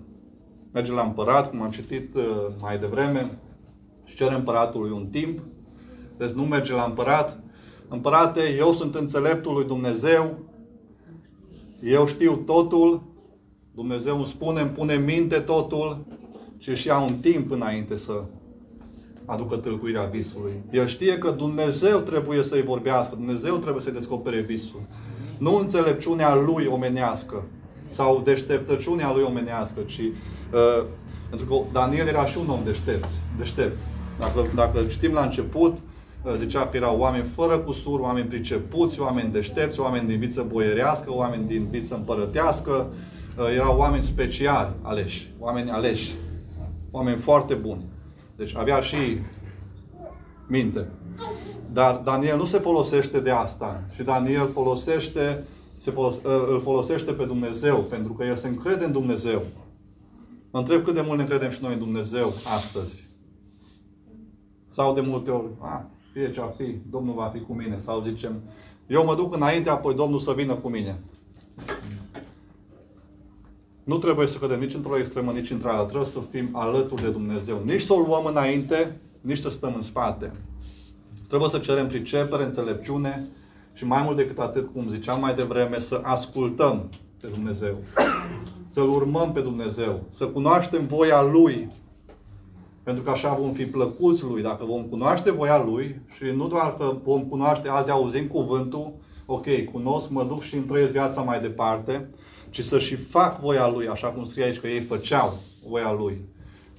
Merge 0.77 0.91
la 0.91 1.01
împărat, 1.01 1.49
cum 1.49 1.61
am 1.61 1.71
citit 1.71 2.15
uh, 2.15 2.23
mai 2.61 2.77
devreme, 2.77 3.37
și 4.05 4.15
cere 4.15 4.33
împăratului 4.33 4.91
un 4.91 5.05
timp. 5.05 5.39
Deci 6.17 6.29
nu 6.29 6.43
merge 6.43 6.73
la 6.73 6.83
împărat. 6.83 7.39
Împărate, 7.87 8.55
eu 8.57 8.71
sunt 8.71 8.95
înțeleptul 8.95 9.53
lui 9.53 9.65
Dumnezeu, 9.65 10.39
eu 11.83 12.05
știu 12.05 12.35
totul, 12.35 13.03
Dumnezeu 13.75 14.15
îmi 14.15 14.25
spune, 14.25 14.61
îmi 14.61 14.69
pune 14.69 14.93
în 14.93 15.03
minte 15.03 15.39
totul, 15.39 16.05
și 16.57 16.69
își 16.69 16.87
ia 16.87 16.99
un 16.99 17.13
timp 17.13 17.51
înainte 17.51 17.95
să 17.95 18.23
aducă 19.25 19.55
tâlcuirea 19.55 20.03
visului. 20.03 20.53
El 20.71 20.87
știe 20.87 21.17
că 21.17 21.31
Dumnezeu 21.31 21.99
trebuie 21.99 22.43
să-i 22.43 22.63
vorbească, 22.63 23.15
Dumnezeu 23.15 23.55
trebuie 23.55 23.81
să-i 23.81 23.93
descopere 23.93 24.39
visul. 24.39 24.81
Nu 25.37 25.55
înțelepciunea 25.55 26.35
lui 26.35 26.65
omenească 26.65 27.43
sau 27.89 28.21
deșteptăciunea 28.21 29.13
lui 29.13 29.23
omenească, 29.23 29.81
ci 29.81 29.99
uh, 29.99 30.11
pentru 31.29 31.47
că 31.47 31.55
Daniel 31.71 32.07
era 32.07 32.25
și 32.25 32.37
un 32.37 32.49
om 32.49 32.63
deștept. 32.63 33.09
deștept. 33.37 33.79
Dacă, 34.19 34.41
dacă 34.55 34.79
citim 34.89 35.13
la 35.13 35.23
început, 35.23 35.77
uh, 36.23 36.33
zicea 36.37 36.67
că 36.67 36.77
erau 36.77 36.99
oameni 36.99 37.23
fără 37.23 37.57
cusur, 37.57 37.99
oameni 37.99 38.27
pricepuți, 38.27 38.99
oameni 38.99 39.31
deștepți, 39.31 39.79
oameni 39.79 40.07
din 40.07 40.19
viță 40.19 40.45
boierească, 40.51 41.13
oameni 41.13 41.47
din 41.47 41.67
viță 41.69 41.95
împărătească, 41.95 42.87
uh, 43.37 43.53
erau 43.55 43.77
oameni 43.77 44.03
speciali 44.03 44.73
aleși, 44.81 45.31
oameni 45.39 45.69
aleși 45.69 46.15
oameni 46.91 47.17
foarte 47.17 47.53
buni. 47.53 47.85
Deci 48.35 48.55
avea 48.55 48.79
și 48.79 48.97
minte. 50.47 50.87
Dar 51.71 52.01
Daniel 52.03 52.37
nu 52.37 52.45
se 52.45 52.57
folosește 52.57 53.19
de 53.19 53.29
asta. 53.29 53.83
Și 53.95 54.03
Daniel 54.03 54.49
folosește, 54.53 55.43
se 55.75 55.91
folos, 55.91 56.15
ă, 56.25 56.47
îl 56.51 56.59
folosește 56.59 57.11
pe 57.11 57.23
Dumnezeu, 57.23 57.77
pentru 57.77 58.13
că 58.13 58.23
el 58.23 58.35
se 58.35 58.47
încrede 58.47 58.85
în 58.85 58.91
Dumnezeu. 58.91 59.41
Mă 60.57 60.63
întreb 60.63 60.83
cât 60.83 60.93
de 60.93 61.01
mult 61.01 61.19
ne 61.19 61.25
credem 61.25 61.49
și 61.49 61.59
noi 61.61 61.73
în 61.73 61.79
Dumnezeu 61.79 62.33
astăzi. 62.55 63.07
Sau 64.69 64.93
de 64.93 65.01
multe 65.01 65.31
ori, 65.31 65.47
a, 65.59 65.89
fie 66.11 66.31
ce 66.31 66.41
fi, 66.57 66.75
Domnul 66.89 67.13
va 67.13 67.31
fi 67.33 67.39
cu 67.39 67.53
mine. 67.53 67.79
Sau 67.79 68.03
zicem, 68.07 68.41
eu 68.87 69.05
mă 69.05 69.15
duc 69.15 69.35
înainte, 69.35 69.69
apoi 69.69 69.93
Domnul 69.93 70.19
să 70.19 70.31
vină 70.31 70.53
cu 70.53 70.69
mine. 70.69 70.99
Nu 73.83 73.97
trebuie 73.97 74.27
să 74.27 74.37
cădem 74.37 74.59
nici 74.59 74.73
într-o 74.73 74.97
extremă, 74.97 75.31
nici 75.31 75.49
într-alta. 75.49 75.83
Trebuie 75.83 76.09
să 76.09 76.19
fim 76.31 76.49
alături 76.51 77.01
de 77.01 77.09
Dumnezeu. 77.09 77.61
Nici 77.63 77.81
să 77.81 77.93
o 77.93 77.99
luăm 77.99 78.25
înainte, 78.25 78.97
nici 79.21 79.37
să 79.37 79.49
stăm 79.49 79.73
în 79.75 79.81
spate. 79.81 80.31
Trebuie 81.27 81.49
să 81.49 81.57
cerem 81.57 81.87
pricepere, 81.87 82.43
înțelepciune 82.43 83.27
și 83.73 83.85
mai 83.85 84.03
mult 84.03 84.17
decât 84.17 84.39
atât, 84.39 84.71
cum 84.73 84.89
ziceam 84.89 85.19
mai 85.19 85.35
devreme, 85.35 85.79
să 85.79 85.99
ascultăm 86.03 86.89
pe 87.21 87.27
Dumnezeu. 87.27 87.77
Să-L 88.67 88.89
urmăm 88.89 89.31
pe 89.31 89.39
Dumnezeu. 89.39 90.01
Să 90.13 90.25
cunoaștem 90.25 90.87
voia 90.87 91.21
Lui. 91.21 91.69
Pentru 92.83 93.03
că 93.03 93.09
așa 93.09 93.33
vom 93.33 93.51
fi 93.51 93.65
plăcuți 93.65 94.23
Lui. 94.23 94.41
Dacă 94.41 94.65
vom 94.65 94.83
cunoaște 94.83 95.31
voia 95.31 95.63
Lui 95.63 96.01
și 96.15 96.23
nu 96.23 96.47
doar 96.47 96.75
că 96.77 96.95
vom 97.03 97.23
cunoaște, 97.23 97.69
azi 97.69 97.91
auzim 97.91 98.27
cuvântul, 98.27 98.93
ok, 99.25 99.45
cunosc, 99.71 100.09
mă 100.09 100.23
duc 100.23 100.41
și 100.41 100.55
îmi 100.55 100.65
trăiesc 100.65 100.91
viața 100.91 101.21
mai 101.21 101.41
departe, 101.41 102.09
ci 102.49 102.63
să 102.63 102.79
și 102.79 102.95
fac 102.95 103.39
voia 103.39 103.69
Lui, 103.69 103.87
așa 103.87 104.07
cum 104.07 104.25
scrie 104.25 104.45
aici 104.45 104.59
că 104.59 104.67
ei 104.67 104.79
făceau 104.79 105.33
voia 105.69 105.93
Lui. 105.93 106.21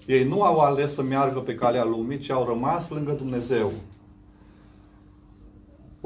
Ei 0.06 0.24
nu 0.24 0.42
au 0.42 0.58
ales 0.58 0.94
să 0.94 1.02
meargă 1.02 1.38
pe 1.38 1.54
calea 1.54 1.84
lumii, 1.84 2.18
ci 2.18 2.30
au 2.30 2.46
rămas 2.48 2.90
lângă 2.90 3.12
Dumnezeu. 3.12 3.72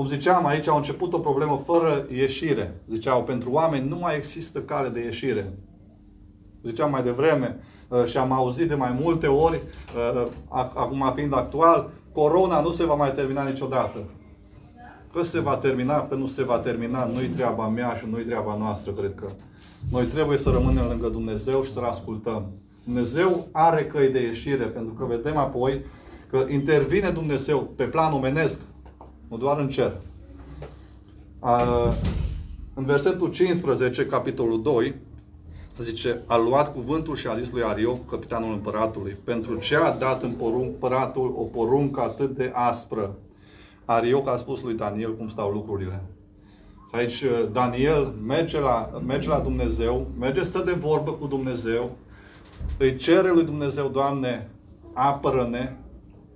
Cum 0.03 0.11
ziceam, 0.11 0.47
aici 0.47 0.69
au 0.69 0.77
început 0.77 1.13
o 1.13 1.19
problemă 1.19 1.63
fără 1.67 2.07
ieșire. 2.13 2.81
Ziceau, 2.91 3.23
pentru 3.23 3.51
oameni 3.53 3.89
nu 3.89 3.99
mai 3.99 4.17
există 4.17 4.61
cale 4.61 4.89
de 4.89 5.01
ieșire. 5.01 5.53
Ziceam 6.63 6.91
mai 6.91 7.03
devreme 7.03 7.59
uh, 7.89 8.05
și 8.05 8.17
am 8.17 8.33
auzit 8.33 8.69
de 8.69 8.75
mai 8.75 8.97
multe 9.01 9.27
ori, 9.27 9.63
uh, 10.15 10.27
acum 10.49 11.13
fiind 11.15 11.35
actual, 11.35 11.91
corona 12.13 12.61
nu 12.61 12.71
se 12.71 12.85
va 12.85 12.95
mai 12.95 13.13
termina 13.13 13.43
niciodată. 13.43 13.99
Că 15.13 15.23
se 15.23 15.41
va 15.41 15.57
termina, 15.57 16.09
că 16.09 16.15
nu 16.15 16.27
se 16.27 16.45
va 16.45 16.59
termina, 16.59 17.05
nu-i 17.05 17.29
treaba 17.29 17.69
mea 17.69 17.95
și 17.95 18.05
nu-i 18.11 18.25
treaba 18.25 18.57
noastră, 18.59 18.93
cred 18.93 19.15
că. 19.15 19.27
Noi 19.91 20.05
trebuie 20.05 20.39
să 20.39 20.51
rămânem 20.51 20.87
lângă 20.87 21.09
Dumnezeu 21.09 21.63
și 21.63 21.73
să-L 21.73 21.85
ascultăm. 21.85 22.47
Dumnezeu 22.85 23.49
are 23.53 23.85
căi 23.85 24.09
de 24.09 24.23
ieșire, 24.23 24.65
pentru 24.65 24.93
că 24.93 25.05
vedem 25.05 25.37
apoi 25.37 25.85
că 26.31 26.47
intervine 26.49 27.09
Dumnezeu 27.09 27.73
pe 27.77 27.85
plan 27.85 28.13
omenesc, 28.13 28.61
nu 29.33 29.39
doar 29.39 29.59
în 29.59 29.69
cer. 29.69 29.93
În 32.75 32.85
versetul 32.85 33.31
15, 33.31 34.07
capitolul 34.07 34.63
2, 34.63 34.95
zice, 35.83 36.23
a 36.27 36.37
luat 36.37 36.73
cuvântul 36.73 37.17
și 37.17 37.27
a 37.27 37.39
zis 37.39 37.51
lui 37.51 37.63
Arioc, 37.63 38.11
capitanul 38.11 38.53
împăratului, 38.53 39.17
pentru 39.25 39.59
ce 39.59 39.77
a 39.77 39.91
dat 39.91 40.23
împăratul 40.23 41.35
o 41.37 41.43
poruncă 41.43 42.01
atât 42.01 42.37
de 42.37 42.51
aspră? 42.55 43.15
Arioc 43.85 44.29
a 44.29 44.37
spus 44.37 44.63
lui 44.63 44.75
Daniel 44.75 45.17
cum 45.17 45.29
stau 45.29 45.51
lucrurile. 45.51 46.03
Aici 46.91 47.25
Daniel 47.53 48.15
merge 48.27 48.61
la, 48.61 49.03
merge 49.07 49.29
la 49.29 49.39
Dumnezeu, 49.39 50.07
merge, 50.19 50.43
stă 50.43 50.63
de 50.65 50.73
vorbă 50.73 51.11
cu 51.11 51.27
Dumnezeu, 51.27 51.91
îi 52.79 52.97
cere 52.97 53.31
lui 53.31 53.45
Dumnezeu, 53.45 53.89
Doamne, 53.89 54.51
apără-ne, 54.93 55.73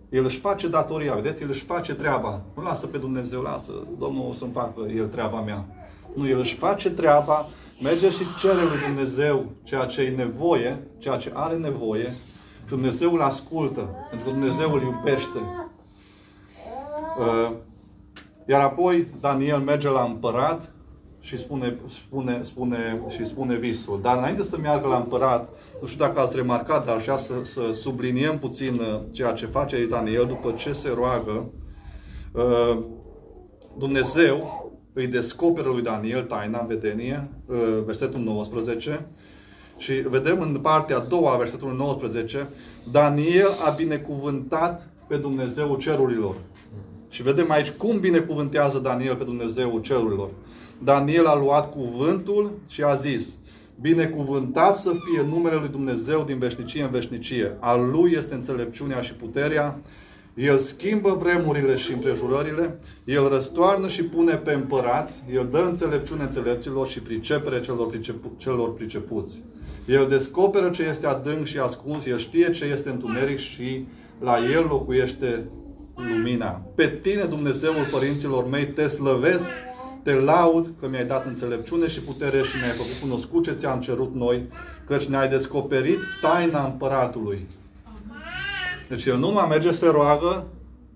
el 0.09 0.25
își 0.25 0.39
face 0.39 0.69
datoria, 0.69 1.15
vedeți? 1.15 1.43
El 1.43 1.49
își 1.49 1.65
face 1.65 1.95
treaba. 1.95 2.41
Nu 2.57 2.63
lasă 2.63 2.87
pe 2.87 2.99
Dumnezeu, 2.99 3.41
lasă, 3.41 3.73
Domnul 3.99 4.29
o 4.29 4.33
să-mi 4.33 4.53
facă 4.53 4.81
el 4.97 5.07
treaba 5.07 5.41
mea. 5.41 5.65
Nu, 6.15 6.29
el 6.29 6.39
își 6.39 6.55
face 6.55 6.91
treaba, 6.91 7.47
merge 7.83 8.11
și 8.11 8.23
cere 8.41 8.63
lui 8.63 8.87
Dumnezeu 8.87 9.47
ceea 9.63 9.85
ce 9.85 10.03
e 10.03 10.17
nevoie, 10.17 10.89
ceea 10.99 11.17
ce 11.17 11.31
are 11.35 11.57
nevoie 11.57 12.15
și 12.67 12.73
Dumnezeu 12.73 13.13
îl 13.13 13.23
ascultă, 13.23 14.07
pentru 14.11 14.29
că 14.29 14.37
Dumnezeu 14.37 14.73
îl 14.73 14.83
iubește. 14.83 15.39
Uh, 17.19 17.51
iar 18.47 18.61
apoi 18.61 19.07
Daniel 19.21 19.59
merge 19.59 19.89
la 19.89 20.03
împărat 20.03 20.73
și 21.27 21.39
spune, 21.39 21.77
spune, 21.89 22.41
spune, 22.43 23.03
și 23.09 23.27
spune 23.27 23.57
visul. 23.57 24.01
Dar 24.03 24.17
înainte 24.17 24.43
să 24.43 24.59
meargă 24.59 24.89
la 24.89 24.97
împărat, 24.97 25.49
nu 25.81 25.87
știu 25.87 26.05
dacă 26.05 26.21
ați 26.21 26.37
remarcat, 26.37 26.87
dar 26.87 26.97
așa 26.97 27.17
să, 27.17 27.35
să 27.43 27.73
subliniem 27.73 28.39
puțin 28.39 28.75
uh, 28.75 29.01
ceea 29.11 29.33
ce 29.33 29.47
face 29.47 29.87
Daniel 29.87 30.27
după 30.27 30.55
ce 30.57 30.73
se 30.73 30.93
roagă. 30.95 31.51
Uh, 32.33 32.79
Dumnezeu 33.79 34.65
îi 34.93 35.07
descoperă 35.07 35.69
lui 35.69 35.83
Daniel 35.83 36.23
taina 36.23 36.61
în 36.61 36.67
vedenie, 36.67 37.29
uh, 37.47 37.57
versetul 37.85 38.21
19, 38.21 39.07
și 39.77 39.93
vedem 39.93 40.41
în 40.41 40.59
partea 40.63 40.97
a 40.97 41.01
doua, 41.01 41.37
versetul 41.37 41.75
19, 41.77 42.49
Daniel 42.91 43.51
a 43.67 43.71
binecuvântat 43.71 44.89
pe 45.07 45.17
Dumnezeu 45.17 45.77
cerurilor. 45.77 46.37
Și 47.09 47.23
vedem 47.23 47.51
aici 47.51 47.71
cum 47.71 48.01
binecuvântează 48.01 48.79
Daniel 48.79 49.17
pe 49.17 49.25
Dumnezeu 49.25 49.79
cerurilor. 49.79 50.31
Daniel 50.85 51.27
a 51.27 51.39
luat 51.39 51.71
cuvântul 51.71 52.53
și 52.69 52.83
a 52.83 52.95
zis, 52.95 53.27
Binecuvântat 53.81 54.77
să 54.77 54.91
fie 54.91 55.27
numele 55.29 55.57
lui 55.57 55.69
Dumnezeu 55.69 56.25
din 56.27 56.39
veșnicie 56.39 56.83
în 56.83 56.91
veșnicie. 56.91 57.57
Al 57.61 57.91
lui 57.91 58.13
este 58.13 58.35
înțelepciunea 58.35 59.01
și 59.01 59.15
puterea. 59.15 59.81
El 60.35 60.59
schimbă 60.59 61.17
vremurile 61.21 61.77
și 61.77 61.93
împrejurările, 61.93 62.79
El 63.05 63.29
răstoarnă 63.29 63.89
și 63.89 64.05
pune 64.05 64.35
pe 64.35 64.53
împărați, 64.53 65.23
El 65.33 65.49
dă 65.51 65.59
înțelepciune 65.59 66.23
înțelepților 66.23 66.89
și 66.89 67.01
pricepere 67.01 67.61
celor, 67.61 67.89
pricepu- 67.89 68.35
celor 68.37 68.75
pricepuți. 68.75 69.43
El 69.87 70.07
descoperă 70.09 70.71
ce 70.71 70.83
este 70.83 71.07
adânc 71.07 71.47
și 71.47 71.59
ascuns, 71.59 72.07
El 72.07 72.19
știe 72.19 72.51
ce 72.51 72.65
este 72.65 72.91
întuneric 72.91 73.39
și 73.39 73.87
la 74.21 74.37
El 74.53 74.67
locuiește 74.69 75.45
lumina. 75.95 76.63
Pe 76.75 76.99
tine, 77.03 77.23
Dumnezeul 77.23 77.87
părinților 77.93 78.49
mei, 78.49 78.67
te 78.67 78.87
slăvesc 78.87 79.51
te 80.07 80.15
laud 80.15 80.71
că 80.81 80.89
mi-ai 80.89 81.05
dat 81.05 81.27
înțelepciune 81.27 81.87
și 81.87 82.01
putere 82.01 82.43
și 82.43 82.57
mi-ai 82.57 82.71
făcut 82.71 83.01
cunoscut 83.01 83.45
ce 83.45 83.53
ți-am 83.53 83.81
cerut 83.81 84.15
noi, 84.15 84.49
căci 84.85 85.05
ne-ai 85.05 85.29
descoperit 85.29 85.99
taina 86.21 86.65
împăratului. 86.65 87.47
Deci 88.89 89.05
el 89.05 89.17
nu 89.17 89.31
mai 89.31 89.49
merge 89.49 89.73
să 89.73 89.91
roagă 89.91 90.47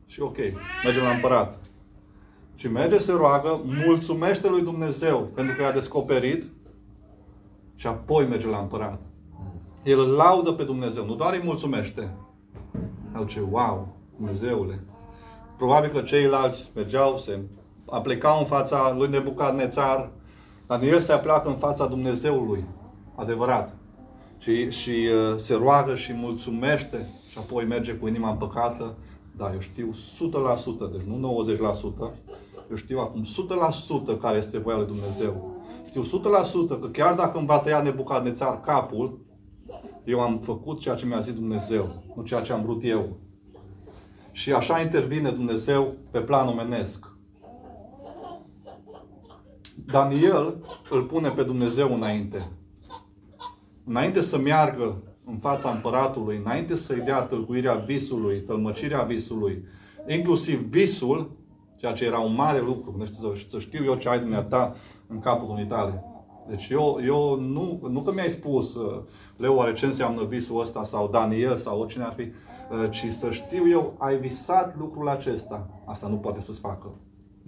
și 0.06 0.20
ok, 0.20 0.36
merge 0.84 1.00
la 1.02 1.11
împărat. 1.11 1.58
Și 2.54 2.68
merge 2.68 2.98
să 2.98 3.12
roagă, 3.12 3.61
mulțumește 3.84 4.48
lui 4.48 4.62
Dumnezeu 4.62 5.30
pentru 5.34 5.56
că 5.56 5.62
i-a 5.62 5.72
descoperit 5.72 6.44
și 7.74 7.86
apoi 7.86 8.26
merge 8.26 8.48
la 8.48 8.58
împărat. 8.58 9.00
El 9.82 9.98
îl 9.98 10.08
laudă 10.08 10.52
pe 10.52 10.62
Dumnezeu, 10.62 11.04
nu 11.04 11.14
doar 11.14 11.34
îi 11.34 11.42
mulțumește. 11.44 12.14
El 13.16 13.26
ce, 13.26 13.40
wow, 13.50 13.96
Dumnezeule. 14.16 14.84
Probabil 15.56 15.90
că 15.90 16.00
ceilalți 16.00 16.70
mergeau, 16.74 17.18
se 17.18 17.38
aplecau 17.91 18.38
în 18.38 18.45
fața 18.45 18.95
lui 18.97 19.09
Nebucadnețar, 19.09 20.11
Daniel 20.66 21.01
se 21.01 21.12
apleacă 21.12 21.49
în 21.49 21.55
fața 21.55 21.86
Dumnezeului, 21.86 22.64
adevărat. 23.14 23.76
Și, 24.38 24.70
și 24.70 24.91
uh, 24.91 25.36
se 25.36 25.55
roagă 25.55 25.95
și 25.95 26.12
mulțumește 26.12 27.09
și 27.30 27.38
apoi 27.38 27.64
merge 27.64 27.93
cu 27.93 28.09
inima 28.09 28.30
împăcată. 28.30 28.95
Da, 29.36 29.53
eu 29.53 29.61
știu 29.61 29.91
100%, 29.91 30.93
deci 30.93 31.07
nu 31.07 31.45
90%, 31.47 32.11
eu 32.70 32.76
știu 32.76 32.99
acum 32.99 33.24
100% 34.16 34.20
care 34.20 34.38
este 34.38 34.59
voia 34.59 34.76
lui 34.76 34.86
Dumnezeu. 34.86 35.55
Știu 35.88 36.03
100% 36.03 36.80
că 36.80 36.88
chiar 36.93 37.14
dacă 37.14 37.38
îmi 37.38 37.47
va 37.47 37.59
tăia 37.59 37.82
Nebucadnețar 37.82 38.61
capul, 38.61 39.18
eu 40.05 40.20
am 40.20 40.38
făcut 40.38 40.80
ceea 40.80 40.95
ce 40.95 41.07
mi-a 41.07 41.20
zis 41.20 41.34
Dumnezeu, 41.34 41.88
nu 42.16 42.22
ceea 42.22 42.41
ce 42.41 42.53
am 42.53 42.62
vrut 42.62 42.84
eu. 42.84 43.16
Și 44.32 44.53
așa 44.53 44.80
intervine 44.80 45.30
Dumnezeu 45.30 45.95
pe 46.11 46.20
plan 46.20 46.49
omenesc. 46.49 47.09
Daniel 49.86 50.56
îl 50.90 51.02
pune 51.02 51.28
pe 51.28 51.42
Dumnezeu 51.42 51.94
înainte. 51.94 52.48
Înainte 53.84 54.20
să 54.20 54.38
meargă 54.38 55.02
în 55.26 55.36
fața 55.36 55.70
împăratului, 55.70 56.36
înainte 56.36 56.74
să-i 56.74 57.00
dea 57.00 57.22
tălcuirea 57.22 57.74
visului, 57.74 58.40
tălmăcirea 58.40 59.02
visului, 59.02 59.64
inclusiv 60.08 60.58
visul, 60.58 61.30
ceea 61.76 61.92
ce 61.92 62.04
era 62.04 62.18
un 62.18 62.34
mare 62.34 62.60
lucru, 62.60 62.94
nu 62.98 63.04
știu, 63.04 63.34
să 63.48 63.58
știu 63.58 63.84
eu 63.84 63.94
ce 63.94 64.08
ai 64.08 64.18
dumneata 64.18 64.74
în 65.06 65.18
capul 65.18 65.50
unitale. 65.50 66.04
Deci 66.48 66.68
eu, 66.68 67.00
eu 67.04 67.40
nu, 67.40 67.80
nu 67.88 68.02
că 68.02 68.12
mi-ai 68.12 68.28
spus, 68.28 68.74
uh, 68.74 69.02
Leo, 69.36 69.54
oare 69.54 69.72
ce 69.72 69.86
înseamnă 69.86 70.24
visul 70.24 70.60
ăsta, 70.60 70.84
sau 70.84 71.08
Daniel, 71.08 71.56
sau 71.56 71.80
oricine 71.80 72.04
ar 72.04 72.12
fi, 72.12 72.22
uh, 72.22 72.90
ci 72.90 73.06
să 73.10 73.30
știu 73.30 73.68
eu, 73.68 73.94
ai 73.98 74.18
visat 74.18 74.78
lucrul 74.78 75.08
acesta. 75.08 75.68
Asta 75.84 76.06
nu 76.06 76.16
poate 76.16 76.40
să-ți 76.40 76.60
facă 76.60 76.94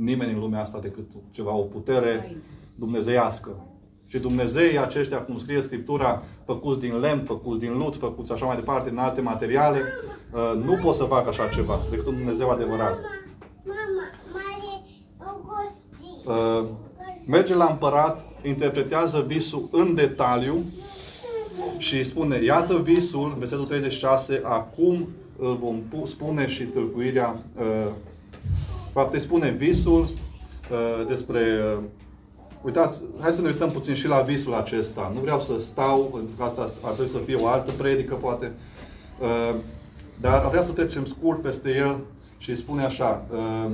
nimeni 0.05 0.33
în 0.33 0.39
lumea 0.39 0.61
asta 0.61 0.79
decât 0.79 1.05
ceva, 1.31 1.55
o 1.55 1.63
putere 1.63 2.37
dumnezeiască. 2.75 3.51
Și 4.07 4.19
Dumnezeii 4.19 4.79
aceștia, 4.79 5.19
cum 5.19 5.39
scrie 5.39 5.63
Scriptura, 5.63 6.23
făcuți 6.45 6.81
din 6.81 6.99
lemn, 6.99 7.25
făcuți 7.25 7.61
din 7.61 7.79
lut, 7.79 7.97
făcuți 7.97 8.33
așa 8.33 8.47
mai 8.47 8.57
departe, 8.57 8.89
din 8.89 8.99
alte 8.99 9.21
materiale, 9.21 9.79
uh, 10.33 10.63
nu 10.65 10.79
pot 10.83 10.95
să 10.95 11.05
facă 11.05 11.29
așa 11.29 11.49
ceva, 11.49 11.81
decât 11.91 12.07
un 12.07 12.17
Dumnezeu 12.17 12.51
adevărat. 12.51 12.99
Uh, 16.27 16.69
merge 17.27 17.55
la 17.55 17.65
împărat, 17.65 18.25
interpretează 18.43 19.25
visul 19.27 19.69
în 19.73 19.95
detaliu 19.95 20.65
și 21.79 22.05
spune, 22.05 22.43
iată 22.43 22.77
visul, 22.77 23.35
versetul 23.39 23.65
36, 23.65 24.41
acum 24.45 25.09
îl 25.39 25.57
vom 25.57 26.07
spune 26.07 26.49
și 26.49 26.63
tâlcuirea 26.63 27.43
uh, 28.93 29.03
Poate 29.03 29.19
spune 29.19 29.51
visul 29.51 30.01
uh, 30.01 31.07
despre... 31.09 31.41
Uh, 31.77 31.83
uitați, 32.63 33.01
hai 33.21 33.33
să 33.33 33.41
ne 33.41 33.49
uităm 33.49 33.71
puțin 33.71 33.95
și 33.95 34.09
la 34.09 34.21
visul 34.21 34.55
acesta. 34.55 35.11
Nu 35.15 35.21
vreau 35.21 35.41
să 35.41 35.53
stau, 35.61 35.99
pentru 36.01 36.35
că 36.37 36.43
asta 36.43 36.71
ar 36.83 36.93
trebui 36.93 37.13
să 37.13 37.19
fie 37.19 37.35
o 37.35 37.47
altă 37.47 37.73
predică, 37.73 38.15
poate. 38.15 38.53
Uh, 39.21 39.55
dar 40.21 40.49
vreau 40.49 40.65
să 40.65 40.73
trecem 40.73 41.05
scurt 41.05 41.43
peste 41.43 41.75
el 41.75 41.97
și 42.39 42.57
spune 42.57 42.85
așa. 42.85 43.27
Uh, 43.33 43.71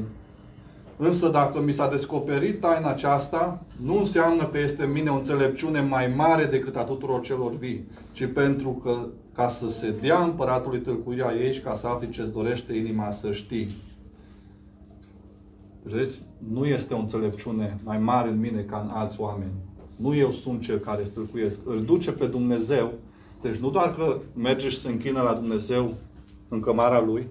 Însă 1.00 1.28
dacă 1.28 1.60
mi 1.60 1.72
s-a 1.72 1.88
descoperit 1.88 2.60
taina 2.60 2.90
aceasta, 2.90 3.62
nu 3.76 3.98
înseamnă 3.98 4.44
că 4.44 4.58
este 4.58 4.84
în 4.84 4.92
mine 4.92 5.10
o 5.10 5.14
înțelepciune 5.14 5.80
mai 5.80 6.12
mare 6.16 6.44
decât 6.44 6.76
a 6.76 6.82
tuturor 6.82 7.20
celor 7.20 7.56
vii, 7.56 7.88
ci 8.12 8.26
pentru 8.34 8.70
că 8.70 9.06
ca 9.34 9.48
să 9.48 9.70
se 9.70 9.94
dea 10.00 10.18
împăratului 10.18 10.78
tâlcuirea 10.78 11.34
ei 11.34 11.52
și 11.52 11.60
ca 11.60 11.74
să 11.74 11.86
afli 11.86 12.08
ce-ți 12.08 12.32
dorește 12.32 12.76
inima 12.76 13.10
să 13.10 13.32
știi. 13.32 13.87
Vezi? 15.90 16.20
Nu 16.52 16.66
este 16.66 16.94
o 16.94 16.98
înțelepciune 16.98 17.78
mai 17.84 17.98
mare 17.98 18.28
în 18.28 18.40
mine 18.40 18.60
ca 18.60 18.78
în 18.78 18.96
alți 18.96 19.20
oameni. 19.20 19.52
Nu 19.96 20.14
eu 20.14 20.30
sunt 20.30 20.62
cel 20.62 20.78
care 20.78 21.04
stâlcuiesc. 21.04 21.60
Îl 21.64 21.84
duce 21.84 22.12
pe 22.12 22.26
Dumnezeu. 22.26 22.92
Deci 23.42 23.56
nu 23.56 23.70
doar 23.70 23.94
că 23.94 24.18
merge 24.34 24.68
și 24.68 24.78
se 24.78 24.88
închină 24.88 25.20
la 25.20 25.34
Dumnezeu 25.34 25.94
în 26.48 26.60
cămara 26.60 27.00
lui, 27.00 27.26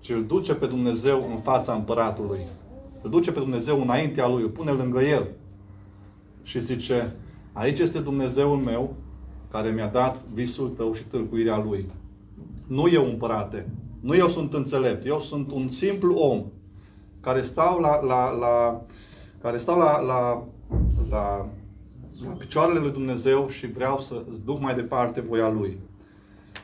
ci 0.00 0.10
îl 0.10 0.24
duce 0.24 0.54
pe 0.54 0.66
Dumnezeu 0.66 1.28
în 1.30 1.40
fața 1.40 1.72
împăratului. 1.72 2.40
Îl 3.02 3.10
duce 3.10 3.32
pe 3.32 3.40
Dumnezeu 3.40 3.80
înaintea 3.80 4.28
lui, 4.28 4.42
îl 4.42 4.48
pune 4.48 4.70
lângă 4.70 5.00
el. 5.00 5.26
Și 6.42 6.60
zice, 6.60 7.14
aici 7.52 7.78
este 7.78 7.98
Dumnezeul 7.98 8.56
meu 8.56 8.94
care 9.50 9.70
mi-a 9.70 9.88
dat 9.88 10.24
visul 10.34 10.68
tău 10.68 10.92
și 10.92 11.04
tâlcuirea 11.04 11.58
lui. 11.58 11.86
Nu 12.66 12.88
eu 12.88 13.04
împărate, 13.04 13.68
nu 14.00 14.14
eu 14.14 14.28
sunt 14.28 14.52
înțelept, 14.52 15.06
eu 15.06 15.18
sunt 15.18 15.52
un 15.52 15.68
simplu 15.68 16.14
om 16.14 16.44
care 17.26 17.42
stau 17.42 17.78
la, 17.78 18.00
la, 18.00 18.30
la 18.30 18.80
care 19.42 19.58
stau 19.58 19.78
la, 19.78 20.00
la, 20.00 20.42
la, 21.10 21.48
la 22.24 22.30
picioarele 22.38 22.78
lui 22.78 22.90
Dumnezeu 22.90 23.48
și 23.48 23.66
vreau 23.66 23.98
să 23.98 24.22
duc 24.44 24.60
mai 24.60 24.74
departe 24.74 25.20
voia 25.20 25.50
Lui. 25.50 25.78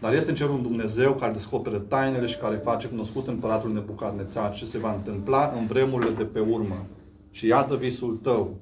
Dar 0.00 0.12
este 0.12 0.30
în 0.30 0.36
cerul 0.36 0.54
un 0.54 0.62
Dumnezeu 0.62 1.12
care 1.12 1.32
descoperă 1.32 1.78
tainele 1.78 2.26
și 2.26 2.38
care 2.38 2.56
face 2.56 2.86
cunoscut 2.86 3.28
împăratul 3.28 3.72
Nebucadnețar 3.72 4.52
ce 4.54 4.64
se 4.64 4.78
va 4.78 4.92
întâmpla 4.92 5.52
în 5.58 5.66
vremurile 5.66 6.10
de 6.10 6.24
pe 6.24 6.40
urmă. 6.40 6.86
Și 7.30 7.46
iată 7.46 7.76
visul 7.76 8.18
tău. 8.22 8.56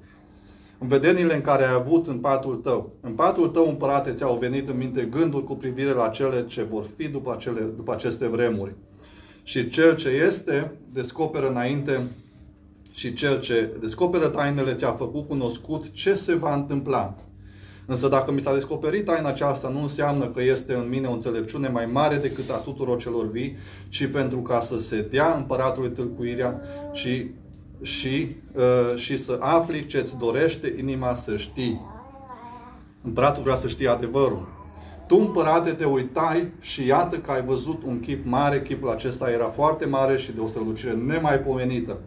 În 0.79 0.89
vedenile 0.89 1.35
în 1.35 1.41
care 1.41 1.65
ai 1.65 1.73
avut 1.73 2.07
în 2.07 2.21
patul 2.21 2.55
tău. 2.55 2.91
În 3.01 3.13
patul 3.13 3.49
tău, 3.49 3.69
împărate, 3.69 4.13
ți-au 4.13 4.37
venit 4.37 4.69
în 4.69 4.77
minte 4.77 5.09
gânduri 5.11 5.45
cu 5.45 5.55
privire 5.55 5.93
la 5.93 6.09
cele 6.09 6.47
ce 6.47 6.63
vor 6.63 6.85
fi 6.97 7.09
după, 7.09 7.33
acele, 7.33 7.61
după 7.61 7.93
aceste 7.93 8.27
vremuri. 8.27 8.75
Și 9.43 9.69
cel 9.69 9.97
ce 9.97 10.09
este, 10.09 10.73
descoperă 10.93 11.49
înainte 11.49 12.11
și 12.93 13.15
cel 13.15 13.41
ce 13.41 13.71
descoperă 13.81 14.29
tainele 14.29 14.75
ți-a 14.75 14.93
făcut 14.93 15.29
cunoscut 15.29 15.93
ce 15.93 16.15
se 16.15 16.35
va 16.35 16.55
întâmpla. 16.55 17.15
Însă 17.87 18.09
dacă 18.09 18.33
mi 18.33 18.41
s-a 18.41 18.55
descoperit 18.55 19.05
taina 19.05 19.29
aceasta, 19.29 19.69
nu 19.69 19.83
înseamnă 19.83 20.27
că 20.27 20.43
este 20.43 20.75
în 20.75 20.89
mine 20.89 21.07
o 21.07 21.13
înțelepciune 21.13 21.69
mai 21.69 21.87
mare 21.87 22.17
decât 22.17 22.51
a 22.51 22.57
tuturor 22.57 22.99
celor 22.99 23.31
vii, 23.31 23.57
ci 23.89 24.07
pentru 24.07 24.39
ca 24.39 24.61
să 24.61 24.79
se 24.81 25.09
dea 25.11 25.35
împăratului 25.37 25.91
tâlcuirea 25.91 26.63
și, 26.93 27.31
și, 27.83 28.37
uh, 28.55 28.99
și 28.99 29.19
să 29.19 29.37
afli 29.41 29.87
ce-ți 29.87 30.17
dorește 30.19 30.75
inima 30.79 31.15
să 31.15 31.37
știi. 31.37 31.81
Împăratul 33.03 33.43
vrea 33.43 33.57
să 33.57 33.69
știe 33.69 33.89
adevărul. 33.89 34.60
Tu, 35.11 35.17
împărate, 35.17 35.71
te 35.71 35.85
uitai 35.85 36.53
și 36.61 36.87
iată 36.87 37.17
că 37.17 37.31
ai 37.31 37.45
văzut 37.45 37.83
un 37.85 38.01
chip 38.01 38.27
mare. 38.27 38.63
Chipul 38.63 38.89
acesta 38.89 39.31
era 39.31 39.45
foarte 39.45 39.87
mare 39.87 40.17
și 40.17 40.33
de 40.33 40.41
o 40.41 40.47
strălucire 40.47 40.93
nemaipomenită. 40.93 41.99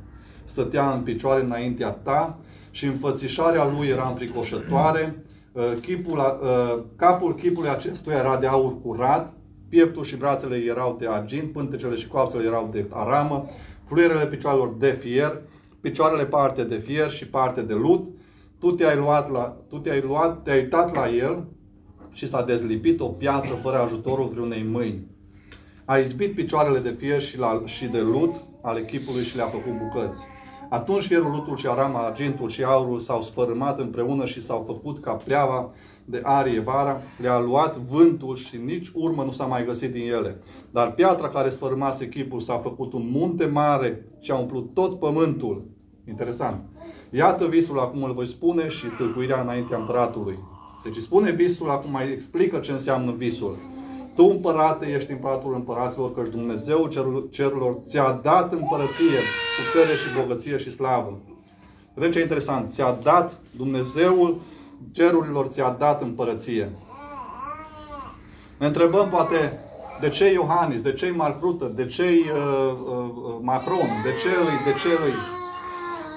Stătea 0.46 0.92
în 0.92 1.02
picioare 1.02 1.44
înaintea 1.44 1.90
ta 1.90 2.40
și 2.72 2.86
înfățișarea 2.86 3.72
lui 3.78 3.88
era 3.88 4.08
înfricoșătoare 4.08 5.24
Uh, 5.54 5.74
chipul, 5.82 6.18
uh, 6.18 6.84
capul 6.96 7.36
chipului 7.36 7.70
acestuia 7.70 8.18
era 8.18 8.38
de 8.38 8.48
aur 8.48 8.82
curat, 8.82 9.34
pieptul 9.70 10.04
și 10.04 10.16
brațele 10.16 10.56
erau 10.56 10.96
de 11.00 11.08
argint, 11.10 11.52
pântecele 11.52 11.96
și 11.96 12.08
coapsele 12.08 12.44
erau 12.44 12.70
de 12.72 12.86
aramă, 12.90 13.46
fluierele 13.86 14.28
picioarelor 14.28 14.76
de 14.80 14.98
fier, 15.00 15.42
picioarele 15.82 16.26
parte 16.26 16.64
de 16.64 16.76
fier 16.76 17.12
și 17.12 17.28
parte 17.28 17.62
de 17.62 17.74
lut. 17.74 18.02
Tu 18.60 18.72
te-ai 18.72 18.98
luat, 18.98 19.32
la, 19.32 19.58
tu 19.70 19.78
te-ai 19.78 20.02
luat, 20.02 20.44
te-ai 20.44 20.60
uitat 20.60 20.96
la 20.96 21.10
el 21.10 21.48
și 22.14 22.28
s-a 22.28 22.44
dezlipit 22.44 23.00
o 23.00 23.08
piatră 23.08 23.54
fără 23.54 23.78
ajutorul 23.78 24.28
vreunei 24.28 24.66
mâini. 24.72 25.08
A 25.86 25.98
izbit 25.98 26.36
picioarele 26.36 26.80
de 26.80 26.96
fier 27.00 27.22
și, 27.22 27.38
la, 27.38 27.62
și 27.66 27.86
de 27.86 28.00
lut 28.00 28.36
ale 28.62 28.86
chipului 28.86 29.24
și 29.24 29.36
le-a 29.36 29.46
făcut 29.46 29.78
bucăți. 29.78 30.26
Atunci 30.70 31.06
fierul, 31.06 31.32
lutul 31.32 31.58
și 31.58 31.68
arama, 31.68 32.00
argintul 32.00 32.50
și 32.50 32.64
aurul 32.64 33.00
s-au 33.00 33.22
sfărâmat 33.22 33.80
împreună 33.80 34.26
și 34.26 34.42
s-au 34.42 34.64
făcut 34.66 35.00
ca 35.00 35.12
pleava 35.12 35.72
de 36.06 36.20
arie 36.24 36.60
vara, 36.60 37.00
le-a 37.22 37.40
luat 37.40 37.78
vântul 37.78 38.36
și 38.36 38.58
nici 38.58 38.92
urmă 38.94 39.24
nu 39.24 39.32
s-a 39.32 39.46
mai 39.46 39.66
găsit 39.66 39.92
din 39.92 40.12
ele. 40.12 40.40
Dar 40.72 40.92
piatra 40.92 41.30
care 41.30 41.50
sfărâmase 41.50 42.10
chipul 42.10 42.40
s-a 42.40 42.58
făcut 42.58 42.94
un 42.94 43.10
munte 43.12 43.46
mare 43.46 44.06
și 44.20 44.32
a 44.32 44.36
umplut 44.36 44.74
tot 44.74 45.00
pământul. 45.00 45.66
Interesant. 46.08 46.62
Iată 47.10 47.46
visul, 47.46 47.80
acum 47.80 48.04
îl 48.04 48.14
voi 48.14 48.28
spune 48.28 48.70
și 48.70 48.86
tâlcuirea 48.98 49.42
înaintea 49.42 49.78
împăratului. 49.78 50.40
Deci 50.84 50.98
spune 50.98 51.32
visul, 51.32 51.70
acum 51.70 51.92
mai 51.92 52.12
explică 52.12 52.58
ce 52.58 52.72
înseamnă 52.72 53.12
visul. 53.12 53.58
Tu, 54.16 54.24
împărate, 54.26 54.86
ești 54.86 55.12
împăratul 55.12 55.54
împăraților, 55.54 56.14
căci 56.14 56.30
Dumnezeu 56.30 56.88
cerurilor 57.30 57.78
ți-a 57.86 58.20
dat 58.24 58.54
împărăție, 58.54 59.20
putere 59.72 59.96
și 59.98 60.20
bogăție 60.20 60.58
și 60.58 60.72
slavă. 60.72 61.20
Vedem 61.94 62.12
ce 62.12 62.20
interesant. 62.20 62.74
Ți-a 62.74 62.98
dat 63.04 63.40
Dumnezeul 63.58 64.40
cerurilor, 64.92 65.46
ți-a 65.46 65.70
dat 65.80 66.02
împărăție. 66.02 66.70
Ne 68.58 68.66
întrebăm 68.66 69.10
poate 69.10 69.60
de 70.02 70.10
ce 70.10 70.32
Iohannis, 70.32 70.82
de 70.82 70.94
ce 70.94 71.14
Mark 71.16 71.40
Rutte, 71.40 71.66
de 71.66 71.86
ce 71.86 72.04
uh, 72.04 72.74
uh, 72.86 73.36
Macron, 73.42 73.90
de 74.04 74.14
ce 74.22 74.28
îi, 74.28 74.72
de 74.72 74.80
ce 74.82 74.88
îi. 74.88 75.14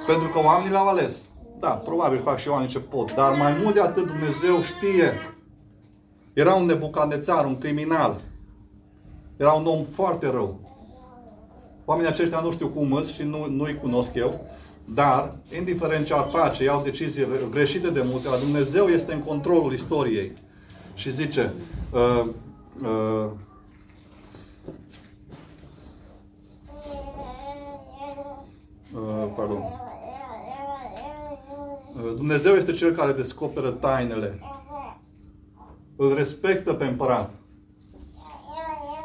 Pentru 0.06 0.28
că 0.28 0.38
oamenii 0.38 0.72
l-au 0.72 0.88
ales. 0.88 1.22
Da, 1.60 1.68
probabil 1.68 2.20
fac 2.20 2.38
și 2.38 2.48
oamenii 2.48 2.72
ce 2.72 2.78
pot. 2.78 3.14
Dar 3.14 3.38
mai 3.38 3.58
mult 3.62 3.74
de 3.74 3.80
atât 3.80 4.06
Dumnezeu 4.06 4.60
știe 4.60 5.12
era 6.32 6.54
un 6.54 6.66
nebucanețar, 6.66 7.44
un 7.44 7.58
criminal. 7.58 8.20
Era 9.36 9.52
un 9.52 9.66
om 9.66 9.84
foarte 9.84 10.30
rău. 10.30 10.60
Oamenii 11.84 12.10
aceștia 12.10 12.40
nu 12.40 12.50
știu 12.50 12.68
cum 12.68 12.92
îți 12.92 13.12
și 13.12 13.22
nu, 13.22 13.46
nu-i 13.48 13.74
cunosc 13.74 14.14
eu, 14.14 14.46
dar, 14.84 15.34
indiferent 15.56 16.06
ce 16.06 16.14
ar 16.14 16.26
face, 16.28 16.64
iau 16.64 16.82
decizii 16.82 17.26
greșite 17.50 17.90
de 17.90 18.02
multe, 18.04 18.28
la 18.28 18.36
Dumnezeu 18.36 18.86
este 18.86 19.12
în 19.12 19.20
controlul 19.20 19.72
istoriei. 19.72 20.32
Și 20.94 21.12
zice, 21.12 21.52
uh, 21.92 22.26
uh, 22.82 23.30
uh, 28.94 29.28
pardon. 29.36 29.56
Uh, 32.04 32.15
Dumnezeu 32.26 32.54
este 32.54 32.72
Cel 32.72 32.92
care 32.92 33.12
descoperă 33.12 33.70
tainele 33.70 34.38
îl 35.96 36.14
respectă 36.14 36.72
pe 36.72 36.84
împărat. 36.84 37.30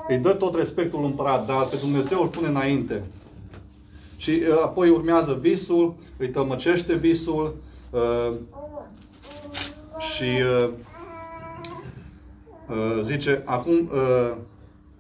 Îi 0.08 0.18
dă 0.18 0.34
tot 0.34 0.56
respectul 0.56 1.04
împărat, 1.04 1.46
dar 1.46 1.66
pe 1.66 1.76
Dumnezeu 1.76 2.22
îl 2.22 2.28
pune 2.28 2.48
înainte. 2.48 3.04
Și 4.18 4.30
uh, 4.30 4.62
apoi 4.64 4.90
urmează 4.90 5.34
visul, 5.34 5.96
îi 6.18 6.30
tămăcește 6.30 6.96
visul 6.96 7.56
uh, 7.90 8.34
și 10.00 10.24
uh, 10.64 10.70
uh, 12.70 13.02
zice, 13.04 13.42
acum 13.46 13.74
uh, 13.94 14.38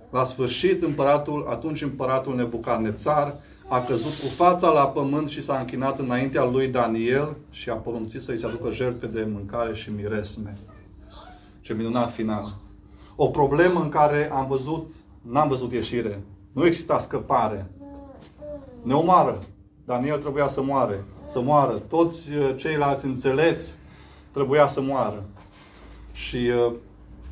la 0.09 0.25
sfârșit 0.25 0.83
împăratul, 0.83 1.45
atunci 1.49 1.81
împăratul 1.81 2.35
Nebucadnețar 2.35 3.35
a 3.71 3.81
căzut 3.81 4.11
cu 4.11 4.27
fața 4.27 4.69
la 4.69 4.87
pământ 4.87 5.29
și 5.29 5.43
s-a 5.43 5.57
închinat 5.59 5.99
înaintea 5.99 6.43
lui 6.43 6.67
Daniel 6.67 7.35
și 7.49 7.69
a 7.69 7.75
porunțit 7.75 8.21
să-i 8.21 8.37
se 8.37 8.45
aducă 8.45 8.71
jertfe 8.71 9.07
de 9.07 9.27
mâncare 9.31 9.73
și 9.73 9.91
miresme. 9.91 10.57
Ce 11.61 11.73
minunat 11.73 12.11
final. 12.11 12.55
O 13.15 13.27
problemă 13.27 13.79
în 13.79 13.89
care 13.89 14.31
am 14.31 14.47
văzut, 14.47 14.89
n-am 15.21 15.47
văzut 15.47 15.71
ieșire. 15.71 16.21
Nu 16.51 16.65
exista 16.65 16.99
scăpare. 16.99 17.71
Ne 18.81 18.93
omoară. 18.93 19.39
Daniel 19.85 20.17
trebuia 20.17 20.47
să 20.47 20.61
moare. 20.61 21.03
Să 21.27 21.41
moară. 21.41 21.73
Toți 21.73 22.31
uh, 22.31 22.53
ceilalți 22.57 23.05
înțelepți 23.05 23.73
trebuia 24.31 24.67
să 24.67 24.81
moară. 24.81 25.23
Și 26.13 26.37
uh, 26.37 26.73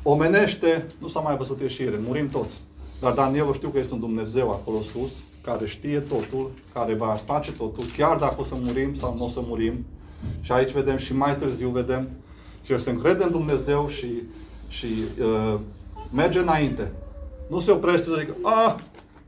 omenește, 0.02 0.86
nu 0.98 1.08
s-a 1.08 1.20
mai 1.20 1.36
văzut 1.36 1.60
ieșire. 1.60 2.00
Murim 2.06 2.28
toți. 2.28 2.54
Dar 3.00 3.12
Daniel 3.12 3.54
știu 3.54 3.68
că 3.68 3.78
este 3.78 3.94
un 3.94 4.00
Dumnezeu 4.00 4.50
acolo 4.50 4.80
sus, 4.80 5.10
care 5.44 5.66
știe 5.66 5.98
totul, 5.98 6.50
care 6.72 6.94
va 6.94 7.20
face 7.24 7.52
totul, 7.52 7.84
chiar 7.96 8.16
dacă 8.16 8.36
o 8.38 8.44
să 8.44 8.54
murim 8.60 8.94
sau 8.94 9.14
nu 9.16 9.24
o 9.24 9.28
să 9.28 9.40
murim. 9.42 9.84
Și 10.40 10.52
aici 10.52 10.72
vedem 10.72 10.96
și 10.96 11.16
mai 11.16 11.36
târziu 11.36 11.68
vedem 11.68 12.08
și 12.64 12.72
el 12.72 12.78
se 12.78 12.90
încrede 12.90 13.24
în 13.24 13.30
Dumnezeu 13.30 13.88
și, 13.88 14.22
și 14.68 14.86
uh, 15.20 15.58
merge 16.12 16.38
înainte. 16.38 16.92
Nu 17.48 17.60
se 17.60 17.70
oprește 17.70 18.06
să 18.06 18.16
zică, 18.18 18.34
ah, 18.42 18.74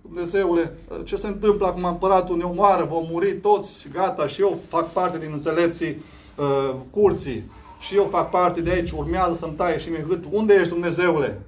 Dumnezeule, 0.03 0.73
ce 1.05 1.17
se 1.17 1.27
întâmplă 1.27 1.67
acum? 1.67 1.85
Împăratul 1.85 2.37
ne 2.37 2.45
omoară, 2.45 2.85
vom 2.85 3.05
muri 3.11 3.35
toți, 3.35 3.89
gata, 3.93 4.27
și 4.27 4.41
eu 4.41 4.59
fac 4.69 4.93
parte 4.93 5.19
din 5.19 5.31
înțelepții 5.33 5.97
uh, 6.37 6.75
curții. 6.91 7.51
Și 7.81 7.97
eu 7.97 8.05
fac 8.05 8.31
parte 8.31 8.61
de 8.61 8.71
aici, 8.71 8.91
urmează 8.91 9.35
să-mi 9.35 9.53
taie 9.53 9.79
și 9.79 9.89
mi 9.89 10.05
gât. 10.09 10.25
Unde 10.31 10.55
ești, 10.55 10.69
Dumnezeule? 10.69 11.41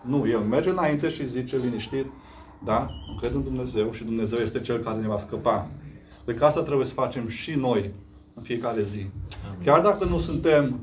Nu, 0.00 0.28
el 0.28 0.38
merge 0.38 0.70
înainte 0.70 1.10
și 1.10 1.28
zice 1.28 1.56
liniștit, 1.56 2.06
da, 2.64 2.90
încred 3.10 3.34
în 3.34 3.42
Dumnezeu 3.42 3.92
și 3.92 4.04
Dumnezeu 4.04 4.38
este 4.38 4.60
Cel 4.60 4.78
care 4.78 5.00
ne 5.00 5.06
va 5.06 5.18
scăpa. 5.18 5.68
De 6.24 6.34
că 6.34 6.44
asta 6.44 6.62
trebuie 6.62 6.86
să 6.86 6.92
facem 6.92 7.28
și 7.28 7.50
noi 7.50 7.90
în 8.34 8.42
fiecare 8.42 8.82
zi. 8.82 9.06
Chiar 9.64 9.80
dacă 9.80 10.04
nu 10.04 10.18
suntem 10.18 10.80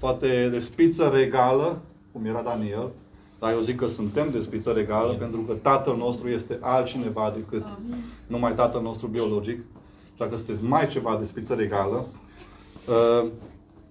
poate 0.00 0.48
de 0.48 0.58
spiță 0.58 1.10
regală, 1.14 1.80
cum 2.12 2.24
era 2.24 2.40
Daniel, 2.40 2.90
dar 3.38 3.52
eu 3.52 3.60
zic 3.60 3.76
că 3.76 3.86
suntem 3.86 4.30
de 4.30 4.40
spiță 4.40 4.70
regală, 4.70 5.06
Amin. 5.06 5.18
pentru 5.18 5.40
că 5.40 5.52
Tatăl 5.52 5.96
nostru 5.96 6.28
este 6.28 6.58
altcineva 6.60 7.32
decât 7.34 7.64
Amin. 7.64 8.04
numai 8.26 8.54
Tatăl 8.54 8.82
nostru 8.82 9.06
biologic. 9.06 9.58
Și 10.04 10.18
dacă 10.18 10.36
sunteți 10.36 10.64
mai 10.64 10.88
ceva 10.88 11.16
de 11.18 11.24
spiță 11.24 11.54
regală, 11.54 12.06
uh, 12.88 13.28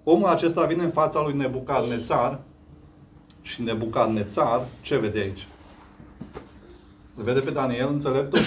omul 0.04 0.28
acesta 0.28 0.66
vine 0.66 0.84
în 0.84 0.92
fața 0.92 1.22
lui 1.24 1.38
Nebucadnețar 1.38 2.40
și 3.42 3.62
Nebucadnețar, 3.62 4.68
ce 4.82 4.98
vede 4.98 5.20
aici? 5.20 5.48
Îl 7.20 7.26
vede 7.26 7.40
pe 7.40 7.52
Daniel 7.52 7.90
înțeleptul? 7.92 8.40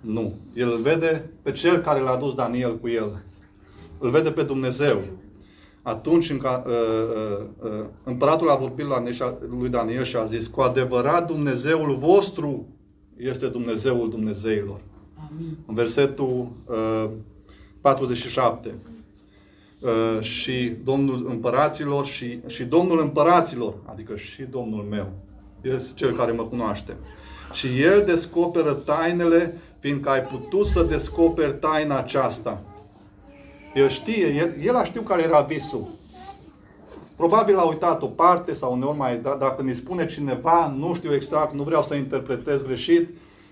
Nu. 0.00 0.34
El 0.54 0.70
îl 0.70 0.78
vede 0.78 1.30
pe 1.42 1.52
cel 1.52 1.76
care 1.76 2.00
l-a 2.00 2.16
dus 2.16 2.34
Daniel 2.34 2.78
cu 2.78 2.88
el. 2.88 3.22
Îl 3.98 4.10
vede 4.10 4.30
pe 4.30 4.42
Dumnezeu 4.42 5.02
atunci 5.82 6.30
în 6.30 6.38
ca, 6.38 6.64
uh, 6.66 6.72
uh, 6.72 7.70
uh, 7.70 7.86
împăratul 8.04 8.48
a 8.48 8.54
vorbit 8.54 8.86
la 8.86 9.02
lui 9.58 9.68
Daniel 9.68 10.04
și 10.04 10.16
a 10.16 10.24
zis, 10.24 10.46
cu 10.46 10.60
adevărat 10.60 11.26
Dumnezeul 11.26 11.96
vostru 11.96 12.66
este 13.16 13.46
Dumnezeul 13.46 14.10
Dumnezeilor. 14.10 14.80
Amin. 15.30 15.56
În 15.66 15.74
versetul 15.74 16.48
uh, 16.64 17.10
47. 17.80 18.74
Uh, 19.80 20.20
și 20.20 20.76
Domnul 20.84 21.26
împăraților 21.28 22.06
și, 22.06 22.40
și 22.46 22.64
Domnul 22.64 23.00
împăraților, 23.00 23.74
adică 23.84 24.16
și 24.16 24.42
Domnul 24.42 24.82
meu, 24.82 25.12
este 25.60 25.92
cel 25.94 26.16
care 26.16 26.32
mă 26.32 26.42
cunoaște. 26.42 26.96
Și 27.52 27.82
El 27.82 28.02
descoperă 28.06 28.72
tainele, 28.72 29.58
fiindcă 29.78 30.10
ai 30.10 30.20
putut 30.20 30.66
să 30.66 30.82
descoperi 30.82 31.54
taina 31.54 31.98
aceasta 31.98 32.62
el 33.76 33.88
știe, 33.88 34.26
el, 34.26 34.54
el 34.62 34.76
a 34.76 34.84
știu 34.84 35.00
care 35.00 35.22
era 35.22 35.40
visul. 35.40 35.86
Probabil 37.16 37.56
a 37.56 37.62
uitat 37.62 38.02
o 38.02 38.06
parte 38.06 38.52
sau 38.52 38.72
uneori 38.72 38.96
mai, 38.96 39.16
da, 39.16 39.36
dacă 39.40 39.62
ne 39.62 39.72
spune 39.72 40.06
cineva, 40.06 40.74
nu 40.78 40.94
știu 40.94 41.14
exact, 41.14 41.54
nu 41.54 41.62
vreau 41.62 41.82
să 41.82 41.94
interpretez 41.94 42.62
greșit, 42.62 43.08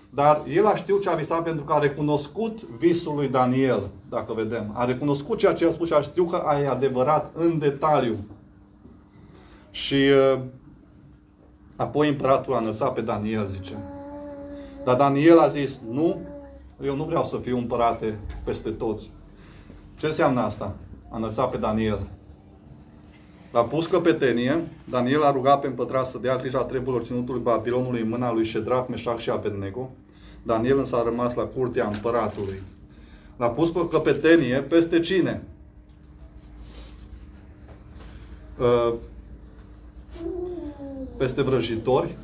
dar 0.09 0.41
el 0.53 0.65
a 0.65 0.75
știut 0.75 1.01
ce 1.01 1.09
a 1.09 1.15
visat 1.15 1.43
pentru 1.43 1.63
că 1.63 1.73
a 1.73 1.79
recunoscut 1.79 2.61
visul 2.61 3.15
lui 3.15 3.27
Daniel, 3.27 3.89
dacă 4.09 4.33
vedem. 4.33 4.71
A 4.73 4.85
recunoscut 4.85 5.37
ceea 5.37 5.53
ce 5.53 5.65
a 5.65 5.71
spus 5.71 5.87
și 5.87 5.93
a 5.93 6.01
știut 6.01 6.29
că 6.29 6.43
e 6.61 6.67
adevărat 6.67 7.31
în 7.35 7.59
detaliu. 7.59 8.17
Și 9.71 9.95
uh, 10.33 10.39
apoi 11.75 12.07
împăratul 12.09 12.53
a 12.53 12.57
înălțat 12.57 12.93
pe 12.93 13.01
Daniel, 13.01 13.47
zice. 13.47 13.73
Dar 14.83 14.95
Daniel 14.95 15.39
a 15.39 15.47
zis, 15.47 15.81
nu, 15.91 16.21
eu 16.83 16.95
nu 16.95 17.03
vreau 17.03 17.25
să 17.25 17.37
fiu 17.37 17.57
împărate 17.57 18.19
peste 18.43 18.69
toți. 18.69 19.11
Ce 19.95 20.05
înseamnă 20.05 20.41
asta? 20.41 20.75
A 21.09 21.17
înălțat 21.17 21.49
pe 21.49 21.57
Daniel. 21.57 22.07
L-a 23.51 23.63
pus 23.63 23.85
căpetenie, 23.85 24.67
Daniel 24.89 25.23
a 25.23 25.31
rugat 25.31 25.59
pe 25.59 25.67
împătrat 25.67 26.05
să 26.07 26.17
dea 26.17 26.35
grija 26.35 26.63
treburilor 26.63 27.01
ținutului 27.01 27.41
Babilonului 27.41 28.01
în 28.01 28.09
mâna 28.09 28.33
lui 28.33 28.45
Shedrach, 28.45 28.89
Meșac 28.89 29.17
și 29.17 29.29
Abednego. 29.29 29.89
Daniel 30.43 30.77
însă 30.77 30.95
a 30.95 31.03
rămas 31.03 31.33
la 31.33 31.43
curtea 31.43 31.87
împăratului. 31.87 32.61
L-a 33.37 33.49
pus 33.49 33.71
pe 33.71 33.87
căpetenie 33.87 34.61
peste 34.61 34.99
cine? 34.99 35.43
Uh, 38.59 38.93
peste 41.17 41.41
vrăjitori, 41.41 42.15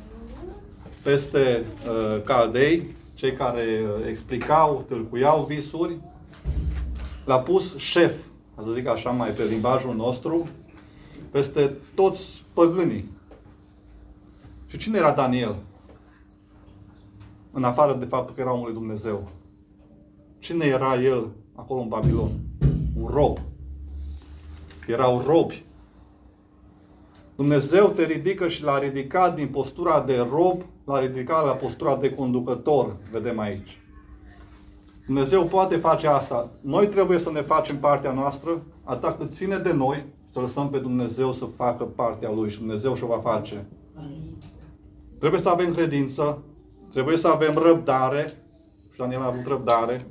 peste 1.02 1.64
uh, 1.86 2.22
caldei, 2.24 2.96
cei 3.14 3.32
care 3.32 3.62
uh, 3.62 4.06
explicau, 4.08 4.84
tâlcuiau 4.88 5.44
visuri, 5.44 5.98
l-a 7.24 7.38
pus 7.38 7.76
șef, 7.76 8.14
să 8.62 8.70
zic 8.70 8.86
așa 8.86 9.10
mai 9.10 9.30
pe 9.30 9.44
limbajul 9.44 9.94
nostru, 9.94 10.48
peste 11.30 11.76
toți 11.94 12.44
păgânii. 12.52 13.10
Și 14.66 14.78
cine 14.78 14.98
era 14.98 15.12
Daniel? 15.12 15.56
În 17.52 17.64
afară 17.64 17.94
de 17.94 18.04
faptul 18.04 18.34
că 18.34 18.40
era 18.40 18.52
omul 18.52 18.64
lui 18.64 18.74
Dumnezeu. 18.74 19.28
Cine 20.38 20.64
era 20.64 21.02
el 21.02 21.28
acolo 21.54 21.80
în 21.80 21.88
Babilon? 21.88 22.30
Un 23.00 23.06
rob. 23.06 23.38
Erau 24.86 25.22
robi. 25.26 25.64
Dumnezeu 27.36 27.88
te 27.88 28.04
ridică 28.04 28.48
și 28.48 28.62
l-a 28.62 28.78
ridicat 28.78 29.34
din 29.34 29.46
postura 29.46 30.00
de 30.00 30.26
rob, 30.30 30.62
l-a 30.84 31.00
ridicat 31.00 31.44
la 31.44 31.52
postura 31.52 31.96
de 31.96 32.10
conducător, 32.10 32.96
vedem 33.10 33.38
aici. 33.38 33.80
Dumnezeu 35.06 35.44
poate 35.44 35.76
face 35.76 36.06
asta. 36.06 36.50
Noi 36.60 36.86
trebuie 36.86 37.18
să 37.18 37.30
ne 37.30 37.40
facem 37.40 37.78
partea 37.78 38.12
noastră, 38.12 38.62
atât 38.84 39.16
cât 39.18 39.30
ține 39.30 39.56
de 39.56 39.72
noi, 39.72 40.04
să 40.30 40.40
lăsăm 40.40 40.70
pe 40.70 40.78
Dumnezeu 40.78 41.32
să 41.32 41.44
facă 41.56 41.84
partea 41.84 42.30
Lui 42.30 42.50
și 42.50 42.58
Dumnezeu 42.58 42.94
și-o 42.94 43.06
va 43.06 43.18
face. 43.18 43.66
Trebuie 45.18 45.40
să 45.40 45.48
avem 45.48 45.74
credință, 45.74 46.42
trebuie 46.90 47.16
să 47.16 47.28
avem 47.28 47.54
răbdare, 47.54 48.34
și 48.92 48.98
Daniel 48.98 49.20
a 49.20 49.26
avut 49.26 49.46
răbdare, 49.46 50.06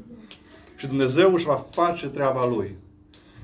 și 0.76 0.88
Dumnezeu 0.88 1.34
își 1.34 1.45
va 1.45 1.65
face 1.69 2.07
treaba 2.07 2.47
Lui. 2.47 2.76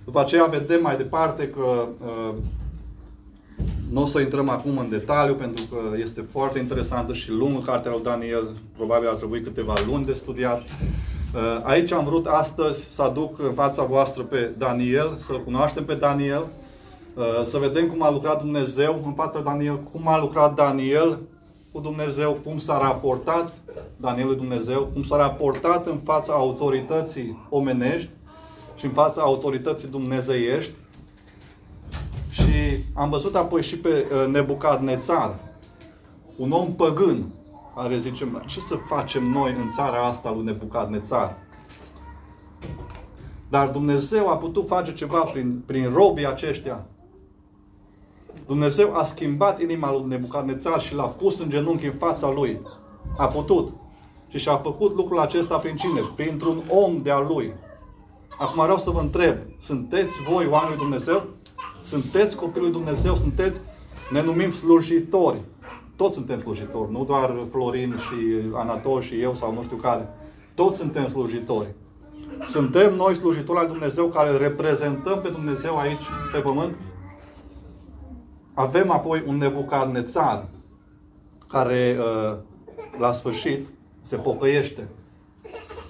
După 0.05 0.19
aceea 0.19 0.45
vedem 0.45 0.81
mai 0.81 0.97
departe 0.97 1.49
că 1.49 1.87
uh, 2.05 2.33
nu 3.89 4.01
o 4.01 4.05
să 4.05 4.19
intrăm 4.19 4.49
acum 4.49 4.77
în 4.77 4.89
detaliu, 4.89 5.33
pentru 5.33 5.63
că 5.65 5.97
este 5.97 6.21
foarte 6.31 6.59
interesantă 6.59 7.13
și 7.13 7.31
lungă 7.31 7.59
cartea 7.59 7.91
lui 7.91 8.03
Daniel. 8.03 8.47
Probabil 8.75 9.07
ar 9.07 9.15
trebui 9.15 9.41
câteva 9.41 9.73
luni 9.87 10.05
de 10.05 10.13
studiat. 10.13 10.61
Uh, 10.61 11.59
aici 11.63 11.91
am 11.91 12.05
vrut 12.05 12.25
astăzi 12.25 12.83
să 12.95 13.01
aduc 13.01 13.39
în 13.39 13.53
fața 13.53 13.83
voastră 13.83 14.23
pe 14.23 14.51
Daniel, 14.57 15.15
să-l 15.17 15.43
cunoaștem 15.43 15.85
pe 15.85 15.93
Daniel, 15.93 16.45
uh, 17.13 17.23
să 17.45 17.57
vedem 17.57 17.87
cum 17.87 18.03
a 18.03 18.11
lucrat 18.11 18.41
Dumnezeu 18.41 19.01
în 19.05 19.13
fața 19.13 19.39
Daniel, 19.39 19.79
cum 19.91 20.07
a 20.07 20.19
lucrat 20.19 20.55
Daniel 20.55 21.19
cu 21.71 21.79
Dumnezeu, 21.79 22.39
cum 22.43 22.57
s-a 22.57 22.77
raportat 22.77 23.53
Daniel 23.97 24.35
Dumnezeu, 24.35 24.89
cum 24.93 25.03
s-a 25.03 25.17
raportat 25.17 25.87
în 25.87 25.99
fața 26.03 26.33
autorității 26.33 27.47
omenești 27.49 28.09
și 28.75 28.85
în 28.85 28.91
fața 28.91 29.21
autorității 29.21 29.87
dumnezeiești. 29.87 30.71
Și 32.37 32.83
am 32.93 33.09
văzut 33.09 33.35
apoi 33.35 33.63
și 33.63 33.77
pe 33.77 34.05
uh, 34.11 34.31
Nebucadnețar, 34.31 35.35
un 36.35 36.51
om 36.51 36.73
păgân, 36.73 37.25
care 37.75 37.97
zicem, 37.97 38.43
ce 38.45 38.59
să 38.59 38.75
facem 38.75 39.23
noi 39.23 39.55
în 39.61 39.69
țara 39.69 40.05
asta 40.05 40.31
lui 40.31 40.43
Nebucadnețar? 40.43 41.37
Dar 43.49 43.69
Dumnezeu 43.69 44.27
a 44.27 44.37
putut 44.37 44.67
face 44.67 44.93
ceva 44.93 45.19
prin, 45.19 45.63
prin 45.65 45.91
robii 45.93 46.27
aceștia. 46.27 46.85
Dumnezeu 48.45 48.95
a 48.95 49.03
schimbat 49.03 49.61
inima 49.61 49.91
lui 49.91 50.07
Nebucadnețar 50.07 50.81
și 50.81 50.95
l-a 50.95 51.03
pus 51.07 51.39
în 51.39 51.49
genunchi 51.49 51.85
în 51.85 51.93
fața 51.97 52.31
lui. 52.31 52.61
A 53.17 53.25
putut. 53.25 53.73
Și 54.27 54.37
și-a 54.37 54.57
făcut 54.57 54.95
lucrul 54.95 55.19
acesta 55.19 55.55
prin 55.57 55.75
cine? 55.75 55.99
Printr-un 56.15 56.63
om 56.69 57.01
de-al 57.01 57.25
lui. 57.29 57.53
Acum 58.37 58.63
vreau 58.63 58.77
să 58.77 58.89
vă 58.89 58.99
întreb, 58.99 59.37
sunteți 59.59 60.11
voi 60.29 60.47
oamenii 60.51 60.77
lui 60.77 60.87
Dumnezeu? 60.87 61.23
Sunteți 61.85 62.35
copilul 62.35 62.63
lui 62.63 62.77
Dumnezeu? 62.77 63.15
Sunteți, 63.15 63.59
ne 64.11 64.23
numim 64.23 64.51
slujitori. 64.51 65.41
Toți 65.95 66.13
suntem 66.13 66.39
slujitori, 66.39 66.91
nu 66.91 67.05
doar 67.05 67.43
Florin 67.51 67.95
și 67.95 68.49
Anatol 68.53 69.01
și 69.01 69.21
eu 69.21 69.35
sau 69.35 69.53
nu 69.53 69.63
știu 69.63 69.75
care. 69.75 70.09
Toți 70.53 70.77
suntem 70.77 71.09
slujitori. 71.09 71.67
Suntem 72.49 72.95
noi 72.95 73.15
slujitori 73.15 73.59
al 73.59 73.67
Dumnezeu 73.67 74.07
care 74.07 74.37
reprezentăm 74.37 75.19
pe 75.21 75.29
Dumnezeu 75.29 75.77
aici 75.77 76.03
pe 76.31 76.39
pământ. 76.39 76.77
Avem 78.53 78.91
apoi 78.91 79.23
un 79.27 79.37
nebucadnețar 79.37 80.45
care 81.47 81.97
uh, 81.99 82.37
la 82.99 83.13
sfârșit 83.13 83.67
se 84.01 84.15
pocăiește. 84.15 84.87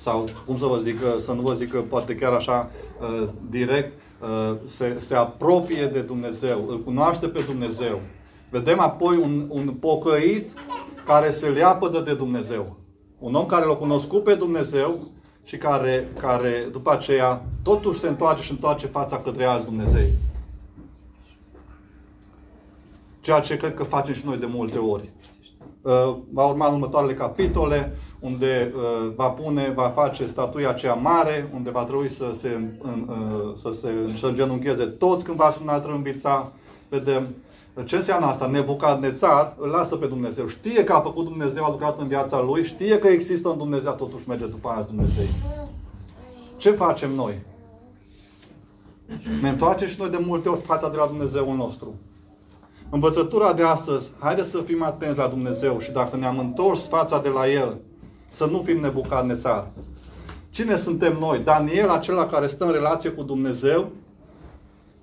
Sau, 0.01 0.23
cum 0.45 0.57
să 0.57 0.65
vă 0.65 0.77
zic, 0.77 0.99
să 1.19 1.31
nu 1.31 1.41
vă 1.41 1.53
zic 1.53 1.71
că 1.71 1.79
poate 1.79 2.15
chiar 2.15 2.33
așa 2.33 2.71
uh, 3.01 3.29
direct, 3.49 3.93
uh, 3.93 4.06
se, 4.65 4.95
se 4.99 5.15
apropie 5.15 5.85
de 5.85 6.01
Dumnezeu, 6.01 6.65
îl 6.67 6.83
cunoaște 6.83 7.27
pe 7.27 7.43
Dumnezeu 7.45 7.99
Vedem 8.49 8.79
apoi 8.79 9.17
un, 9.17 9.45
un 9.49 9.73
pocăit 9.73 10.59
care 11.05 11.31
se 11.31 11.49
leapădă 11.49 11.99
de 11.99 12.13
Dumnezeu. 12.13 12.75
Un 13.19 13.33
om 13.33 13.45
care 13.45 13.65
l-a 13.65 13.75
cunoscut 13.75 14.23
pe 14.23 14.35
Dumnezeu 14.35 14.99
și 15.43 15.57
care, 15.57 16.11
care 16.19 16.67
după 16.71 16.91
aceea 16.91 17.45
totuși 17.63 17.99
se 17.99 18.07
întoarce 18.07 18.43
și 18.43 18.51
întoarce 18.51 18.87
fața 18.87 19.19
către 19.19 19.45
alți 19.45 19.65
Dumnezei. 19.65 20.11
Ceea 23.21 23.39
ce 23.39 23.57
cred 23.57 23.73
că 23.73 23.83
facem 23.83 24.13
și 24.13 24.25
noi 24.25 24.37
de 24.37 24.45
multe 24.45 24.77
ori. 24.77 25.09
Uh, 25.87 26.15
va 26.33 26.45
urma 26.45 26.67
în 26.67 26.73
următoarele 26.73 27.13
capitole, 27.13 27.95
unde 28.19 28.73
uh, 28.75 29.11
va 29.15 29.29
pune, 29.29 29.73
va 29.75 29.91
face 29.95 30.25
statuia 30.25 30.69
aceea 30.69 30.93
mare, 30.93 31.49
unde 31.53 31.69
va 31.69 31.83
trebui 31.83 32.09
să 32.09 32.31
se, 32.33 32.59
uh, 32.81 33.55
să 33.61 33.71
se 33.71 33.89
să 34.19 34.27
îngenuncheze 34.27 34.83
toți 34.83 35.23
când 35.23 35.37
va 35.37 35.51
suna 35.57 35.79
trâmbița. 35.79 36.51
Vedem 36.89 37.27
ce 37.85 37.95
înseamnă 37.95 38.25
asta? 38.25 38.47
Nebucadnețar 38.47 39.55
îl 39.59 39.67
lasă 39.67 39.95
pe 39.95 40.05
Dumnezeu. 40.05 40.47
Știe 40.47 40.83
că 40.83 40.93
a 40.93 40.99
făcut 40.99 41.23
Dumnezeu, 41.23 41.63
a 41.63 41.69
lucrat 41.69 41.99
în 41.99 42.07
viața 42.07 42.41
lui, 42.41 42.63
știe 42.63 42.99
că 42.99 43.07
există 43.07 43.49
un 43.49 43.57
Dumnezeu, 43.57 43.91
totuși 43.91 44.29
merge 44.29 44.45
după 44.45 44.69
alți 44.75 44.93
Dumnezei. 44.93 45.29
Ce 46.57 46.71
facem 46.71 47.11
noi? 47.11 47.33
Ne 49.41 49.49
întoarcem 49.49 49.87
și 49.87 49.99
noi 49.99 50.09
de 50.09 50.23
multe 50.25 50.49
ori 50.49 50.61
fața 50.61 50.89
de 50.89 50.97
la 50.97 51.05
Dumnezeul 51.05 51.55
nostru. 51.55 51.93
Învățătura 52.89 53.53
de 53.53 53.63
astăzi, 53.63 54.11
haideți 54.19 54.49
să 54.49 54.61
fim 54.61 54.83
atenți 54.83 55.17
la 55.17 55.27
Dumnezeu 55.27 55.79
și 55.79 55.91
dacă 55.91 56.17
ne-am 56.17 56.39
întors 56.39 56.87
fața 56.87 57.19
de 57.19 57.29
la 57.29 57.47
El, 57.47 57.77
să 58.29 58.45
nu 58.45 58.61
fim 58.61 58.79
nebucadnețar. 58.79 59.67
Cine 60.49 60.75
suntem 60.75 61.17
noi? 61.19 61.39
Daniel, 61.39 61.89
acela 61.89 62.25
care 62.25 62.47
stă 62.47 62.65
în 62.65 62.71
relație 62.71 63.09
cu 63.09 63.23
Dumnezeu, 63.23 63.91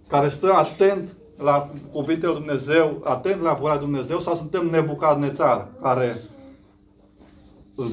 care 0.08 0.28
stă 0.28 0.52
atent 0.52 1.16
la 1.38 1.70
cuvintele 1.92 2.32
Lui 2.32 2.40
Dumnezeu, 2.40 3.00
atent 3.04 3.42
la 3.42 3.52
voia 3.52 3.76
Dumnezeu, 3.76 4.18
sau 4.18 4.34
suntem 4.34 4.66
nebucadnețar, 4.66 5.68
care 5.82 6.20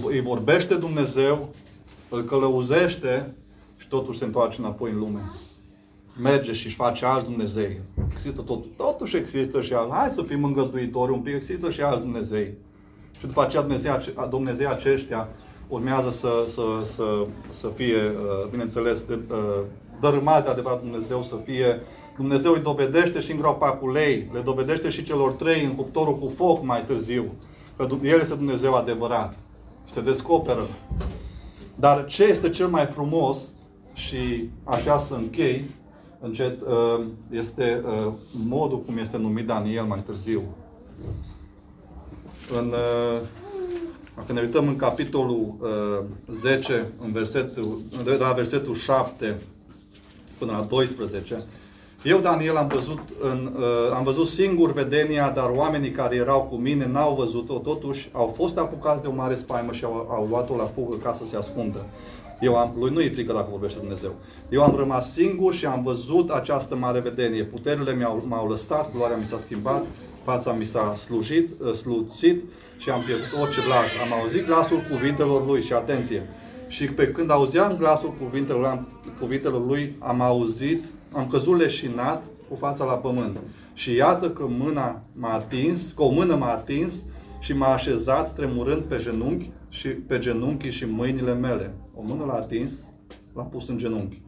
îi 0.08 0.22
vorbește 0.22 0.76
Dumnezeu, 0.76 1.50
îl 2.10 2.24
călăuzește 2.24 3.36
și 3.78 3.88
totuși 3.88 4.20
se 4.20 4.26
întoarce 4.26 4.62
înapoi 4.62 4.92
în 4.92 4.98
lume. 4.98 5.22
Merge 6.22 6.52
și 6.52 6.66
își 6.66 6.76
face 6.76 7.06
alți 7.06 7.26
Dumnezei. 7.26 7.82
Există 8.12 8.42
tot, 8.42 8.64
totuși 8.78 9.18
există 9.18 9.62
și 9.62 9.74
alți. 9.74 9.94
Hai 9.94 10.10
să 10.10 10.22
fim 10.22 10.44
îngăduitori 10.44 11.12
un 11.12 11.20
pic, 11.20 11.34
există 11.34 11.70
și 11.70 11.82
alți 11.82 12.02
Dumnezei. 12.02 12.54
Și 13.20 13.26
după 13.26 13.42
aceea 13.42 13.62
Dumnezei, 13.62 13.92
Dumnezei 14.30 14.68
aceștia 14.68 15.28
urmează 15.68 16.12
să, 16.12 16.46
să, 16.48 16.62
să, 16.94 17.26
să 17.50 17.68
fie, 17.76 17.96
uh, 17.96 18.50
bineînțeles, 18.50 19.06
uh, 19.10 19.18
dărâmați 20.00 20.46
de 20.46 20.52
adevărat 20.52 20.82
Dumnezeu, 20.82 21.22
să 21.22 21.36
fie 21.46 21.82
Dumnezeu 22.16 22.54
îi 22.54 22.62
dovedește 22.62 23.20
și 23.20 23.32
în 23.32 23.38
groapa 23.38 23.72
cu 23.72 23.92
lei, 23.92 24.30
le 24.34 24.40
dovedește 24.40 24.90
și 24.90 25.04
celor 25.04 25.32
trei 25.32 25.64
în 25.64 25.76
cuptorul 25.76 26.18
cu 26.18 26.32
foc 26.36 26.64
mai 26.64 26.86
târziu, 26.86 27.32
că 27.78 27.88
El 28.04 28.20
este 28.20 28.36
Dumnezeu 28.36 28.74
adevărat 28.74 29.38
și 29.86 29.94
se 29.94 30.02
descoperă. 30.02 30.68
Dar 31.76 32.06
ce 32.06 32.24
este 32.24 32.50
cel 32.50 32.68
mai 32.68 32.86
frumos 32.86 33.54
și 33.94 34.50
așa 34.64 34.98
să 34.98 35.14
închei, 35.14 35.66
încet, 36.22 36.62
uh, 36.62 37.04
este 37.30 37.84
modul 38.32 38.82
cum 38.82 38.98
este 38.98 39.18
numit 39.18 39.46
Daniel 39.46 39.84
mai 39.84 40.04
târziu. 40.06 40.44
În 42.60 42.74
dacă 44.16 44.34
ne 44.34 44.42
uităm 44.42 44.68
în 44.68 44.76
capitolul 44.76 45.56
uh, 45.60 46.06
10, 46.32 46.92
în 47.06 47.12
versetul, 47.12 47.82
de 48.04 48.18
la 48.20 48.32
versetul 48.32 48.76
7 48.76 49.42
până 50.38 50.52
la 50.52 50.66
12, 50.70 51.44
eu, 52.04 52.20
Daniel, 52.20 52.56
am 52.56 52.68
văzut, 52.68 53.00
în, 53.22 53.56
uh, 53.58 53.96
am 53.96 54.04
văzut 54.04 54.28
singur 54.28 54.74
vedenia, 54.74 55.30
dar 55.30 55.50
oamenii 55.56 55.92
care 55.92 56.16
erau 56.16 56.42
cu 56.42 56.56
mine 56.56 56.88
n-au 56.88 57.16
văzut-o, 57.16 57.58
totuși 57.58 58.10
au 58.12 58.34
fost 58.36 58.58
apucați 58.58 59.02
de 59.02 59.08
o 59.08 59.16
mare 59.16 59.36
spaimă 59.36 59.72
și 59.72 59.84
au, 59.84 60.08
au 60.10 60.28
luat-o 60.30 60.56
la 60.56 60.64
fugă 60.64 60.96
ca 60.96 61.14
să 61.14 61.24
se 61.30 61.38
ascundă. 61.38 61.86
Eu 62.42 62.56
am, 62.56 62.76
lui 62.80 62.92
nu-i 62.94 63.10
frică 63.10 63.34
dacă 63.34 63.48
vorbește 63.50 63.80
Dumnezeu. 63.80 64.16
Eu 64.50 64.64
am 64.64 64.76
rămas 64.76 65.12
singur 65.12 65.54
și 65.54 65.66
am 65.66 65.84
văzut 65.84 66.30
această 66.30 66.76
mare 66.76 67.00
vedenie. 67.00 67.44
Puterile 67.44 67.94
mi-au, 67.94 68.24
m-au 68.28 68.48
lăsat, 68.48 68.92
gloria 68.92 69.18
mi 69.18 69.26
s-a 69.26 69.38
schimbat, 69.38 69.86
fața 70.24 70.52
mi 70.52 70.66
s-a 70.66 70.96
slujit, 70.96 71.50
uh, 71.62 71.74
sluțit 71.74 72.44
și 72.78 72.90
am 72.90 73.02
pierdut 73.02 73.42
orice 73.42 73.60
glas. 73.66 73.86
Am 74.04 74.20
auzit 74.20 74.46
glasul 74.46 74.78
cuvintelor 74.92 75.46
lui 75.46 75.62
și 75.62 75.74
atenție. 75.74 76.30
Și 76.68 76.86
pe 76.86 77.08
când 77.08 77.32
auzeam 77.32 77.76
glasul 77.78 78.14
cuvintelor, 78.22 78.86
cuvintelor 79.20 79.66
lui, 79.66 79.96
am 80.00 80.22
auzit, 80.22 80.86
am 81.14 81.28
căzut 81.28 81.60
leșinat 81.60 82.24
cu 82.50 82.56
fața 82.56 82.86
la 82.86 82.94
pământ. 82.94 83.38
Și 83.74 83.96
iată 83.96 84.30
că 84.30 84.46
mâna 84.48 85.02
m-a 85.20 85.34
atins, 85.34 85.92
că 85.92 86.04
o 86.04 86.10
mână 86.10 86.36
m-a 86.36 86.52
atins 86.52 86.94
și 87.40 87.54
m-a 87.54 87.74
așezat 87.74 88.34
tremurând 88.34 88.82
pe 88.82 88.98
genunchi 89.02 89.52
și 89.72 89.88
pe 89.88 90.20
genunchi 90.20 90.70
și 90.70 90.86
mâinile 90.86 91.34
mele. 91.34 91.74
O 91.96 92.02
mână 92.02 92.26
l-a 92.26 92.34
atins, 92.34 92.74
l-a 93.34 93.44
pus 93.44 93.68
în 93.68 93.78
genunchi. 93.78 94.22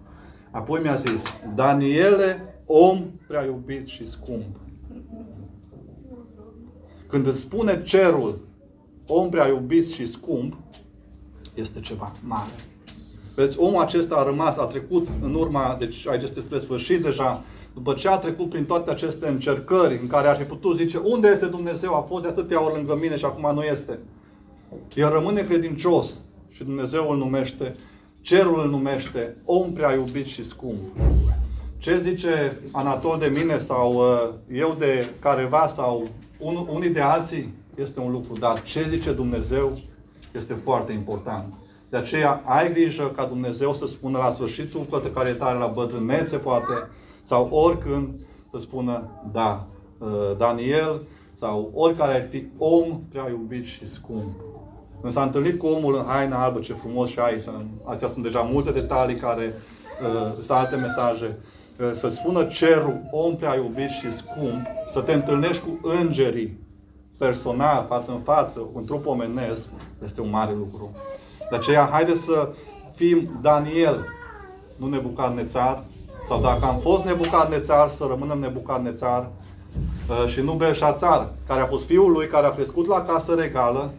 Apoi 0.52 0.82
mi-a 0.82 0.96
zis, 0.96 1.24
Daniele, 1.56 2.56
om 2.66 3.04
prea 3.28 3.44
iubit 3.44 3.88
și 3.88 4.06
scump. 4.06 4.60
Când 7.08 7.28
îți 7.28 7.40
spune 7.40 7.84
cerul, 7.84 8.40
om 9.08 9.30
prea 9.30 9.48
iubit 9.48 9.90
și 9.90 10.06
scump, 10.06 10.58
este 11.56 11.80
ceva 11.80 12.12
mare. 12.24 12.52
Vedeți, 13.36 13.60
omul 13.60 13.82
acesta 13.82 14.16
a 14.16 14.24
rămas, 14.24 14.58
a 14.58 14.66
trecut 14.66 15.08
în 15.22 15.34
urma, 15.34 15.76
deci 15.80 16.08
aici 16.08 16.24
este 16.24 16.42
spre 16.42 16.60
sfârșit 16.60 17.04
deja, 17.04 17.44
după 17.74 17.94
ce 17.94 18.10
a 18.10 18.18
trecut 18.18 18.50
prin 18.50 18.66
toate 18.66 18.92
aceste 18.92 19.28
încercări 19.28 20.00
în 20.02 20.08
care 20.08 20.28
ar 20.28 20.38
fi 20.38 20.44
putut 20.44 20.78
zice, 20.78 20.98
unde 20.98 21.28
este 21.28 21.46
Dumnezeu? 21.46 21.94
A 21.94 22.02
fost 22.02 22.24
de 22.24 22.30
atâtea 22.30 22.64
ori 22.64 22.76
lângă 22.76 22.98
mine 23.02 23.16
și 23.16 23.26
acum 23.26 23.54
nu 23.54 23.62
este. 23.62 24.00
El 24.96 25.10
rămâne 25.10 25.42
credincios 25.42 26.14
și 26.50 26.64
Dumnezeu 26.64 27.10
îl 27.10 27.18
numește, 27.18 27.76
cerul 28.22 28.60
îl 28.60 28.70
numește 28.70 29.38
om 29.46 29.74
prea 29.74 29.94
iubit 29.94 30.26
și 30.26 30.46
scump. 30.46 30.80
Ce 31.78 32.00
zice 32.00 32.62
Anatol 32.72 33.20
de 33.20 33.28
mine 33.28 33.60
sau 33.60 33.94
uh, 33.94 34.34
eu 34.52 34.76
de 34.80 35.10
careva 35.20 35.68
sau 35.68 36.08
un, 36.40 36.68
unii 36.70 36.90
de 36.90 37.02
alții 37.02 37.54
este 37.76 38.00
un 38.00 38.12
lucru, 38.12 38.38
dar 38.40 38.62
ce 38.62 38.88
zice 38.88 39.12
Dumnezeu 39.12 39.78
este 40.34 40.54
foarte 40.54 40.92
important. 40.92 41.54
De 41.90 41.98
aceea 41.98 42.42
ai 42.46 42.74
grijă 42.74 43.12
ca 43.16 43.26
Dumnezeu 43.26 43.74
să 43.74 43.88
spună 43.88 44.18
la 44.18 44.34
sfârșitul 44.34 44.82
poate 44.82 45.12
care 45.12 45.30
e 45.30 45.34
tare 45.34 45.58
la 45.58 45.68
bătrânețe, 45.68 46.38
poate, 46.38 46.74
sau 47.24 47.50
oricând 47.52 48.10
să 48.52 48.60
spună 48.60 49.10
da. 49.32 49.68
Uh, 49.98 50.38
Daniel 50.38 51.02
sau 51.34 51.72
oricare 51.74 52.14
ar 52.14 52.28
fi 52.30 52.46
om 52.58 53.02
prea 53.10 53.30
iubit 53.30 53.66
și 53.66 53.88
scump. 53.88 54.53
Când 55.04 55.16
s-a 55.16 55.24
întâlnit 55.24 55.60
cu 55.60 55.68
omul 55.68 55.96
în 55.96 56.04
haina 56.08 56.44
albă, 56.44 56.60
ce 56.60 56.74
frumos 56.74 57.10
și 57.10 57.20
ai, 57.20 57.44
astea 57.84 58.08
sunt 58.08 58.24
deja 58.24 58.40
multe 58.40 58.72
detalii 58.72 59.16
care 59.16 59.54
uh, 60.02 60.32
sunt 60.34 60.50
alte 60.50 60.76
mesaje. 60.76 61.38
Să 61.92 62.10
spună 62.10 62.44
cerul, 62.44 63.02
om 63.12 63.36
prea 63.36 63.56
iubit 63.56 63.90
și 63.90 64.12
scump, 64.12 64.66
să 64.92 65.02
te 65.02 65.14
întâlnești 65.14 65.64
cu 65.64 65.88
îngerii. 66.02 66.60
Personal, 67.18 67.86
față 67.90 68.12
în 68.12 68.20
față, 68.20 68.68
un 68.74 68.86
trup 68.86 69.06
omenesc, 69.06 69.62
este 70.06 70.22
un 70.22 70.30
mare 70.30 70.52
lucru. 70.52 70.92
De 71.50 71.56
aceea, 71.56 71.90
haideți 71.92 72.22
să 72.22 72.50
fim 72.96 73.40
Daniel, 73.42 74.06
nu 74.76 74.88
Nebucadnețar, 74.88 75.84
sau 76.28 76.42
dacă 76.42 76.66
am 76.66 76.80
fost 76.80 77.04
Nebucadnețar, 77.04 77.90
să 77.90 78.06
rămânem 78.10 78.40
Nebucadnețar. 78.40 79.30
Uh, 80.10 80.28
și 80.28 80.42
nu 80.42 80.54
Belșațar, 80.54 81.30
care 81.48 81.62
a 81.62 81.66
fost 81.66 81.86
fiul 81.86 82.12
lui, 82.12 82.28
care 82.28 82.46
a 82.46 82.56
crescut 82.56 82.88
la 82.88 83.02
casă 83.02 83.34
regală 83.34 83.92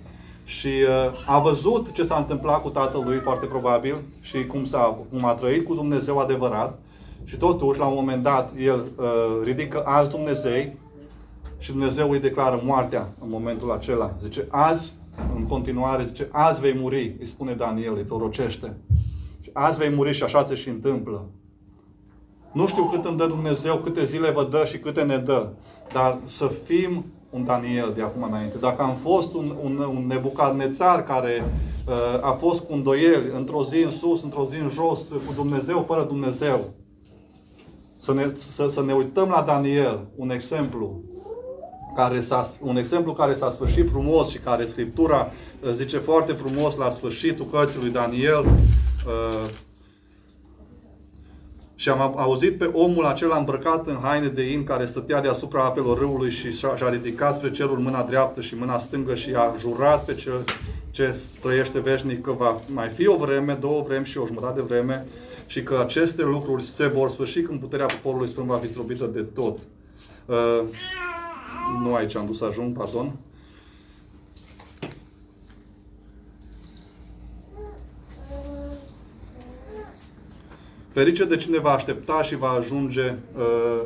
și 0.44 0.66
uh, 0.66 1.24
a 1.26 1.38
văzut 1.38 1.92
ce 1.92 2.02
s-a 2.02 2.16
întâmplat 2.16 2.62
cu 2.62 2.68
tatălui, 2.68 3.20
foarte 3.20 3.46
probabil, 3.46 4.02
și 4.20 4.46
cum, 4.46 4.66
s-a, 4.66 4.98
cum 5.10 5.24
a 5.24 5.34
trăit 5.34 5.64
cu 5.64 5.74
Dumnezeu 5.74 6.18
adevărat. 6.18 6.78
Și 7.24 7.36
totuși, 7.36 7.78
la 7.78 7.86
un 7.86 7.94
moment 7.94 8.22
dat, 8.22 8.52
el 8.58 8.84
uh, 8.96 9.40
ridică 9.42 9.82
azi 9.84 10.10
Dumnezei 10.10 10.76
și 11.58 11.70
Dumnezeu 11.70 12.10
îi 12.10 12.20
declară 12.20 12.60
moartea 12.64 13.08
în 13.20 13.28
momentul 13.30 13.70
acela. 13.70 14.14
Zice, 14.20 14.46
azi, 14.50 14.92
în 15.36 15.46
continuare, 15.46 16.04
zice, 16.04 16.28
azi 16.32 16.60
vei 16.60 16.74
muri, 16.80 17.16
îi 17.20 17.26
spune 17.26 17.52
Daniel, 17.52 17.96
îi 17.96 18.02
prorocește. 18.02 18.76
Și 19.40 19.50
azi 19.52 19.78
vei 19.78 19.90
muri 19.94 20.14
și 20.14 20.22
așa 20.22 20.44
se 20.44 20.54
și 20.54 20.68
întâmplă. 20.68 21.26
Nu 22.52 22.66
știu 22.66 22.84
cât 22.84 23.04
îmi 23.04 23.16
dă 23.16 23.26
Dumnezeu, 23.26 23.76
câte 23.76 24.04
zile 24.04 24.30
vă 24.30 24.48
dă 24.50 24.64
și 24.66 24.78
câte 24.78 25.02
ne 25.02 25.16
dă. 25.16 25.48
Dar 25.92 26.18
să 26.24 26.50
fim 26.64 27.04
un 27.34 27.44
Daniel 27.44 27.92
de 27.94 28.02
acum 28.02 28.22
înainte. 28.22 28.58
Dacă 28.58 28.82
am 28.82 28.96
fost 29.02 29.34
un, 29.34 29.56
un, 29.62 29.78
un 29.78 30.06
nebucadnețar 30.06 31.04
care 31.04 31.44
uh, 31.86 31.94
a 32.22 32.32
fost 32.32 32.60
cu 32.60 32.72
îndoieli, 32.72 33.30
într-o 33.34 33.64
zi 33.64 33.82
în 33.82 33.90
sus, 33.90 34.22
într-o 34.22 34.46
zi 34.50 34.56
în 34.56 34.68
jos, 34.68 35.08
cu 35.08 35.32
Dumnezeu, 35.34 35.84
fără 35.86 36.02
Dumnezeu, 36.02 36.72
să 37.96 38.12
ne, 38.12 38.32
să, 38.36 38.68
să 38.68 38.82
ne 38.82 38.92
uităm 38.92 39.28
la 39.28 39.42
Daniel, 39.42 40.06
un 40.16 40.30
exemplu 40.30 41.00
care 41.94 42.20
s-a, 42.20 42.50
un 42.60 42.76
exemplu 42.76 43.12
care 43.12 43.34
s-a 43.34 43.50
sfârșit 43.50 43.90
frumos 43.90 44.28
și 44.28 44.38
care 44.38 44.64
Scriptura 44.64 45.30
uh, 45.60 45.70
zice 45.70 45.98
foarte 45.98 46.32
frumos 46.32 46.76
la 46.76 46.90
sfârșitul 46.90 47.46
cărții 47.46 47.80
lui 47.80 47.90
Daniel. 47.90 48.44
Uh, 48.44 49.48
și 51.74 51.88
am 51.88 52.14
auzit 52.16 52.58
pe 52.58 52.64
omul 52.64 53.04
acela 53.04 53.38
îmbrăcat 53.38 53.86
în 53.86 53.98
haine 54.02 54.26
de 54.26 54.52
in 54.52 54.64
care 54.64 54.86
stătea 54.86 55.20
deasupra 55.20 55.64
apelor 55.64 55.98
râului 55.98 56.30
și 56.30 56.52
și-a 56.52 56.88
ridicat 56.90 57.34
spre 57.34 57.50
cerul 57.50 57.78
mâna 57.78 58.02
dreaptă 58.02 58.40
și 58.40 58.54
mâna 58.54 58.78
stângă 58.78 59.14
și 59.14 59.30
a 59.34 59.54
jurat 59.58 60.04
pe 60.04 60.14
cel 60.14 60.44
ce 60.90 61.16
trăiește 61.40 61.80
veșnic 61.80 62.22
că 62.22 62.32
va 62.32 62.60
mai 62.66 62.88
fi 62.88 63.06
o 63.06 63.16
vreme, 63.16 63.52
două 63.52 63.84
vremi 63.86 64.04
și 64.04 64.18
o 64.18 64.26
jumătate 64.26 64.60
de 64.60 64.66
vreme 64.68 65.06
și 65.46 65.62
că 65.62 65.78
aceste 65.80 66.22
lucruri 66.22 66.62
se 66.62 66.86
vor 66.86 67.10
sfârși 67.10 67.40
când 67.40 67.60
puterea 67.60 67.86
poporului 67.86 68.28
sfânt 68.28 68.46
va 68.46 68.56
fi 68.56 68.68
strobită 68.68 69.04
de 69.04 69.20
tot. 69.20 69.58
Uh, 70.26 70.60
nu 71.82 71.94
aici 71.94 72.16
am 72.16 72.24
vrut 72.24 72.36
să 72.36 72.44
ajung, 72.44 72.76
pardon. 72.76 73.16
Ferice 80.94 81.24
de 81.24 81.36
cine 81.36 81.58
va 81.58 81.70
aștepta 81.70 82.22
și 82.22 82.36
va 82.36 82.48
ajunge. 82.48 83.14
Uh, 83.36 83.82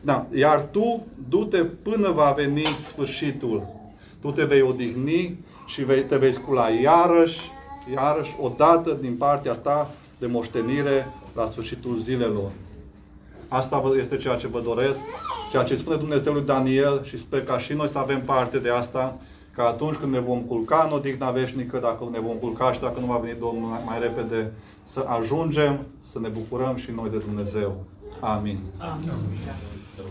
da. 0.00 0.26
Iar 0.34 0.60
tu, 0.60 1.06
du-te 1.28 1.58
până 1.58 2.10
va 2.10 2.34
veni 2.36 2.66
sfârșitul. 2.84 3.66
Tu 4.20 4.30
te 4.30 4.44
vei 4.44 4.60
odihni 4.62 5.38
și 5.66 5.84
vei, 5.84 6.02
te 6.02 6.16
vei 6.16 6.32
scula 6.32 6.68
iarăși, 6.68 7.40
iarăși, 7.94 8.34
odată 8.40 8.98
din 9.00 9.14
partea 9.14 9.52
ta 9.54 9.90
de 10.18 10.26
moștenire 10.26 11.06
la 11.34 11.48
sfârșitul 11.48 11.98
zilelor. 11.98 12.50
Asta 13.48 13.78
vă- 13.78 13.96
este 13.98 14.16
ceea 14.16 14.34
ce 14.36 14.46
vă 14.46 14.60
doresc, 14.60 15.00
ceea 15.50 15.62
ce 15.62 15.76
spune 15.76 15.96
Dumnezeu 15.96 16.32
lui 16.32 16.44
Daniel 16.44 17.04
și 17.04 17.18
sper 17.18 17.44
ca 17.44 17.58
și 17.58 17.72
noi 17.72 17.88
să 17.88 17.98
avem 17.98 18.20
parte 18.20 18.58
de 18.58 18.68
asta, 18.70 19.16
că 19.54 19.62
atunci 19.62 19.94
când 19.96 20.12
ne 20.12 20.20
vom 20.20 20.40
culca 20.42 20.84
în 20.86 20.92
odihna 20.96 21.30
veșnică, 21.30 21.78
dacă 21.78 22.08
ne 22.10 22.20
vom 22.20 22.36
culca 22.36 22.72
și 22.72 22.80
dacă 22.80 23.00
nu 23.00 23.06
va 23.06 23.16
veni 23.18 23.38
Domnul 23.38 23.68
mai- 23.68 23.82
mai 23.86 23.98
repede, 23.98 24.52
să 24.84 25.04
ajungem 25.06 25.86
să 25.98 26.20
ne 26.20 26.28
bucurăm 26.28 26.76
și 26.76 26.90
noi 26.90 27.10
de 27.10 27.18
Dumnezeu. 27.18 27.84
Amin. 28.20 28.58
Amin. 28.78 29.10
Vreau 29.94 30.10